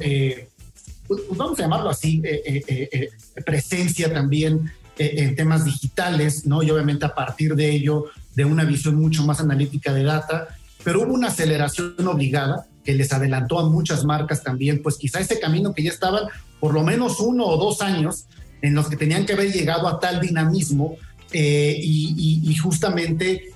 pues, 1.07 1.23
vamos 1.31 1.59
a 1.59 1.63
llamarlo 1.63 1.91
así, 1.91 2.21
eh, 2.25 2.63
eh, 2.67 2.89
eh, 2.93 3.43
presencia 3.45 4.13
también 4.13 4.71
en 4.97 5.35
temas 5.35 5.65
digitales, 5.65 6.47
¿no? 6.47 6.63
Y 6.63 6.71
obviamente 6.71 7.05
a 7.05 7.17
partir 7.17 7.57
de 7.57 7.69
ello, 7.69 8.05
de 8.37 8.45
una 8.45 8.65
visión 8.65 8.95
mucho 8.95 9.25
más 9.25 9.41
analítica 9.41 9.93
de 9.93 10.05
data, 10.05 10.57
pero 10.85 11.03
hubo 11.03 11.15
una 11.15 11.29
aceleración 11.29 12.07
obligada 12.07 12.67
que 12.85 12.95
les 12.95 13.13
adelantó 13.13 13.59
a 13.59 13.69
muchas 13.69 14.05
marcas 14.05 14.45
también, 14.45 14.83
pues 14.85 14.97
quizá 14.97 15.19
ese 15.19 15.41
camino 15.41 15.75
que 15.75 15.83
ya 15.83 15.91
estaban 15.91 16.29
por 16.61 16.73
lo 16.73 16.85
menos 16.85 17.19
uno 17.19 17.45
o 17.45 17.57
dos 17.57 17.81
años 17.81 18.27
en 18.63 18.77
los 18.77 18.89
que 18.89 18.97
tenían 18.97 19.27
que 19.27 19.33
haber 19.33 19.53
llegado 19.53 19.89
a 19.89 19.99
tal 19.99 20.21
dinamismo 20.21 20.97
y, 21.33 22.57
justamente 22.63 23.53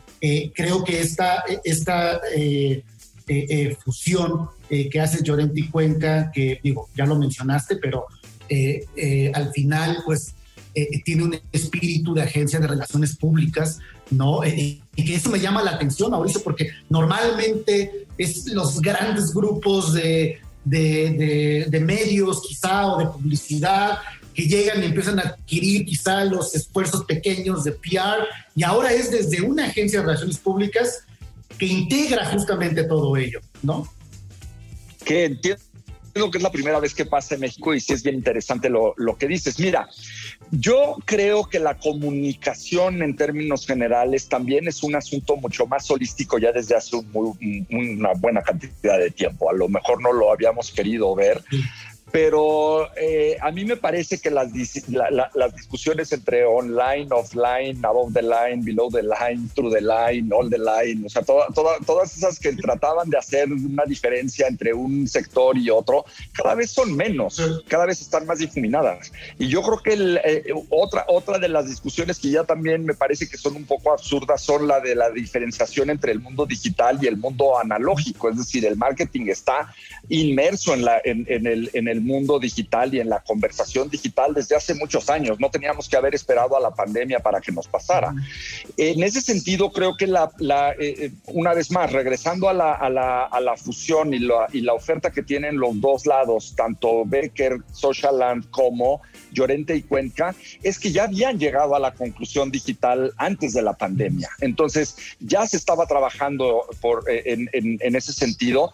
creo 0.57 0.83
que 0.83 1.01
esta, 1.01 1.45
esta 1.63 2.21
fusión 3.85 4.49
eh, 4.71 4.89
que 4.91 5.01
hace 5.01 5.23
Llorente 5.23 5.61
y 5.61 5.69
Cuenca, 5.69 6.31
que 6.31 6.61
digo, 6.63 6.89
ya 6.95 7.07
lo 7.07 7.17
mencionaste, 7.17 7.77
pero 7.77 8.07
eh, 8.49 8.85
eh, 8.97 9.33
al 9.35 9.51
final, 9.53 10.03
pues, 10.05 10.35
tiene 11.05 11.25
un 11.25 11.37
espíritu 11.51 12.15
de 12.15 12.23
agencia 12.23 12.61
de 12.61 12.69
relaciones 12.69 13.17
públicas, 13.17 13.81
¿no? 14.11 14.47
y 14.47 14.81
que 14.95 15.17
eso 15.17 15.29
me 15.29 15.41
llama 15.41 15.61
la 15.61 15.73
atención, 15.73 16.13
Mauricio, 16.13 16.41
porque 16.45 16.71
normalmente 16.89 18.07
es 18.17 18.47
los 18.53 18.81
grandes 18.81 19.35
grupos 19.35 19.93
de, 19.93 20.39
de, 20.65 21.67
de, 21.69 21.81
medios, 21.81 22.43
quizá, 22.47 22.87
o 22.87 22.99
de 22.99 23.07
publicidad, 23.07 23.99
que 24.35 24.47
llegan 24.47 24.83
y 24.83 24.87
empiezan 24.87 25.19
a 25.19 25.23
adquirir 25.23 25.85
quizá 25.85 26.25
los 26.25 26.55
esfuerzos 26.55 27.05
pequeños 27.07 27.65
de 27.65 27.73
PR, 27.73 28.25
y 28.55 28.63
ahora 28.63 28.93
es 28.93 29.11
desde 29.11 29.43
una 29.43 29.67
agencia 29.67 29.99
de 29.99 30.07
relaciones 30.07 30.39
públicas 30.39 31.05
que 31.59 31.67
integra 31.67 32.25
justamente 32.27 32.85
todo 32.85 33.17
ello, 33.17 33.41
¿no? 33.63 33.89
que 35.09 35.25
entiendo 35.25 35.63
que 36.31 36.37
es 36.37 36.43
la 36.43 36.53
primera 36.53 36.81
vez 36.81 36.95
que 36.95 37.07
pasa 37.07 37.35
en 37.35 37.41
México 37.41 37.75
y 37.75 37.81
sí 37.81 37.95
es 37.95 38.03
bien 38.03 38.17
interesante 38.17 38.69
lo, 38.69 38.95
que 39.19 39.27
dices. 39.27 39.59
Mira, 39.59 39.89
yo 40.51 40.97
creo 41.07 41.45
que 41.45 41.59
la 41.59 41.79
comunicación 41.79 43.03
en 43.03 43.17
términos 43.17 43.67
generales 43.67 44.29
también 44.29 44.69
es 44.69 44.83
un 44.83 44.97
asunto 44.97 45.37
mucho 45.37 45.67
más 45.67 45.91
holístico 45.91 46.39
ya 46.39 46.53
desde 46.53 46.75
hace 46.75 46.97
una 47.71 48.13
buena 48.19 48.43
cantidad 48.43 48.99
de 48.99 49.11
tiempo. 49.11 49.49
A 49.49 49.55
lo 49.55 49.69
mejor 49.69 50.03
no 50.03 50.13
lo 50.13 50.31
habíamos 50.31 50.73
querido 50.73 51.15
ver, 51.15 51.43
pero 52.11 52.89
eh, 52.97 53.37
a 53.41 53.51
mí 53.51 53.65
me 53.65 53.77
parece 53.77 54.19
que 54.19 54.31
las, 54.31 54.51
las 55.35 55.55
discusiones 55.55 56.11
entre 56.13 56.45
online, 56.45 57.09
offline, 57.11 57.85
above 57.85 58.13
the 58.15 58.23
line, 58.23 58.65
below 58.65 58.91
the 58.91 59.03
line, 59.03 59.49
through 59.55 59.73
the 59.73 59.81
line, 59.81 60.31
all 60.33 60.49
the 60.49 60.59
line, 60.59 61.05
o 61.05 61.09
sea, 61.09 61.23
todas 61.23 62.17
esas 62.17 62.39
que 62.39 62.53
trataban 62.55 63.11
de 63.11 63.19
hacer 63.19 63.53
una 63.53 63.85
diferencia 63.85 64.47
entre 64.47 64.73
un 64.73 65.07
sector 65.07 65.57
y 65.59 65.69
otro, 65.71 66.07
cada 66.33 66.55
vez 66.55 66.71
son 66.71 66.97
menos, 66.97 67.41
cada 67.69 67.87
vez 67.87 68.01
están 68.01 68.27
más 68.27 68.39
difuminadas. 68.39 69.13
Y 69.39 69.49
yo 69.49 69.63
creo 69.63 69.79
que 69.79 70.21
eh, 70.25 70.55
otra, 70.71 71.05
otra 71.09 71.39
de 71.39 71.49
las 71.49 71.69
discusiones 71.69 72.19
que 72.19 72.31
ya 72.31 72.45
también 72.45 72.85
me 72.85 72.95
parece 72.95 73.29
que 73.29 73.37
son 73.37 73.57
un 73.57 73.65
poco 73.65 73.93
absurdas 73.93 74.43
son 74.43 74.67
la 74.67 74.81
de 74.81 74.95
la 74.95 75.11
diferenciación 75.11 75.91
entre 75.91 76.13
el 76.13 76.21
mundo 76.21 76.47
digital 76.47 76.99
y 77.03 77.07
el 77.07 77.19
mundo 77.19 77.59
analógico, 77.59 78.31
es 78.31 78.39
decir, 78.39 78.65
el 78.65 78.77
marketing 78.77 79.27
está 79.27 79.75
inmerso 80.09 80.73
en, 80.73 80.85
la, 80.85 81.01
en, 81.05 81.27
en 81.29 81.47
el, 81.47 81.71
en 81.75 81.89
el 81.89 81.98
mundo 82.01 82.39
digital 82.39 82.95
y 82.95 83.01
en 83.01 83.09
la 83.09 83.21
conversación 83.21 83.89
digital 83.89 84.35
desde 84.35 84.57
hace 84.57 84.75
muchos 84.75 85.09
años. 85.11 85.39
No 85.41 85.51
teníamos 85.51 85.89
que 85.89 85.97
haber 85.97 86.15
esperado 86.15 86.57
a 86.57 86.61
la 86.61 86.71
pandemia 86.71 87.21
para 87.21 87.41
que 87.41 87.53
nos 87.53 87.67
pasara. 87.69 88.15
En 88.77 89.03
ese 89.03 89.21
sentido, 89.21 89.71
creo 89.71 89.97
que 89.97 90.07
la, 90.07 90.31
eh, 90.79 90.95
eh, 90.99 91.11
una 91.27 91.55
vez 91.55 91.71
más, 91.71 91.93
regresando 91.93 92.49
a 92.49 92.53
la, 92.53 92.73
a 92.75 92.89
la, 92.91 93.25
a 93.25 93.41
la 93.41 93.57
fusión 93.57 94.15
y 94.15 94.19
la, 94.19 94.47
y 94.53 94.61
la 94.61 94.75
oferta 94.75 95.11
que 95.11 95.23
tienen 95.23 95.59
los 95.59 95.81
dos 95.81 96.07
lados, 96.07 96.55
tanto 96.57 97.05
Becker, 97.05 97.59
Socialand 97.73 98.51
como 98.51 99.01
Llorente 99.33 99.77
y 99.77 99.83
Cuenca, 99.83 100.35
es 100.63 100.79
que 100.79 100.93
ya 100.93 101.05
habían 101.05 101.39
llegado 101.39 101.75
a 101.75 101.79
la 101.79 101.93
conclusión 101.93 102.51
digital 102.51 103.13
antes 103.17 103.53
de 103.53 103.63
la 103.63 103.75
pandemia. 103.75 104.29
Entonces, 104.41 104.97
ya 105.21 105.47
se 105.47 105.57
estaba 105.57 105.87
trabajando 105.87 106.65
por, 106.81 107.05
eh, 107.11 107.23
en, 107.27 107.51
en, 107.53 107.79
en 107.81 107.97
ese 107.97 108.13
sentido 108.13 108.73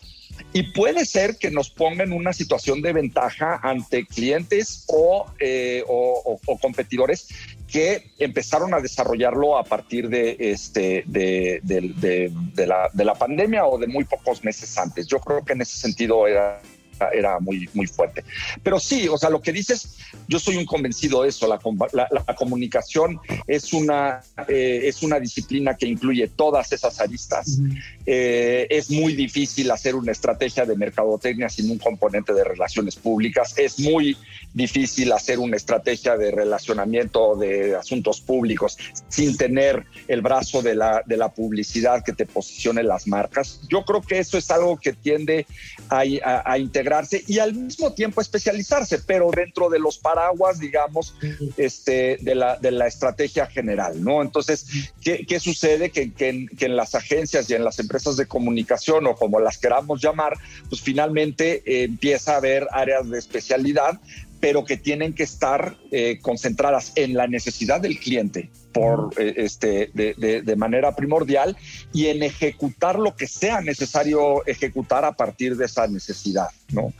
y 0.52 0.72
puede 0.72 1.04
ser 1.04 1.36
que 1.36 1.50
nos 1.50 1.70
ponga 1.70 2.04
en 2.04 2.12
una 2.12 2.32
situación 2.32 2.80
de 2.80 2.92
ventaja 2.92 3.58
ante 3.62 4.06
clientes 4.06 4.84
o, 4.88 5.26
eh, 5.40 5.82
o, 5.88 6.38
competidores 6.60 7.28
que 7.66 8.10
empezaron 8.18 8.72
a 8.72 8.80
desarrollarlo 8.80 9.58
a 9.58 9.64
partir 9.64 10.08
de, 10.08 10.36
este, 10.38 11.02
de, 11.06 11.60
de, 11.62 12.66
la, 12.66 12.88
de 12.92 13.04
la 13.04 13.14
pandemia 13.14 13.66
o 13.66 13.78
de 13.78 13.88
muy 13.88 14.04
pocos 14.04 14.44
meses 14.44 14.78
antes. 14.78 15.06
Yo 15.06 15.18
creo 15.18 15.44
que 15.44 15.54
en 15.54 15.62
ese 15.62 15.76
sentido 15.76 16.26
era 16.28 16.60
era 17.12 17.38
muy, 17.40 17.68
muy 17.74 17.86
fuerte. 17.86 18.24
Pero 18.62 18.78
sí, 18.78 19.08
o 19.08 19.16
sea, 19.18 19.30
lo 19.30 19.40
que 19.40 19.52
dices, 19.52 19.98
yo 20.28 20.38
soy 20.38 20.56
un 20.56 20.64
convencido 20.64 21.22
de 21.22 21.28
eso, 21.28 21.46
la, 21.46 21.58
la, 21.92 22.34
comunicación 22.34 23.20
es 23.46 23.72
una, 23.72 24.20
eh, 24.48 24.82
es 24.84 25.02
una 25.02 25.20
disciplina 25.20 25.76
que 25.76 25.86
incluye 25.86 26.28
todas 26.28 26.72
esas 26.72 27.00
aristas. 27.00 27.58
Eh, 28.06 28.66
es 28.70 28.90
muy 28.90 29.14
difícil 29.14 29.70
hacer 29.70 29.94
una 29.94 30.12
estrategia 30.12 30.64
de 30.64 30.76
mercadotecnia 30.76 31.48
sin 31.48 31.70
un 31.70 31.78
componente 31.78 32.32
de 32.32 32.44
relaciones 32.44 32.96
públicas, 32.96 33.54
es 33.56 33.78
muy 33.80 34.16
difícil 34.52 35.12
hacer 35.12 35.38
una 35.38 35.56
estrategia 35.56 36.16
de 36.16 36.30
relacionamiento 36.30 37.36
de 37.36 37.76
asuntos 37.76 38.20
públicos 38.20 38.78
sin 39.08 39.36
tener 39.36 39.84
el 40.08 40.22
brazo 40.22 40.62
de 40.62 40.74
la, 40.74 41.02
de 41.06 41.16
la 41.16 41.28
publicidad 41.30 42.04
que 42.04 42.12
te 42.12 42.26
posicione 42.26 42.82
las 42.82 43.06
marcas. 43.06 43.60
Yo 43.68 43.84
creo 43.84 44.00
que 44.00 44.18
eso 44.18 44.38
es 44.38 44.50
algo 44.50 44.78
que 44.78 44.92
tiende 44.92 45.46
a, 45.88 46.02
a, 46.24 46.52
a 46.52 46.58
integrar 46.58 46.83
integrarse 46.84 47.24
y 47.26 47.38
al 47.38 47.54
mismo 47.54 47.92
tiempo 47.92 48.20
especializarse, 48.20 48.98
pero 48.98 49.30
dentro 49.34 49.70
de 49.70 49.78
los 49.78 49.98
paraguas, 49.98 50.58
digamos, 50.58 51.14
este, 51.56 52.18
de, 52.20 52.34
la, 52.34 52.56
de 52.56 52.70
la 52.70 52.86
estrategia 52.86 53.46
general, 53.46 54.02
¿no? 54.02 54.20
Entonces, 54.20 54.66
¿qué, 55.00 55.24
qué 55.26 55.40
sucede? 55.40 55.90
Que, 55.90 56.12
que, 56.12 56.28
en, 56.28 56.76
las 56.76 56.94
agencias 56.94 57.48
y 57.48 57.54
en 57.54 57.64
las 57.64 57.78
empresas 57.78 58.16
de 58.16 58.26
comunicación 58.26 59.06
o 59.06 59.14
como 59.14 59.40
las 59.40 59.58
queramos 59.58 60.02
llamar, 60.02 60.34
pues 60.68 60.82
finalmente 60.82 61.62
eh, 61.64 61.84
empieza 61.84 62.34
a 62.34 62.36
haber 62.38 62.66
áreas 62.70 63.08
de 63.08 63.18
especialidad 63.18 64.00
pero 64.40 64.64
que 64.66 64.76
tienen 64.76 65.14
que 65.14 65.22
estar 65.22 65.78
eh, 65.90 66.18
concentradas 66.20 66.92
en 66.96 67.14
la 67.14 67.26
necesidad 67.26 67.80
del 67.80 67.98
cliente 67.98 68.50
por 68.74 69.14
eh, 69.16 69.34
este 69.36 69.90
de, 69.94 70.42
de, 70.44 70.56
manera 70.56 70.94
primordial 70.94 71.56
y 71.92 72.08
en 72.08 72.22
ejecutar 72.22 72.98
lo 72.98 73.14
que 73.14 73.28
sea 73.28 73.60
necesario 73.60 74.44
ejecutar 74.46 75.04
a 75.04 75.12
partir 75.12 75.56
de 75.56 75.64
esa 75.66 75.86
necesidad, 75.86 76.48
¿no? 76.72 76.92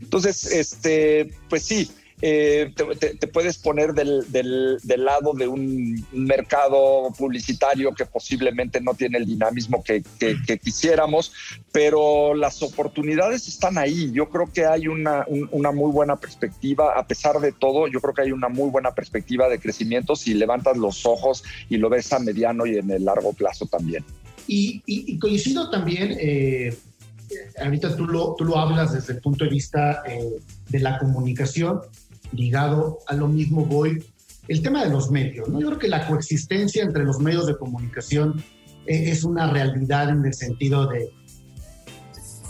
Entonces, 0.00 0.46
este, 0.46 1.30
pues 1.48 1.64
sí, 1.64 1.90
eh, 2.24 2.72
te, 3.18 3.26
puedes 3.26 3.58
poner 3.58 3.94
del, 3.94 4.24
del, 4.30 5.04
lado 5.04 5.32
de 5.32 5.48
un 5.48 6.06
mercado 6.12 7.12
publicitario 7.18 7.92
que 7.92 8.06
posiblemente 8.06 8.80
no 8.80 8.94
tiene 8.94 9.18
el 9.18 9.26
dinamismo 9.26 9.82
que, 9.82 10.04
quisiéramos, 10.62 11.32
pero 11.72 12.34
las 12.34 12.62
oportunidades 12.62 13.48
están 13.48 13.76
ahí. 13.76 14.12
Yo 14.12 14.30
creo 14.30 14.48
que 14.52 14.64
hay 14.64 14.86
una, 14.86 15.26
una, 15.50 15.72
muy 15.72 15.90
buena 15.90 16.14
perspectiva, 16.14 16.96
a 16.96 17.08
pesar 17.08 17.40
de 17.40 17.50
todo, 17.50 17.88
yo 17.88 18.00
creo 18.00 18.14
que 18.14 18.22
hay 18.22 18.30
una 18.30 18.48
muy 18.48 18.70
buena 18.70 18.94
perspectiva 18.94 19.48
de 19.48 19.58
crecimiento 19.58 20.14
si 20.14 20.34
levantas 20.34 20.76
los 20.76 21.04
ojos 21.04 21.42
y 21.68 21.78
lo 21.78 21.90
ves 21.90 22.12
a 22.12 22.20
mediano 22.20 22.66
y 22.66 22.78
en 22.78 22.88
el 22.92 23.04
largo 23.04 23.32
plazo 23.32 23.66
también. 23.66 24.04
Y, 24.46 25.18
coincido 25.18 25.70
también, 25.70 26.16
eh, 26.20 26.76
ahorita 27.60 27.96
tú 27.96 28.06
lo, 28.06 28.36
tú 28.36 28.44
lo 28.44 28.58
hablas 28.58 28.92
desde 28.92 29.14
el 29.14 29.20
punto 29.20 29.44
de 29.44 29.50
vista 29.50 30.02
eh, 30.06 30.38
de 30.68 30.78
la 30.78 30.98
comunicación, 30.98 31.80
ligado 32.32 32.98
a 33.06 33.14
lo 33.14 33.28
mismo 33.28 33.64
voy 33.64 34.02
el 34.48 34.62
tema 34.62 34.84
de 34.84 34.90
los 34.90 35.10
medios. 35.10 35.48
¿no? 35.48 35.60
Yo 35.60 35.68
creo 35.68 35.78
que 35.78 35.88
la 35.88 36.06
coexistencia 36.06 36.82
entre 36.82 37.04
los 37.04 37.18
medios 37.20 37.46
de 37.46 37.56
comunicación 37.56 38.42
eh, 38.86 39.10
es 39.10 39.24
una 39.24 39.50
realidad 39.50 40.10
en 40.10 40.24
el 40.24 40.34
sentido 40.34 40.86
de 40.86 41.10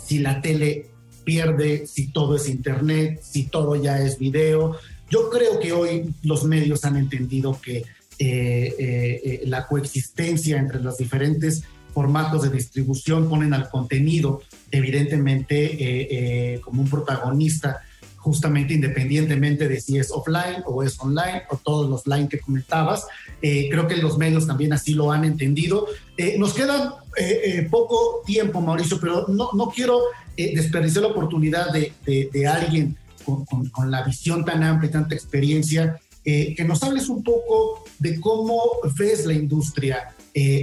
si 0.04 0.18
la 0.18 0.40
tele 0.40 0.90
pierde, 1.24 1.86
si 1.86 2.08
todo 2.08 2.36
es 2.36 2.48
internet, 2.48 3.20
si 3.22 3.44
todo 3.44 3.76
ya 3.76 4.00
es 4.00 4.18
video. 4.18 4.76
Yo 5.10 5.30
creo 5.30 5.60
que 5.60 5.72
hoy 5.72 6.14
los 6.22 6.44
medios 6.44 6.84
han 6.84 6.96
entendido 6.96 7.60
que 7.60 7.84
eh, 8.18 8.74
eh, 8.78 9.42
la 9.46 9.66
coexistencia 9.66 10.58
entre 10.58 10.80
los 10.80 10.96
diferentes 10.96 11.62
formatos 11.92 12.42
de 12.42 12.50
distribución 12.50 13.28
ponen 13.28 13.52
al 13.52 13.68
contenido 13.68 14.40
evidentemente 14.70 16.58
como 16.64 16.80
un 16.80 16.88
protagonista 16.88 17.82
justamente 18.22 18.72
independientemente 18.72 19.68
de 19.68 19.80
si 19.80 19.98
es 19.98 20.10
offline 20.12 20.62
o 20.64 20.82
es 20.82 20.98
online 21.00 21.42
o 21.50 21.56
todos 21.56 21.90
los 21.90 22.06
line 22.06 22.28
que 22.28 22.38
comentabas. 22.38 23.06
Eh, 23.42 23.68
creo 23.68 23.88
que 23.88 23.96
los 23.96 24.16
medios 24.16 24.46
también 24.46 24.72
así 24.72 24.94
lo 24.94 25.10
han 25.10 25.24
entendido. 25.24 25.86
Eh, 26.16 26.36
nos 26.38 26.54
queda 26.54 27.02
eh, 27.16 27.66
poco 27.68 28.22
tiempo, 28.24 28.60
Mauricio, 28.60 29.00
pero 29.00 29.26
no, 29.28 29.50
no 29.54 29.68
quiero 29.70 30.00
desperdiciar 30.36 31.02
la 31.02 31.10
oportunidad 31.10 31.72
de, 31.72 31.92
de, 32.06 32.46
alguien 32.46 32.96
con, 33.24 33.44
con, 33.44 33.90
la 33.90 34.02
visión 34.02 34.46
tan 34.46 34.62
amplia 34.62 34.88
y 34.88 34.92
tanta 34.92 35.14
experiencia, 35.14 36.00
que 36.24 36.64
nos 36.66 36.82
hables 36.82 37.10
un 37.10 37.22
poco 37.22 37.84
de 37.98 38.18
cómo 38.18 38.62
ves 38.96 39.26
la 39.26 39.34
industria 39.34 40.14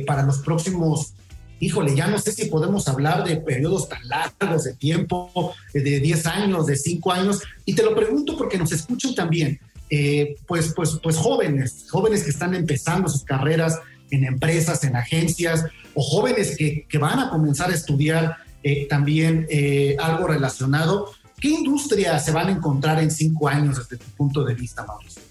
para 0.07 0.23
los 0.23 0.39
próximos 0.39 1.13
híjole, 1.59 1.95
ya 1.95 2.07
no 2.07 2.19
sé 2.19 2.31
si 2.31 2.45
podemos 2.45 2.87
hablar 2.87 3.23
de 3.23 3.37
periodos 3.37 3.89
tan 3.89 4.07
largos 4.07 4.63
de 4.63 4.73
tiempo, 4.73 5.53
de 5.73 5.99
10 5.99 6.25
años, 6.25 6.65
de 6.65 6.75
5 6.75 7.11
años, 7.11 7.41
y 7.65 7.73
te 7.73 7.83
lo 7.83 7.95
pregunto 7.95 8.37
porque 8.37 8.57
nos 8.57 8.71
escuchan 8.71 9.13
también, 9.15 9.59
eh, 9.89 10.35
pues, 10.47 10.73
pues, 10.75 10.99
pues 11.01 11.17
jóvenes, 11.17 11.87
jóvenes 11.89 12.23
que 12.23 12.29
están 12.29 12.53
empezando 12.53 13.09
sus 13.09 13.23
carreras 13.23 13.79
en 14.11 14.23
empresas, 14.23 14.83
en 14.83 14.95
agencias, 14.95 15.65
o 15.93 16.01
jóvenes 16.01 16.55
que, 16.57 16.85
van 16.97 17.19
a 17.19 17.29
comenzar 17.29 17.69
a 17.71 17.73
estudiar 17.73 18.37
eh, 18.63 18.87
también 18.87 19.45
eh, 19.49 19.95
algo 19.99 20.27
relacionado. 20.27 21.11
¿Qué 21.39 21.49
industria 21.49 22.19
se 22.19 22.31
van 22.31 22.47
a 22.47 22.51
encontrar 22.51 23.01
en 23.01 23.11
cinco 23.11 23.47
años 23.47 23.77
desde 23.77 24.03
tu 24.03 24.09
punto 24.11 24.43
de 24.43 24.53
vista, 24.53 24.85
Mauricio? 24.85 25.28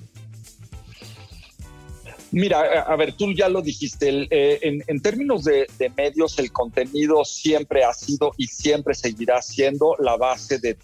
Mira, 2.31 2.83
a 2.83 2.97
ver, 2.97 3.15
tú 3.15 3.33
ya 3.33 3.49
lo 3.49 3.63
dijiste, 3.63 4.29
eh, 4.31 4.83
en, 4.87 5.01
términos 5.01 5.45
de, 5.45 5.67
medios, 5.97 6.39
el 6.39 6.53
contenido 6.53 7.25
siempre 7.25 7.85
ha 7.85 7.93
sido 7.95 8.33
y 8.37 8.47
siempre 8.47 8.95
seguirá 8.95 9.41
siendo 9.41 9.97
la 9.99 10.17
base 10.17 10.59
de, 10.59 10.77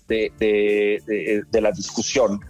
la 1.52 1.72
discusión. 1.72 2.40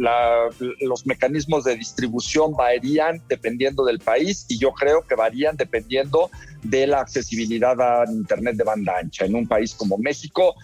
los 0.80 1.07
mecanismos 1.07 1.64
de 1.64 1.76
distribución 1.76 2.53
varían 2.53 3.20
dependiendo 3.28 3.84
del 3.84 3.99
país 3.99 4.47
y 4.49 4.59
yo 4.59 4.72
creo 4.72 5.03
que 5.03 5.16
varían 5.16 5.57
dependiendo 5.57 6.30
de 6.64 6.86
la 6.86 7.01
accesibilidad 7.01 7.80
a 7.80 8.11
Internet 8.11 8.57
de 8.57 8.64
banda 8.64 8.99
ancha. 8.99 9.24
En 9.26 9.34
un 9.34 9.47
país 9.47 9.74
como 9.74 9.99
México, 9.99 10.55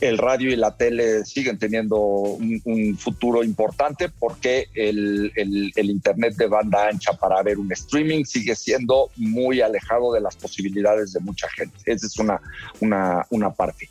el 0.00 0.18
radio 0.18 0.52
y 0.52 0.56
la 0.56 0.76
tele 0.76 1.24
siguen 1.24 1.58
teniendo 1.58 1.98
un, 1.98 2.96
futuro 2.98 3.42
importante 3.42 4.08
porque 4.08 4.66
el, 4.74 5.32
Internet 5.76 6.36
de 6.36 6.46
banda 6.46 6.88
ancha 6.88 7.12
para 7.14 7.42
ver 7.42 7.58
un 7.58 7.68
streaming 7.76 8.24
sigue 8.24 8.54
siendo 8.56 9.10
muy 9.16 9.60
alejado 9.60 10.12
de 10.12 10.20
las 10.20 10.36
posibilidades 10.36 11.12
de 11.12 11.20
mucha 11.20 11.48
gente. 11.50 11.76
Esa 11.86 12.06
es 12.06 12.18
una, 12.18 12.40
una, 12.80 13.26
una 13.30 13.52
parte. 13.52 13.88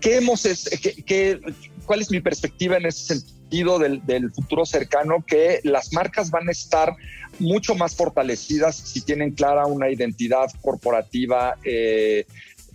¿Qué 0.00 0.16
hemos, 0.16 0.42
qué, 1.06 1.40
¿Cuál 1.84 2.00
es 2.00 2.10
mi 2.10 2.20
perspectiva 2.20 2.76
en 2.76 2.86
ese 2.86 3.18
sentido 3.18 3.78
del, 3.78 4.04
del 4.06 4.30
futuro 4.30 4.64
cercano? 4.64 5.24
Que 5.26 5.60
las 5.64 5.92
marcas 5.92 6.30
van 6.30 6.48
a 6.48 6.52
estar 6.52 6.94
mucho 7.38 7.74
más 7.74 7.94
fortalecidas 7.96 8.76
si 8.76 9.00
tienen 9.00 9.32
clara 9.32 9.66
una 9.66 9.90
identidad 9.90 10.50
corporativa 10.62 11.56
eh, 11.64 12.26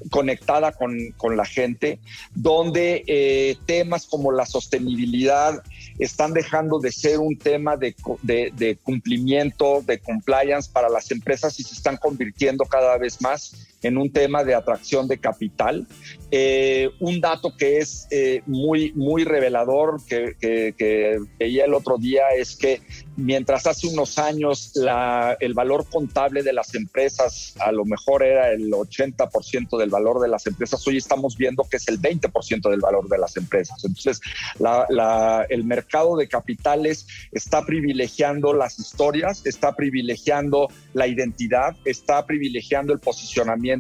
conectada 0.10 0.72
con, 0.72 1.14
la 1.36 1.46
gente, 1.46 2.00
donde 2.34 3.04
eh, 3.08 3.58
temas 3.66 4.06
como 4.06 4.32
la 4.32 4.46
sostenibilidad 4.46 5.64
están 6.00 6.34
dejando 6.34 6.80
de 6.80 6.92
ser 6.92 7.20
un 7.20 7.38
tema 7.38 7.78
de, 7.78 7.96
de, 8.22 8.78
cumplimiento, 8.84 9.82
de 9.86 10.00
compliance 10.00 10.70
para 10.72 10.90
las 10.90 11.10
empresas 11.12 11.60
y 11.60 11.64
se 11.64 11.74
están 11.74 11.98
convirtiendo 11.98 12.66
cada 12.66 12.98
vez 12.98 13.22
más 13.22 13.75
en 13.82 13.98
un 13.98 14.12
tema 14.12 14.44
de 14.44 14.56
atracción 14.56 15.08
de 15.08 15.18
capital. 15.18 15.88
Eh, 16.32 16.90
un 17.00 17.22
dato 17.22 17.56
que 17.56 17.78
es 17.78 18.08
muy, 18.46 18.92
muy 18.94 19.24
revelador 19.24 20.02
que, 20.08 20.36
que, 20.40 21.20
veía 21.40 21.66
el 21.66 21.74
otro 21.74 21.98
día 21.98 22.30
es 22.36 22.56
que 22.56 22.82
mientras 23.16 23.68
hace 23.68 23.88
unos 23.88 24.18
años 24.18 24.74
el 25.40 25.54
valor 25.54 25.86
contable 25.90 26.44
de 26.44 26.52
las 26.52 26.76
empresas 26.76 27.56
a 27.60 27.72
lo 27.72 27.86
mejor 27.86 28.24
era 28.24 28.52
el 28.52 28.72
80% 28.72 29.78
del 29.78 29.90
valor 29.90 30.20
de 30.20 30.28
las 30.28 30.46
empresas, 30.48 30.86
hoy 30.88 30.98
estamos 30.98 31.38
viendo 31.38 31.64
que 31.64 31.78
es 31.78 31.88
el 31.88 32.02
20% 32.02 32.70
del 32.70 32.80
valor 32.80 33.08
de 33.08 33.18
las 33.18 33.38
empresas. 33.38 33.84
Entonces, 33.84 34.22
el 35.50 35.64
mercado 35.64 36.18
de 36.18 36.28
capitales 36.28 37.08
está 37.32 37.64
privilegiando 37.66 38.54
las 38.54 38.80
historias, 38.80 39.46
está 39.46 39.76
privilegiando 39.76 40.68
la 40.94 41.08
identidad, 41.08 41.76
está 41.86 42.26
privilegiando 42.26 42.94
el 42.94 43.00
posicionamiento 43.00 43.75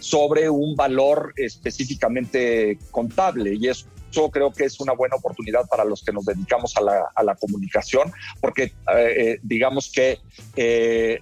sobre 0.00 0.48
un 0.48 0.74
valor 0.76 1.32
específicamente 1.36 2.78
contable 2.90 3.54
y 3.54 3.68
eso 3.68 3.86
creo 4.30 4.52
que 4.52 4.64
es 4.64 4.80
una 4.80 4.92
buena 4.92 5.16
oportunidad 5.16 5.66
para 5.68 5.84
los 5.84 6.02
que 6.02 6.12
nos 6.12 6.24
dedicamos 6.24 6.74
a 6.76 7.22
la, 7.22 7.34
comunicación, 7.36 8.12
porque 8.40 8.62
eh, 8.62 8.72
eh, 8.96 9.38
digamos 9.42 9.92
que 9.92 10.18
eh, 10.56 11.20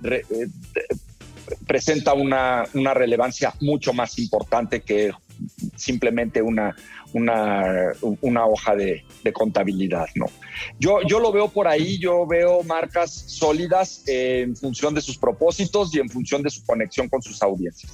presenta 1.66 2.14
una, 2.14 2.64
relevancia 2.94 3.52
mucho 3.60 3.92
más 3.92 4.18
importante 4.18 4.82
que 4.82 5.10
simplemente 5.76 6.40
una, 6.40 6.76
una, 7.12 8.46
hoja 8.46 8.76
de, 8.76 9.04
contabilidad, 9.32 10.06
¿no? 10.14 10.26
Yo, 10.78 11.00
yo 11.02 11.18
lo 11.18 11.32
veo 11.32 11.48
por 11.48 11.66
ahí, 11.66 11.98
yo 11.98 12.26
veo 12.26 12.62
marcas 12.62 13.10
sólidas 13.12 14.04
en 14.06 14.54
función 14.56 14.94
de 14.94 15.00
sus 15.00 15.18
propósitos 15.18 15.94
y 15.94 15.98
en 15.98 16.08
función 16.08 16.42
de 16.42 16.50
su 16.50 16.64
conexión 16.64 17.08
con 17.08 17.20
sus 17.20 17.42
audiencias. 17.42 17.92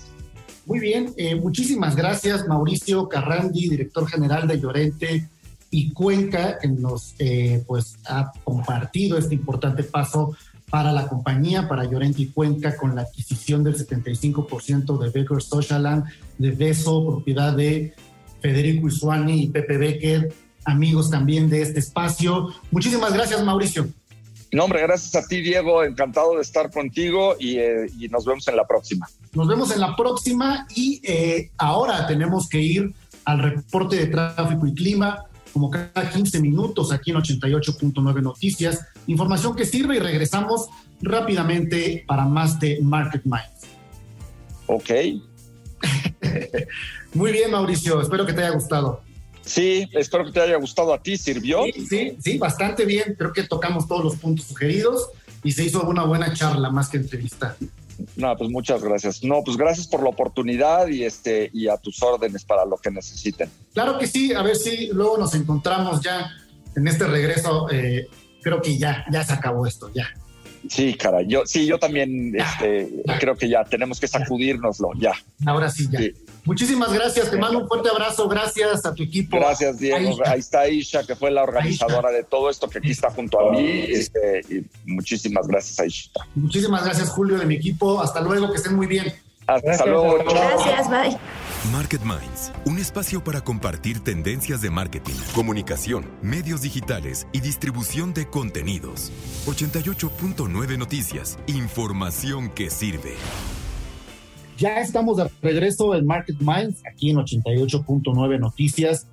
Muy 0.66 0.78
bien, 0.78 1.12
eh, 1.16 1.34
muchísimas 1.34 1.96
gracias 1.96 2.46
Mauricio 2.46 3.08
Carrandi, 3.08 3.68
director 3.68 4.08
general 4.08 4.46
de 4.46 4.60
Llorente 4.60 5.28
y 5.70 5.92
Cuenca, 5.92 6.58
que 6.58 6.68
nos 6.68 7.14
eh, 7.18 7.62
pues, 7.66 7.96
ha 8.06 8.32
compartido 8.44 9.16
este 9.18 9.34
importante 9.34 9.84
paso 9.84 10.36
para 10.68 10.92
la 10.92 11.08
compañía, 11.08 11.68
para 11.68 11.84
Llorente 11.84 12.22
y 12.22 12.26
Cuenca, 12.26 12.76
con 12.76 12.94
la 12.94 13.02
adquisición 13.02 13.64
del 13.64 13.76
75% 13.76 14.98
de 14.98 15.10
Becker 15.10 15.42
Socialand, 15.42 16.04
de 16.38 16.50
Beso, 16.52 17.04
propiedad 17.04 17.52
de 17.56 17.94
Federico 18.40 18.88
Isuani 18.88 19.42
y 19.42 19.48
Pepe 19.48 19.76
Becker, 19.78 20.32
amigos 20.64 21.10
también 21.10 21.48
de 21.48 21.62
este 21.62 21.80
espacio. 21.80 22.50
Muchísimas 22.70 23.12
gracias, 23.12 23.42
Mauricio. 23.44 23.88
No, 24.52 24.64
hombre, 24.64 24.82
gracias 24.82 25.14
a 25.14 25.26
ti, 25.26 25.40
Diego. 25.40 25.84
Encantado 25.84 26.34
de 26.34 26.42
estar 26.42 26.70
contigo 26.70 27.36
y, 27.38 27.56
eh, 27.58 27.86
nos 28.10 28.24
vemos 28.24 28.46
en 28.48 28.56
la 28.56 28.66
próxima. 28.66 29.08
Nos 29.32 29.46
vemos 29.46 29.70
en 29.72 29.80
la 29.80 29.94
próxima 29.94 30.66
y 30.74 31.00
eh, 31.04 31.50
ahora 31.56 32.06
tenemos 32.06 32.48
que 32.48 32.60
ir 32.60 32.92
al 33.24 33.38
reporte 33.38 33.96
de 33.96 34.06
tráfico 34.06 34.66
y 34.66 34.74
clima, 34.74 35.24
como 35.52 35.70
cada 35.70 36.10
15 36.10 36.40
minutos 36.40 36.92
aquí 36.92 37.12
en 37.12 37.18
88.9 37.18 38.22
Noticias. 38.22 38.86
Información 39.06 39.54
que 39.54 39.64
sirve 39.64 39.96
y 39.96 40.00
regresamos 40.00 40.68
rápidamente 41.00 42.04
para 42.06 42.24
más 42.24 42.58
de 42.58 42.80
Market 42.82 43.22
Minds. 43.24 43.68
Ok. 44.66 44.90
Muy 47.14 47.32
bien, 47.32 47.50
Mauricio. 47.52 48.00
Espero 48.00 48.26
que 48.26 48.32
te 48.32 48.42
haya 48.42 48.50
gustado. 48.50 49.02
Sí, 49.44 49.88
espero 49.92 50.24
que 50.24 50.32
te 50.32 50.40
haya 50.40 50.56
gustado 50.56 50.92
a 50.94 51.02
ti. 51.02 51.16
¿Sirvió? 51.16 51.64
Sí, 51.64 51.86
sí, 51.88 52.16
sí, 52.22 52.38
bastante 52.38 52.84
bien. 52.84 53.14
Creo 53.18 53.32
que 53.32 53.42
tocamos 53.44 53.88
todos 53.88 54.04
los 54.04 54.16
puntos 54.16 54.46
sugeridos 54.46 55.10
y 55.42 55.52
se 55.52 55.64
hizo 55.64 55.82
una 55.84 56.04
buena 56.04 56.32
charla 56.34 56.70
más 56.70 56.88
que 56.88 56.98
entrevista. 56.98 57.56
No, 58.16 58.36
pues 58.36 58.50
muchas 58.50 58.82
gracias. 58.82 59.22
No, 59.22 59.42
pues 59.44 59.56
gracias 59.56 59.86
por 59.86 60.02
la 60.02 60.08
oportunidad 60.08 60.88
y 60.88 61.04
este 61.04 61.50
y 61.52 61.68
a 61.68 61.76
tus 61.76 62.02
órdenes 62.02 62.44
para 62.44 62.64
lo 62.64 62.76
que 62.76 62.90
necesiten. 62.90 63.50
Claro 63.74 63.98
que 63.98 64.06
sí, 64.06 64.32
a 64.32 64.42
ver 64.42 64.56
si 64.56 64.88
luego 64.88 65.18
nos 65.18 65.34
encontramos 65.34 66.00
ya 66.00 66.30
en 66.76 66.88
este 66.88 67.06
regreso. 67.06 67.68
Eh, 67.70 68.08
creo 68.42 68.62
que 68.62 68.78
ya, 68.78 69.04
ya 69.10 69.22
se 69.24 69.32
acabó 69.32 69.66
esto, 69.66 69.90
ya. 69.94 70.08
Sí, 70.68 70.94
cara, 70.94 71.22
yo 71.22 71.46
sí, 71.46 71.66
yo 71.66 71.78
también 71.78 72.34
este, 72.38 73.02
creo 73.18 73.34
que 73.34 73.48
ya 73.48 73.64
tenemos 73.64 73.98
que 73.98 74.06
sacudirnoslo, 74.06 74.90
ya. 74.98 75.12
Ahora 75.46 75.70
sí, 75.70 75.88
ya. 75.90 76.00
Muchísimas 76.44 76.92
gracias, 76.92 77.30
te 77.30 77.36
mando 77.36 77.58
un 77.58 77.68
fuerte 77.68 77.88
abrazo, 77.90 78.28
gracias 78.28 78.84
a 78.86 78.94
tu 78.94 79.02
equipo. 79.02 79.36
Gracias, 79.36 79.78
Diego. 79.78 80.16
Ahí 80.24 80.40
está 80.40 80.60
Aisha, 80.60 81.04
que 81.04 81.14
fue 81.14 81.30
la 81.30 81.42
organizadora 81.42 82.10
de 82.10 82.24
todo 82.24 82.50
esto 82.50 82.68
que 82.68 82.78
aquí 82.78 82.90
está 82.90 83.10
junto 83.10 83.40
a 83.40 83.52
mí. 83.52 83.84
Este, 83.88 84.40
y 84.48 84.64
muchísimas 84.90 85.46
gracias, 85.46 85.78
Aisha. 85.80 86.10
Muchísimas 86.34 86.84
gracias, 86.84 87.08
Julio, 87.10 87.38
de 87.38 87.46
mi 87.46 87.56
equipo. 87.56 88.00
Hasta 88.00 88.20
luego, 88.20 88.50
que 88.50 88.56
estén 88.56 88.74
muy 88.74 88.86
bien. 88.86 89.12
Hasta 89.46 89.86
luego. 89.86 90.18
Gracias, 90.24 90.88
bye. 90.88 91.18
Market 91.72 92.00
Minds, 92.02 92.52
un 92.64 92.78
espacio 92.78 93.22
para 93.22 93.42
compartir 93.42 94.00
tendencias 94.00 94.62
de 94.62 94.70
marketing, 94.70 95.14
comunicación, 95.34 96.06
medios 96.22 96.62
digitales 96.62 97.26
y 97.32 97.40
distribución 97.40 98.14
de 98.14 98.26
contenidos. 98.26 99.12
88.9 99.46 100.78
Noticias, 100.78 101.38
información 101.46 102.48
que 102.50 102.70
sirve. 102.70 103.14
Ya 104.60 104.78
estamos 104.78 105.16
de 105.16 105.30
regreso 105.40 105.94
en 105.94 106.04
Market 106.04 106.36
Minds, 106.38 106.82
aquí 106.86 107.08
en 107.08 107.16
88.9 107.16 108.38
Noticias, 108.38 109.06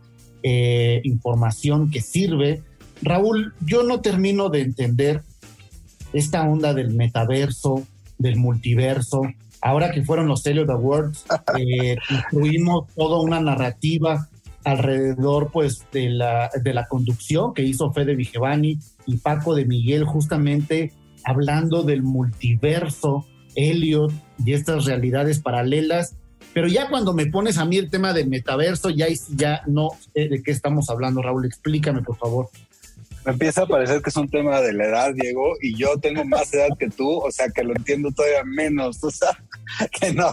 eh, 0.44 1.00
información 1.06 1.90
que 1.90 2.02
sirve. 2.02 2.64
Raúl, 3.02 3.54
yo 3.62 3.84
no 3.84 4.02
termino 4.02 4.50
de 4.50 4.60
entender 4.60 5.22
esta 6.12 6.44
onda 6.44 6.74
del 6.74 6.94
metaverso, 6.94 7.88
del 8.18 8.36
multiverso, 8.36 9.22
ahora 9.62 9.92
que 9.92 10.04
fueron 10.04 10.28
los 10.28 10.46
Elliot 10.46 10.70
Awards, 10.70 11.24
eh, 11.58 11.96
construimos 12.10 12.90
toda 12.94 13.22
una 13.22 13.40
narrativa 13.40 14.28
alrededor 14.66 15.50
pues 15.54 15.86
de 15.94 16.10
la, 16.10 16.50
de 16.62 16.74
la 16.74 16.88
conducción 16.88 17.54
que 17.54 17.64
hizo 17.64 17.94
Fede 17.94 18.16
Vigevani 18.16 18.80
y 19.06 19.16
Paco 19.16 19.56
de 19.56 19.64
Miguel 19.64 20.04
justamente 20.04 20.92
hablando 21.24 21.84
del 21.84 22.04
multiverso, 22.04 23.26
Elliot 23.58 24.14
y 24.46 24.54
estas 24.54 24.86
realidades 24.86 25.40
paralelas. 25.40 26.16
Pero 26.54 26.68
ya 26.68 26.90
cuando 26.90 27.14
me 27.14 27.26
pones 27.26 27.58
a 27.58 27.66
mí 27.66 27.78
el 27.78 27.90
tema 27.90 28.14
del 28.14 28.30
metaverso, 28.30 28.90
ya, 28.90 29.08
ya 29.36 29.62
no 29.68 29.90
de 30.16 30.42
qué 30.42 30.52
estamos 30.52 30.90
hablando, 30.90 31.22
Raúl. 31.22 31.46
Explícame, 31.46 32.02
por 32.02 32.18
favor 32.18 32.50
me 33.28 33.34
empieza 33.34 33.64
a 33.64 33.68
parecer 33.68 34.02
que 34.02 34.10
es 34.10 34.16
un 34.16 34.30
tema 34.30 34.62
de 34.62 34.72
la 34.72 34.86
edad, 34.86 35.14
Diego, 35.14 35.58
y 35.62 35.76
yo 35.76 35.98
tengo 35.98 36.24
más 36.24 36.54
edad 36.54 36.70
que 36.80 36.90
tú, 36.90 37.18
o 37.18 37.30
sea 37.30 37.50
que 37.50 37.62
lo 37.62 37.76
entiendo 37.76 38.10
todavía 38.10 38.46
menos, 38.46 39.02
tú 39.02 39.12
sabes 39.12 39.36
que 40.00 40.14
no, 40.14 40.32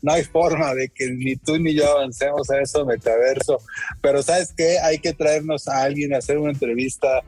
no 0.00 0.12
hay 0.12 0.24
forma 0.24 0.72
de 0.72 0.88
que 0.88 1.10
ni 1.10 1.36
tú 1.36 1.58
ni 1.58 1.74
yo 1.74 1.98
avancemos 1.98 2.48
a 2.48 2.62
eso 2.62 2.86
metaverso, 2.86 3.58
pero 4.00 4.22
sabes 4.22 4.54
qué, 4.56 4.78
hay 4.78 5.00
que 5.00 5.12
traernos 5.12 5.68
a 5.68 5.82
alguien 5.82 6.14
a 6.14 6.18
hacer 6.18 6.38
una 6.38 6.52
entrevista 6.52 7.22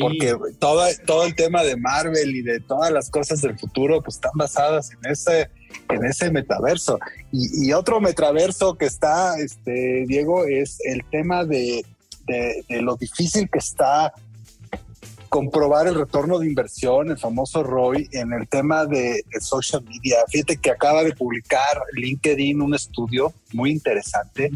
porque 0.00 0.34
todo, 0.58 0.84
todo 1.06 1.24
el 1.24 1.34
tema 1.34 1.62
de 1.62 1.76
Marvel 1.76 2.34
y 2.34 2.42
de 2.42 2.60
todas 2.60 2.90
las 2.90 3.10
cosas 3.10 3.40
del 3.42 3.58
futuro 3.58 4.02
pues 4.02 4.16
están 4.16 4.32
basadas 4.34 4.90
en 4.92 5.10
ese 5.10 5.50
en 5.90 6.04
ese 6.04 6.30
metaverso 6.30 6.98
y, 7.32 7.72
otro 7.72 8.00
metaverso 8.00 8.76
que 8.76 8.86
está 8.86 9.38
este 9.38 10.04
Diego 10.06 10.44
es 10.44 10.78
el 10.84 11.04
tema 11.10 11.44
de, 11.44 11.84
de, 12.26 12.64
de 12.68 12.82
lo 12.82 12.96
difícil 12.96 13.48
que 13.50 13.58
está 13.58 14.12
comprobar 15.28 15.86
el 15.86 15.94
retorno 15.94 16.38
de 16.38 16.46
inversión, 16.46 17.10
el 17.10 17.18
famoso 17.18 17.62
ROI, 17.62 18.08
en 18.12 18.32
el 18.32 18.48
tema 18.48 18.86
de, 18.86 19.22
social 19.40 19.82
media. 19.84 20.18
Fíjate 20.28 20.56
que 20.56 20.70
acaba 20.70 21.04
de 21.04 21.12
publicar 21.12 21.82
LinkedIn 21.92 22.60
un 22.62 22.74
estudio 22.74 23.32
muy 23.52 23.70
interesante 23.70 24.50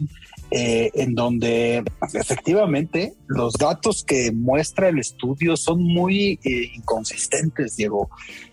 eh, 0.50 0.90
en 0.94 1.14
donde 1.14 1.84
efectivamente 2.12 3.14
los 3.28 3.52
datos 3.54 4.02
que 4.02 4.32
muestra 4.32 4.88
el 4.88 4.98
estudio 4.98 5.56
son 5.56 5.82
muy 5.82 6.40
eh, 6.44 6.70
inconsistentes, 6.74 7.76
Diego. 7.76 8.10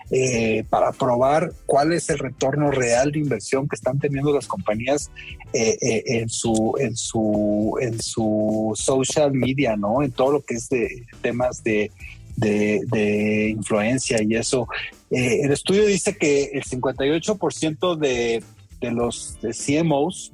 Eh, 0.10 0.64
para 0.70 0.94
probar 0.94 1.52
cuál 1.66 1.92
es 1.92 2.10
el 2.10 2.20
retorno 2.20 2.72
real 2.72 3.12
de 3.12 3.20
inversión 3.20 3.68
que 3.68 3.76
están 3.76 4.00
teniendo 4.00 4.32
las 4.32 4.48
compañías 4.48 5.12
en 5.52 6.30
su 6.30 6.76
en 6.80 6.96
su 6.96 7.78
en 7.82 8.02
su 8.02 8.72
social 8.74 9.34
media, 9.34 9.76
¿no? 9.76 10.02
En 10.02 10.12
todo 10.12 10.32
lo 10.32 10.42
que 10.42 10.54
es 10.54 10.70
de 10.70 11.04
temas 11.22 11.62
de 11.64 11.92
de, 12.38 13.50
influencia 13.50 14.22
y 14.22 14.36
eso. 14.36 14.68
El 15.10 15.52
estudio 15.52 15.86
dice 15.86 16.16
que 16.16 16.52
el 16.54 16.64
58% 16.64 17.98
de, 17.98 18.44
de 18.80 18.92
los 18.92 19.38
CMOs 19.42 20.32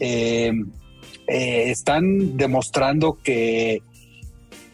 eh, 0.00 0.52
eh, 1.28 1.70
están 1.70 2.36
demostrando 2.36 3.18
que, 3.22 3.82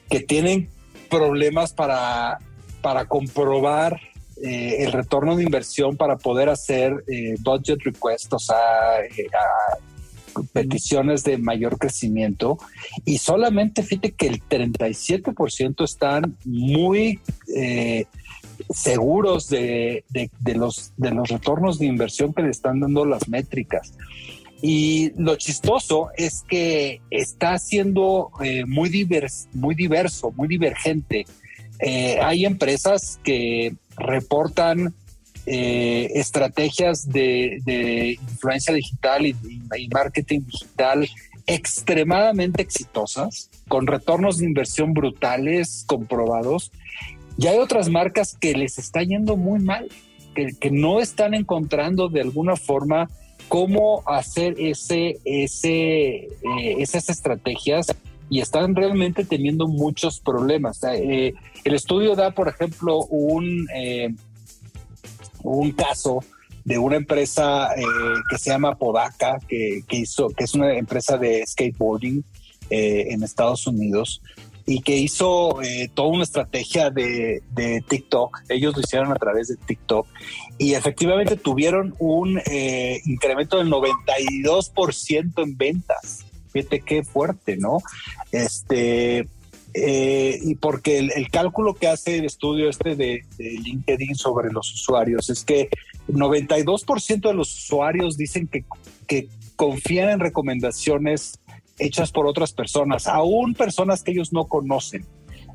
que 0.09 0.20
tienen 0.20 0.70
problemas 1.11 1.72
para, 1.72 2.38
para 2.80 3.07
comprobar 3.07 4.00
el 4.36 4.90
retorno 4.92 5.36
de 5.36 5.44
inversión 5.44 5.96
para 5.96 6.16
poder 6.18 6.48
hacer 6.48 7.05
budget 7.44 7.78
requests, 7.84 8.32
o 8.32 8.38
sea, 8.38 8.57
peticiones 10.52 11.24
de 11.24 11.38
mayor 11.38 11.78
crecimiento 11.78 12.59
y 13.05 13.18
solamente 13.18 13.82
fíjate 13.82 14.12
que 14.12 14.26
el 14.26 14.42
37% 14.42 15.84
están 15.84 16.36
muy 16.44 17.20
eh, 17.55 18.07
seguros 18.70 19.48
de, 19.48 20.05
los, 20.55 20.92
de 20.96 21.11
los 21.11 21.28
retornos 21.28 21.78
de 21.78 21.86
inversión 21.86 22.32
que 22.32 22.42
le 22.42 22.50
están 22.50 22.80
dando 22.80 23.05
las 23.05 23.28
métricas. 23.28 23.94
Y 24.66 25.12
lo 25.18 25.36
chistoso 25.36 26.08
es 26.16 26.42
que 26.48 27.02
está 27.10 27.58
siendo 27.58 28.30
eh, 28.42 28.64
muy, 28.64 28.88
divers, 28.88 29.46
muy 29.52 29.74
diverso, 29.74 30.32
muy 30.36 30.48
divergente. 30.48 31.26
Eh, 31.80 32.18
hay 32.22 32.46
empresas 32.46 33.20
que 33.22 33.76
reportan 33.98 34.94
eh, 35.44 36.08
estrategias 36.14 37.06
de, 37.10 38.18
influencia 38.18 38.72
digital 38.72 39.26
y, 39.26 39.36
marketing 39.92 40.40
digital 40.46 41.10
extremadamente 41.46 42.62
exitosas, 42.62 43.50
con 43.68 43.86
retornos 43.86 44.38
de 44.38 44.46
inversión 44.46 44.94
brutales, 44.94 45.84
comprobados. 45.86 46.72
Y 47.36 47.48
hay 47.48 47.58
otras 47.58 47.90
marcas 47.90 48.34
que 48.40 48.54
les 48.54 48.78
está 48.78 49.02
yendo 49.02 49.36
muy 49.36 49.60
mal, 49.60 49.90
que, 50.34 50.70
no 50.70 51.00
están 51.00 51.34
encontrando 51.34 52.08
de 52.08 52.22
alguna 52.22 52.56
forma 52.56 53.10
cómo 53.49 54.03
hacer 54.07 54.55
ese, 54.59 55.18
ese, 55.24 55.70
eh, 55.70 56.28
esas 56.78 57.09
estrategias 57.09 57.86
y 58.30 58.40
están 58.40 58.74
realmente 58.74 59.24
teniendo 59.24 59.68
muchos 59.68 60.20
problemas. 60.20 60.82
Eh, 60.84 61.34
el 61.64 61.74
estudio 61.74 62.16
da, 62.16 62.30
por 62.32 62.49
ejemplo, 62.49 63.05
un, 63.07 63.66
un 65.42 65.72
caso 65.72 66.20
de 66.64 66.78
una 66.78 66.97
empresa 66.97 67.74
eh, 67.76 67.84
que 68.30 68.38
se 68.38 68.51
llama 68.51 68.76
Podaca, 68.76 69.38
que, 69.47 69.84
hizo, 69.90 70.28
que 70.30 70.45
es 70.45 70.55
una 70.55 70.74
empresa 70.74 71.18
de 71.18 71.47
skateboarding 71.47 72.24
eh, 72.70 73.07
en 73.11 73.22
Estados 73.22 73.66
Unidos 73.66 74.22
y 74.66 74.80
que 74.80 74.96
hizo 74.96 75.62
eh, 75.62 75.90
toda 75.92 76.08
una 76.08 76.24
estrategia 76.24 76.90
de, 76.90 77.42
TikTok. 77.88 78.42
Ellos 78.48 78.74
lo 78.74 78.80
hicieron 78.80 79.12
a 79.12 79.16
través 79.16 79.48
de 79.48 79.56
TikTok 79.56 80.06
y 80.58 80.74
efectivamente 80.74 81.36
tuvieron 81.36 81.94
un 81.98 82.40
incremento 83.04 83.58
del 83.58 83.70
92% 83.70 85.42
en 85.42 85.56
ventas. 85.56 86.24
Fíjate 86.52 86.80
qué 86.80 87.02
fuerte, 87.02 87.56
¿no? 87.56 87.82
Este, 88.30 89.26
eh, 89.76 90.38
y 90.40 90.54
porque 90.54 90.98
el, 90.98 91.30
cálculo 91.30 91.74
que 91.74 91.88
hace 91.88 92.18
el 92.18 92.26
estudio 92.26 92.70
este 92.70 92.94
de, 92.94 93.24
LinkedIn 93.38 94.14
sobre 94.14 94.52
los 94.52 94.72
usuarios 94.72 95.30
es 95.30 95.42
que 95.42 95.68
92% 96.06 97.28
de 97.28 97.34
los 97.34 97.52
usuarios 97.52 98.16
dicen 98.16 98.46
que, 98.46 98.64
que 99.08 99.26
confían 99.56 100.10
en 100.10 100.20
recomendaciones 100.20 101.40
hechas 101.79 102.12
por 102.12 102.27
otras 102.27 102.53
personas, 102.53 103.07
aún 103.07 103.55
personas 103.55 104.03
que 104.03 104.12
ellos 104.12 104.33
no 104.33 104.47
conocen, 104.47 105.05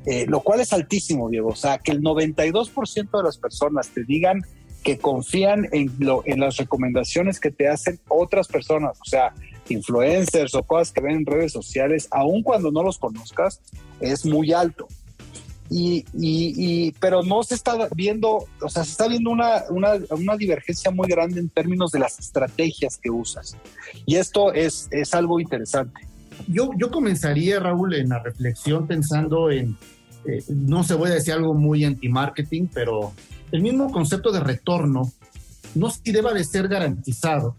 eh, 0.06 0.26
lo 0.26 0.40
cual 0.40 0.60
es 0.60 0.72
altísimo, 0.72 1.28
Diego. 1.28 1.48
O 1.48 1.56
sea, 1.56 1.78
que 1.78 1.92
el 1.92 2.02
92% 2.02 3.18
de 3.18 3.22
las 3.22 3.38
personas 3.38 3.88
te 3.88 4.04
digan 4.04 4.42
que 4.82 4.98
confían 4.98 5.68
en, 5.72 5.92
lo, 5.98 6.22
en 6.24 6.40
las 6.40 6.56
recomendaciones 6.56 7.38
que 7.38 7.50
te 7.50 7.68
hacen 7.68 8.00
otras 8.08 8.48
personas. 8.48 8.98
O 9.00 9.04
sea, 9.04 9.34
influencers 9.68 10.54
o 10.54 10.62
cosas 10.62 10.92
que 10.92 11.00
ven 11.00 11.16
en 11.16 11.26
redes 11.26 11.52
sociales, 11.52 12.08
aun 12.10 12.42
cuando 12.42 12.70
no 12.70 12.82
los 12.82 12.98
conozcas, 12.98 13.60
es 14.00 14.24
muy 14.24 14.52
alto. 14.52 14.88
Y, 15.72 16.04
y, 16.12 16.90
pero 16.98 17.22
no 17.22 17.44
se 17.44 17.54
está 17.54 17.88
viendo, 17.94 18.48
o 18.60 18.68
sea, 18.68 18.82
se 18.82 18.90
está 18.90 19.06
viendo 19.06 19.30
una, 19.30 19.62
una, 19.70 19.92
una, 20.10 20.36
divergencia 20.36 20.90
muy 20.90 21.06
grande 21.06 21.38
en 21.38 21.48
términos 21.48 21.92
de 21.92 22.00
las 22.00 22.18
estrategias 22.18 22.98
que 22.98 23.08
usas. 23.08 23.56
Y 24.04 24.16
esto 24.16 24.52
es, 24.52 24.88
es 24.90 25.14
algo 25.14 25.38
interesante. 25.38 26.09
Yo, 26.48 26.70
yo 26.78 26.90
comenzaría, 26.90 27.60
Raúl, 27.60 27.94
en 27.94 28.08
la 28.10 28.22
reflexión 28.22 28.86
pensando 28.86 29.50
en, 29.50 29.76
eh, 30.24 30.42
no 30.48 30.84
se 30.84 30.94
voy 30.94 31.10
a 31.10 31.14
decir 31.14 31.34
algo 31.34 31.54
muy 31.54 31.84
anti-marketing, 31.84 32.68
pero 32.72 33.12
el 33.52 33.62
mismo 33.62 33.90
concepto 33.90 34.32
de 34.32 34.40
retorno 34.40 35.02
no 35.74 35.90
si 35.90 36.12
deba 36.12 36.32
de 36.32 36.44
ser 36.44 36.68
garantizado 36.68 37.56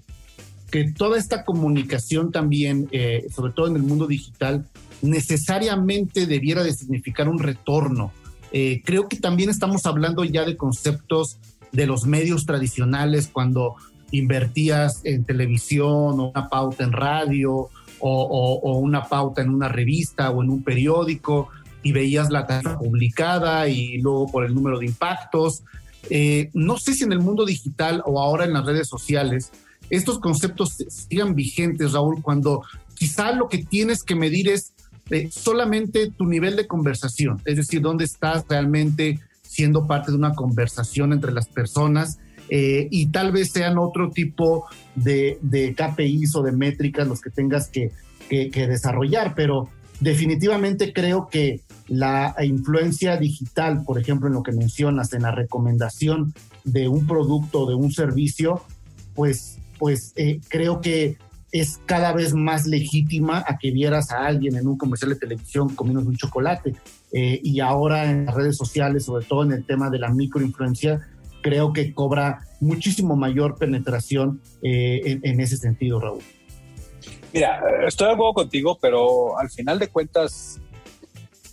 que 0.71 0.91
toda 0.93 1.17
esta 1.17 1.43
comunicación 1.43 2.31
también, 2.31 2.87
eh, 2.91 3.27
sobre 3.33 3.51
todo 3.51 3.67
en 3.67 3.75
el 3.75 3.83
mundo 3.83 4.07
digital, 4.07 4.65
necesariamente 5.01 6.25
debiera 6.25 6.63
de 6.63 6.73
significar 6.73 7.27
un 7.27 7.39
retorno. 7.39 8.11
Eh, 8.53 8.81
creo 8.85 9.07
que 9.07 9.17
también 9.17 9.49
estamos 9.49 9.85
hablando 9.85 10.23
ya 10.23 10.45
de 10.45 10.55
conceptos 10.55 11.37
de 11.71 11.85
los 11.85 12.05
medios 12.05 12.45
tradicionales 12.45 13.29
cuando 13.31 13.75
invertías 14.11 15.01
en 15.03 15.25
televisión 15.25 16.19
o 16.19 16.31
una 16.31 16.49
pauta 16.49 16.83
en 16.83 16.91
radio 16.91 17.69
o, 18.01 18.79
una 18.79 19.03
pauta 19.03 19.41
en 19.41 19.49
una 19.49 19.67
revista 19.67 20.29
o 20.31 20.43
en 20.43 20.49
un 20.49 20.63
periódico 20.63 21.49
y 21.83 21.91
veías 21.91 22.29
la 22.29 22.45
tasa 22.45 22.77
publicada 22.77 23.67
y 23.67 23.97
luego 23.99 24.31
por 24.31 24.45
el 24.45 24.53
número 24.53 24.79
de 24.79 24.85
impactos. 24.85 25.63
Eh, 26.09 26.49
no 26.53 26.77
sé 26.77 26.93
si 26.93 27.03
en 27.03 27.11
el 27.11 27.19
mundo 27.19 27.45
digital 27.45 28.01
o 28.05 28.19
ahora 28.19 28.45
en 28.45 28.53
las 28.53 28.65
redes 28.65 28.87
sociales 28.87 29.51
estos 29.89 30.19
conceptos 30.19 30.77
sigan 30.89 31.35
vigentes, 31.35 31.91
Raúl, 31.91 32.21
cuando 32.21 32.63
quizá 32.95 33.33
lo 33.33 33.49
que 33.49 33.59
tienes 33.59 34.03
que 34.03 34.15
medir 34.15 34.49
es 34.49 34.73
eh, 35.09 35.29
solamente 35.29 36.09
tu 36.09 36.25
nivel 36.25 36.55
de 36.55 36.65
conversación, 36.65 37.41
es 37.45 37.57
decir, 37.57 37.81
dónde 37.81 38.05
estás 38.05 38.45
realmente 38.47 39.19
siendo 39.41 39.85
parte 39.85 40.11
de 40.11 40.17
una 40.17 40.33
conversación 40.33 41.11
entre 41.11 41.33
las 41.33 41.47
personas 41.47 42.19
eh, 42.53 42.89
y 42.91 43.05
tal 43.07 43.31
vez 43.31 43.53
sean 43.53 43.77
otro 43.77 44.11
tipo 44.11 44.65
de, 44.93 45.37
de, 45.41 45.73
KPIs 45.73 46.35
o 46.35 46.43
de 46.43 46.51
métricas 46.51 47.07
los 47.07 47.21
que 47.21 47.29
tengas 47.29 47.69
que, 47.69 47.93
que, 48.29 48.67
desarrollar, 48.67 49.35
pero 49.35 49.69
definitivamente 50.01 50.91
creo 50.91 51.29
que 51.29 51.61
la 51.87 52.35
influencia 52.43 53.15
digital, 53.15 53.83
por 53.85 53.97
ejemplo, 53.97 54.27
en 54.27 54.33
lo 54.33 54.43
que 54.43 54.51
mencionas, 54.51 55.13
en 55.13 55.21
la 55.21 55.31
recomendación 55.31 56.33
de 56.65 56.89
un 56.89 57.07
producto 57.07 57.61
o 57.61 57.69
de 57.69 57.75
un 57.75 57.93
servicio, 57.93 58.61
pues, 59.15 59.57
pues 59.79 60.11
eh, 60.17 60.41
creo 60.49 60.81
que 60.81 61.15
es 61.53 61.79
cada 61.85 62.11
vez 62.11 62.33
más 62.33 62.67
legítima 62.67 63.45
a 63.47 63.57
que 63.57 63.71
vieras 63.71 64.11
a 64.11 64.25
alguien 64.25 64.57
en 64.57 64.67
un 64.67 64.77
comercial 64.77 65.11
de 65.11 65.19
televisión 65.19 65.69
comiendo 65.73 66.01
un 66.01 66.17
chocolate. 66.17 66.75
Eh, 67.13 67.39
y 67.43 67.61
ahora 67.61 68.09
en 68.09 68.25
las 68.25 68.35
redes 68.35 68.57
sociales, 68.57 69.05
sobre 69.05 69.25
todo 69.25 69.43
en 69.43 69.53
el 69.53 69.65
tema 69.65 69.89
de 69.89 69.99
la 69.99 70.09
microinfluencia, 70.09 71.07
creo 71.41 71.73
que 71.73 71.93
cobra 71.93 72.47
muchísimo 72.59 73.15
mayor 73.15 73.57
penetración 73.57 74.41
eh, 74.61 75.19
en, 75.23 75.39
ese 75.39 75.57
sentido, 75.57 75.99
Raúl. 75.99 76.21
Mira, 77.33 77.61
estoy 77.87 78.07
de 78.07 78.13
acuerdo 78.13 78.33
contigo, 78.33 78.77
pero 78.81 79.37
al 79.37 79.49
final 79.49 79.79
de 79.79 79.87
cuentas, 79.87 80.59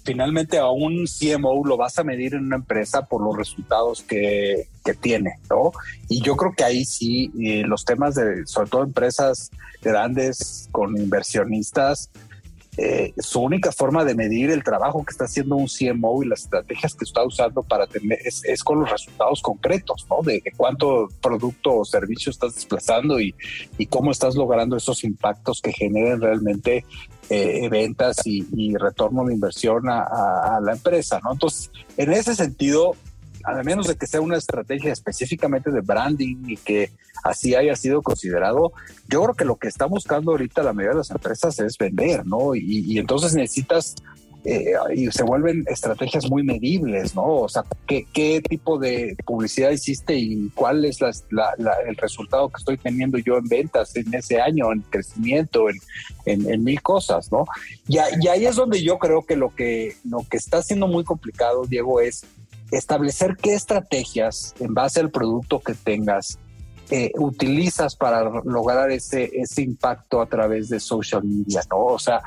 finalmente 0.04 0.58
a 0.58 0.68
un 0.68 1.06
CMO 1.06 1.64
lo 1.64 1.76
vas 1.76 1.98
a 1.98 2.04
medir 2.04 2.34
en 2.34 2.44
una 2.44 2.56
empresa 2.56 3.06
por 3.06 3.22
los 3.22 3.36
resultados 3.36 4.02
que, 4.02 4.68
tiene, 5.02 5.34
¿no? 5.50 5.72
Y 6.08 6.22
yo 6.22 6.34
creo 6.34 6.54
que 6.56 6.64
ahí 6.64 6.82
sí, 6.86 7.30
eh, 7.38 7.62
los 7.66 7.84
temas 7.84 8.14
de, 8.14 8.46
sobre 8.46 8.70
todo 8.70 8.84
empresas 8.84 9.50
grandes 9.82 10.66
con 10.72 10.96
inversionistas, 10.96 12.10
eh, 12.80 13.12
su 13.18 13.40
única 13.40 13.72
forma 13.72 14.04
de 14.04 14.14
medir 14.14 14.50
el 14.50 14.62
trabajo 14.62 15.04
que 15.04 15.10
está 15.10 15.24
haciendo 15.24 15.56
un 15.56 15.66
CMO 15.66 16.22
y 16.22 16.28
las 16.28 16.42
estrategias 16.42 16.94
que 16.94 17.04
está 17.04 17.24
usando 17.24 17.64
para 17.64 17.88
tener 17.88 18.20
es, 18.22 18.62
con 18.62 18.78
los 18.78 18.88
resultados 18.88 19.42
concretos, 19.42 20.06
¿no? 20.08 20.22
De, 20.22 20.40
cuánto 20.56 21.08
producto 21.20 21.78
o 21.78 21.84
servicio 21.84 22.30
estás 22.30 22.54
desplazando 22.54 23.18
y, 23.18 23.34
y, 23.78 23.86
cómo 23.86 24.12
estás 24.12 24.36
logrando 24.36 24.76
esos 24.76 25.02
impactos 25.02 25.60
que 25.60 25.72
generen 25.72 26.20
realmente 26.20 26.84
eh, 27.30 27.68
ventas 27.68 28.24
y, 28.24 28.76
retorno 28.76 29.24
de 29.24 29.34
inversión 29.34 29.88
a, 29.88 30.04
a, 30.04 30.60
la 30.60 30.72
empresa, 30.72 31.18
¿no? 31.24 31.32
Entonces, 31.32 31.72
en 31.96 32.12
ese 32.12 32.36
sentido, 32.36 32.94
a 33.56 33.62
menos 33.62 33.86
de 33.86 33.96
que 33.96 34.06
sea 34.06 34.20
una 34.20 34.36
estrategia 34.36 34.92
específicamente 34.92 35.70
de 35.70 35.80
branding 35.80 36.36
y 36.46 36.56
que 36.56 36.90
así 37.24 37.54
haya 37.54 37.74
sido 37.76 38.02
considerado, 38.02 38.72
yo 39.08 39.22
creo 39.22 39.34
que 39.34 39.44
lo 39.44 39.56
que 39.56 39.68
está 39.68 39.86
buscando 39.86 40.32
ahorita 40.32 40.62
la 40.62 40.72
mayoría 40.72 40.92
de 40.92 40.98
las 40.98 41.10
empresas 41.10 41.58
es 41.60 41.78
vender, 41.78 42.26
¿no? 42.26 42.54
Y, 42.54 42.98
entonces 42.98 43.34
necesitas 43.34 43.96
eh, 44.44 44.72
y 44.94 45.10
se 45.10 45.24
vuelven 45.24 45.64
estrategias 45.66 46.30
muy 46.30 46.42
medibles, 46.42 47.14
¿no? 47.14 47.26
O 47.26 47.48
sea, 47.48 47.64
¿qué, 47.86 48.42
tipo 48.48 48.78
de 48.78 49.16
publicidad 49.24 49.70
hiciste 49.70 50.14
y 50.14 50.48
cuál 50.50 50.84
es 50.84 51.00
el 51.00 51.96
resultado 51.96 52.48
que 52.48 52.58
estoy 52.58 52.76
teniendo 52.76 53.18
yo 53.18 53.36
en 53.36 53.48
ventas 53.48 53.94
en 53.96 54.12
ese 54.14 54.40
año, 54.40 54.72
en 54.72 54.80
crecimiento, 54.82 55.66
en, 55.68 55.78
en, 56.50 56.62
mil 56.62 56.80
cosas, 56.82 57.30
¿no? 57.32 57.46
Y, 57.88 57.96
y, 57.96 58.28
ahí 58.28 58.46
es 58.46 58.56
donde 58.56 58.82
yo 58.82 58.98
creo 58.98 59.24
que 59.24 59.36
lo 59.36 59.54
que, 59.54 59.96
lo 60.04 60.24
que 60.28 60.36
está 60.36 60.62
siendo 60.62 60.86
muy 60.86 61.04
complicado, 61.04 61.64
Diego, 61.66 62.00
es 62.00 62.24
establecer 62.70 63.36
qué 63.36 63.54
estrategias 63.54 64.54
en 64.60 64.74
base 64.74 65.00
al 65.00 65.10
producto 65.10 65.60
que 65.60 65.74
tengas 65.74 66.38
eh, 66.90 67.12
utilizas 67.18 67.96
para 67.96 68.22
lograr 68.44 68.90
ese, 68.90 69.30
ese 69.34 69.62
impacto 69.62 70.22
a 70.22 70.26
través 70.26 70.70
de 70.70 70.80
social 70.80 71.22
media, 71.22 71.60
¿no? 71.70 71.84
O 71.84 71.98
sea, 71.98 72.22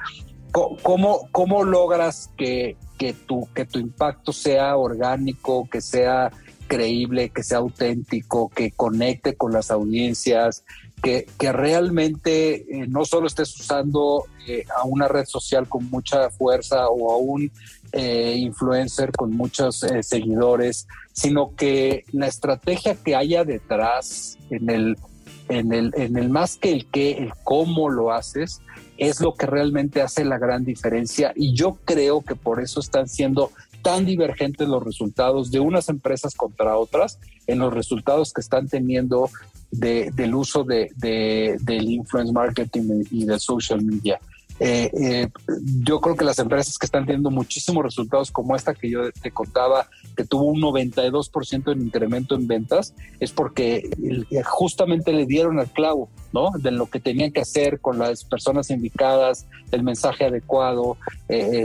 ¿cómo, 0.51 1.27
cómo 1.31 1.63
logras 1.63 2.29
que, 2.37 2.77
que, 2.99 3.13
tu, 3.13 3.47
que 3.55 3.65
tu 3.65 3.79
impacto 3.79 4.31
sea 4.31 4.77
orgánico, 4.77 5.67
que 5.67 5.81
sea 5.81 6.31
creíble, 6.67 7.29
que 7.29 7.43
sea 7.43 7.57
auténtico, 7.57 8.49
que 8.49 8.71
conecte 8.71 9.35
con 9.35 9.51
las 9.51 9.71
audiencias, 9.71 10.63
que, 11.01 11.27
que 11.37 11.51
realmente 11.51 12.53
eh, 12.55 12.87
no 12.87 13.03
solo 13.03 13.27
estés 13.27 13.59
usando 13.59 14.25
eh, 14.47 14.63
a 14.77 14.85
una 14.85 15.07
red 15.07 15.25
social 15.25 15.67
con 15.67 15.89
mucha 15.89 16.29
fuerza 16.29 16.87
o 16.87 17.11
a 17.11 17.17
un 17.17 17.51
eh, 17.93 18.35
influencer 18.37 19.11
con 19.11 19.31
muchos 19.31 19.83
eh, 19.83 20.03
seguidores, 20.03 20.87
sino 21.13 21.55
que 21.55 22.05
la 22.11 22.27
estrategia 22.27 22.95
que 22.95 23.15
haya 23.15 23.43
detrás 23.43 24.37
en 24.49 24.69
el, 24.69 24.97
en 25.49 25.73
el, 25.73 25.91
en 25.95 26.17
el 26.17 26.29
más 26.29 26.57
que 26.57 26.71
el 26.71 26.85
qué, 26.85 27.17
el 27.17 27.33
cómo 27.43 27.89
lo 27.89 28.11
haces, 28.11 28.61
es 28.97 29.19
lo 29.19 29.33
que 29.33 29.45
realmente 29.45 30.01
hace 30.01 30.23
la 30.23 30.37
gran 30.37 30.63
diferencia. 30.63 31.33
Y 31.35 31.53
yo 31.53 31.77
creo 31.85 32.21
que 32.21 32.35
por 32.35 32.61
eso 32.61 32.79
están 32.79 33.07
siendo 33.07 33.51
tan 33.81 34.05
divergentes 34.05 34.67
los 34.67 34.83
resultados 34.83 35.51
de 35.51 35.59
unas 35.59 35.89
empresas 35.89 36.35
contra 36.35 36.77
otras 36.77 37.19
en 37.47 37.59
los 37.59 37.73
resultados 37.73 38.31
que 38.31 38.41
están 38.41 38.67
teniendo 38.67 39.29
del 39.71 40.35
uso 40.35 40.63
de, 40.63 40.91
del 40.97 41.89
influence 41.89 42.31
marketing 42.31 43.03
y 43.09 43.25
del 43.25 43.39
social 43.39 43.81
media. 43.81 44.19
Eh, 44.63 44.91
eh, 44.93 45.27
yo 45.81 45.99
creo 45.99 46.15
que 46.15 46.23
las 46.23 46.37
empresas 46.37 46.77
que 46.77 46.85
están 46.85 47.07
teniendo 47.07 47.31
muchísimos 47.31 47.83
resultados 47.83 48.29
como 48.29 48.55
esta 48.55 48.75
que 48.75 48.91
yo 48.91 49.11
te 49.11 49.31
contaba, 49.31 49.89
que 50.15 50.23
tuvo 50.23 50.43
un 50.43 50.61
92% 50.61 51.71
en 51.71 51.81
incremento 51.81 52.35
en 52.35 52.45
ventas, 52.45 52.93
es 53.19 53.31
porque 53.31 53.89
eh, 54.29 54.43
justamente 54.43 55.13
le 55.13 55.25
dieron 55.25 55.59
al 55.59 55.71
clavo, 55.71 56.11
¿no? 56.31 56.51
De 56.59 56.69
lo 56.69 56.85
que 56.85 56.99
tenían 56.99 57.31
que 57.31 57.41
hacer 57.41 57.79
con 57.79 57.97
las 57.97 58.23
personas 58.23 58.69
indicadas, 58.69 59.47
el 59.71 59.81
mensaje 59.81 60.25
adecuado, 60.25 60.95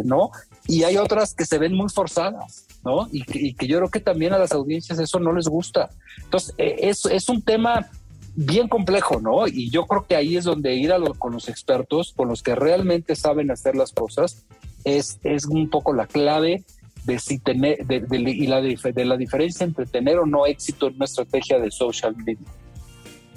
¿no? 0.04 0.30
Y 0.66 0.84
hay 0.84 0.96
otras 0.96 1.34
que 1.34 1.44
se 1.44 1.58
ven 1.58 1.74
muy 1.74 1.90
forzadas, 1.90 2.66
¿no? 2.82 3.08
Y 3.12 3.24
que, 3.24 3.38
y 3.38 3.52
que, 3.52 3.66
yo 3.66 3.76
creo 3.76 3.90
que 3.90 4.00
también 4.00 4.32
a 4.32 4.38
las 4.38 4.52
audiencias 4.52 4.98
eso 4.98 5.20
no 5.20 5.34
les 5.34 5.48
gusta. 5.48 5.90
Entonces, 6.24 6.54
es, 6.56 7.04
es 7.04 7.28
un 7.28 7.42
tema 7.42 7.90
bien 8.36 8.68
complejo, 8.68 9.20
¿no? 9.20 9.48
Y 9.48 9.70
yo 9.70 9.86
creo 9.86 10.06
que 10.06 10.14
ahí 10.14 10.36
es 10.36 10.44
donde 10.44 10.74
ir 10.74 10.92
con 11.18 11.32
los 11.32 11.48
expertos, 11.48 12.12
con 12.14 12.28
los 12.28 12.42
que 12.42 12.54
realmente 12.54 13.16
saben 13.16 13.50
hacer 13.50 13.74
las 13.74 13.92
cosas, 13.92 14.44
es, 14.84 15.18
es 15.24 15.46
un 15.46 15.68
poco 15.68 15.94
la 15.94 16.06
clave 16.06 16.62
de 17.04 17.18
si 17.18 17.38
tener 17.38 17.84
de, 17.86 18.04
y 18.10 18.46
la, 18.46 18.60
de 18.60 19.04
la 19.04 19.16
diferencia 19.16 19.64
entre 19.64 19.86
tener 19.86 20.18
o 20.18 20.26
no 20.26 20.44
éxito 20.44 20.88
en 20.88 20.96
una 20.96 21.06
estrategia 21.06 21.58
de 21.58 21.70
social 21.70 22.14
media. 22.16 22.46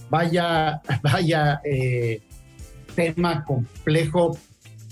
Vaya, 0.09 0.81
vaya 1.01 1.61
eh, 1.63 2.21
tema 2.95 3.43
complejo, 3.45 4.37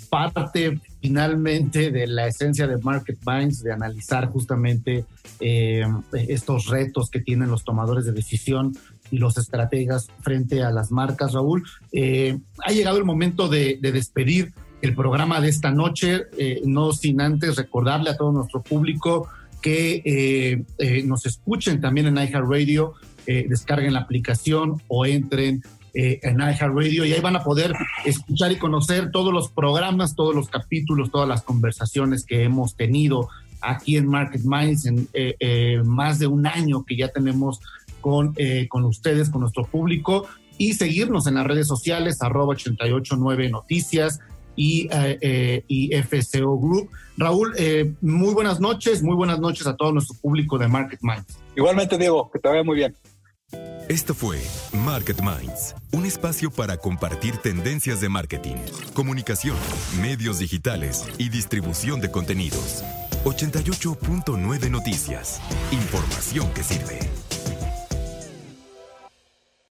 parte 0.10 0.80
finalmente 1.01 1.91
de 1.91 2.08
la 2.08 2.28
esencia 2.28 2.66
de 2.66 2.78
Market 2.78 3.18
Minds, 3.26 3.62
de 3.62 3.74
analizar 3.74 4.28
justamente 4.30 5.05
eh, 5.39 5.86
estos 6.28 6.68
retos 6.68 7.10
que 7.10 7.20
tienen 7.20 7.49
los 7.49 7.64
tomadores 7.64 8.05
de 8.05 8.12
decisión 8.12 8.74
y 9.12 9.18
los 9.18 9.38
estrategas 9.38 10.08
frente 10.22 10.64
a 10.64 10.72
las 10.72 10.91
marcas, 10.91 11.34
Raúl. 11.34 11.64
Eh, 11.91 12.38
ha 12.64 12.72
llegado 12.72 12.97
el 12.97 13.05
momento 13.05 13.47
de, 13.47 13.80
despedir 13.82 14.53
el 14.82 14.95
programa 14.95 15.41
de 15.41 15.49
esta 15.49 15.72
noche, 15.72 16.24
eh, 16.38 16.62
no 16.66 16.91
sin 16.91 17.22
antes 17.22 17.55
recordarle 17.55 18.12
a 18.12 18.18
todo 18.18 18.32
nuestro 18.32 18.62
público 18.62 19.28
que 19.62 20.03
eh, 20.78 21.03
nos 21.03 21.26
escuchen 21.26 21.82
también 21.82 22.08
en 22.08 22.18
iHeartRadio, 22.18 22.93
descarguen 23.26 23.91
la 23.91 23.99
aplicación 23.99 24.82
o 24.88 25.05
entren 25.05 25.62
en 25.93 26.39
iHeartRadio 26.39 27.03
y 27.03 27.12
ahí 27.12 27.20
van 27.20 27.36
a 27.36 27.43
poder 27.43 27.74
escuchar 28.05 28.53
y 28.53 28.55
conocer 28.55 29.12
todos 29.12 29.34
los 29.34 29.49
programas, 29.49 30.16
todos 30.16 30.34
los 30.34 30.47
capítulos, 30.47 31.12
todas 31.12 31.28
las 31.28 31.41
conversaciones 31.41 32.24
que 32.24 32.43
hemos 32.43 32.78
tenido 32.78 33.28
aquí 33.60 33.97
en 33.97 34.08
Market 34.08 34.43
Minds 34.45 34.86
en 34.86 35.88
más 35.88 36.20
de 36.20 36.28
un 36.28 36.47
año 36.47 36.86
que 36.86 36.95
ya 36.95 37.10
tenemos 37.10 37.60
con, 38.02 38.36
con 38.70 38.86
ustedes, 38.86 39.30
con 39.30 39.41
nuestro 39.41 39.64
público 39.66 40.28
y 40.58 40.74
seguirnos 40.74 41.28
en 41.28 41.36
las 41.36 41.45
redes 41.45 41.68
sociales, 41.68 42.22
arroba 42.22 42.54
889 42.54 43.50
Noticias 43.50 44.20
y, 44.56 44.89
y 45.68 45.95
FCO 45.95 46.60
Group. 46.60 46.89
Raúl, 47.18 47.54
muy 48.02 48.34
buenas 48.34 48.60
noches, 48.60 49.04
muy 49.04 49.16
buenas 49.16 49.39
noches 49.39 49.68
a 49.68 49.76
todo 49.76 49.91
nuestro 49.91 50.16
público 50.20 50.58
de 50.58 50.68
Market 50.68 51.00
Minds. 51.02 51.38
Igualmente, 51.56 51.98
Diego, 51.98 52.30
que 52.32 52.39
te 52.39 52.50
vaya 52.50 52.64
muy 52.64 52.78
bien. 52.78 52.95
Esto 53.88 54.14
fue 54.14 54.38
Market 54.74 55.22
Minds, 55.22 55.74
un 55.93 56.06
espacio 56.06 56.52
para 56.52 56.76
compartir 56.76 57.38
tendencias 57.38 58.02
de 58.02 58.10
marketing, 58.10 58.58
comunicación, 58.93 59.56
medios 60.02 60.39
digitales 60.39 61.08
y 61.18 61.30
distribución 61.30 62.02
de 62.02 62.12
contenidos. 62.12 62.84
88.9 63.24 64.70
Noticias. 64.70 65.41
Información 65.72 66.54
que 66.54 66.64
sirve. 66.64 67.00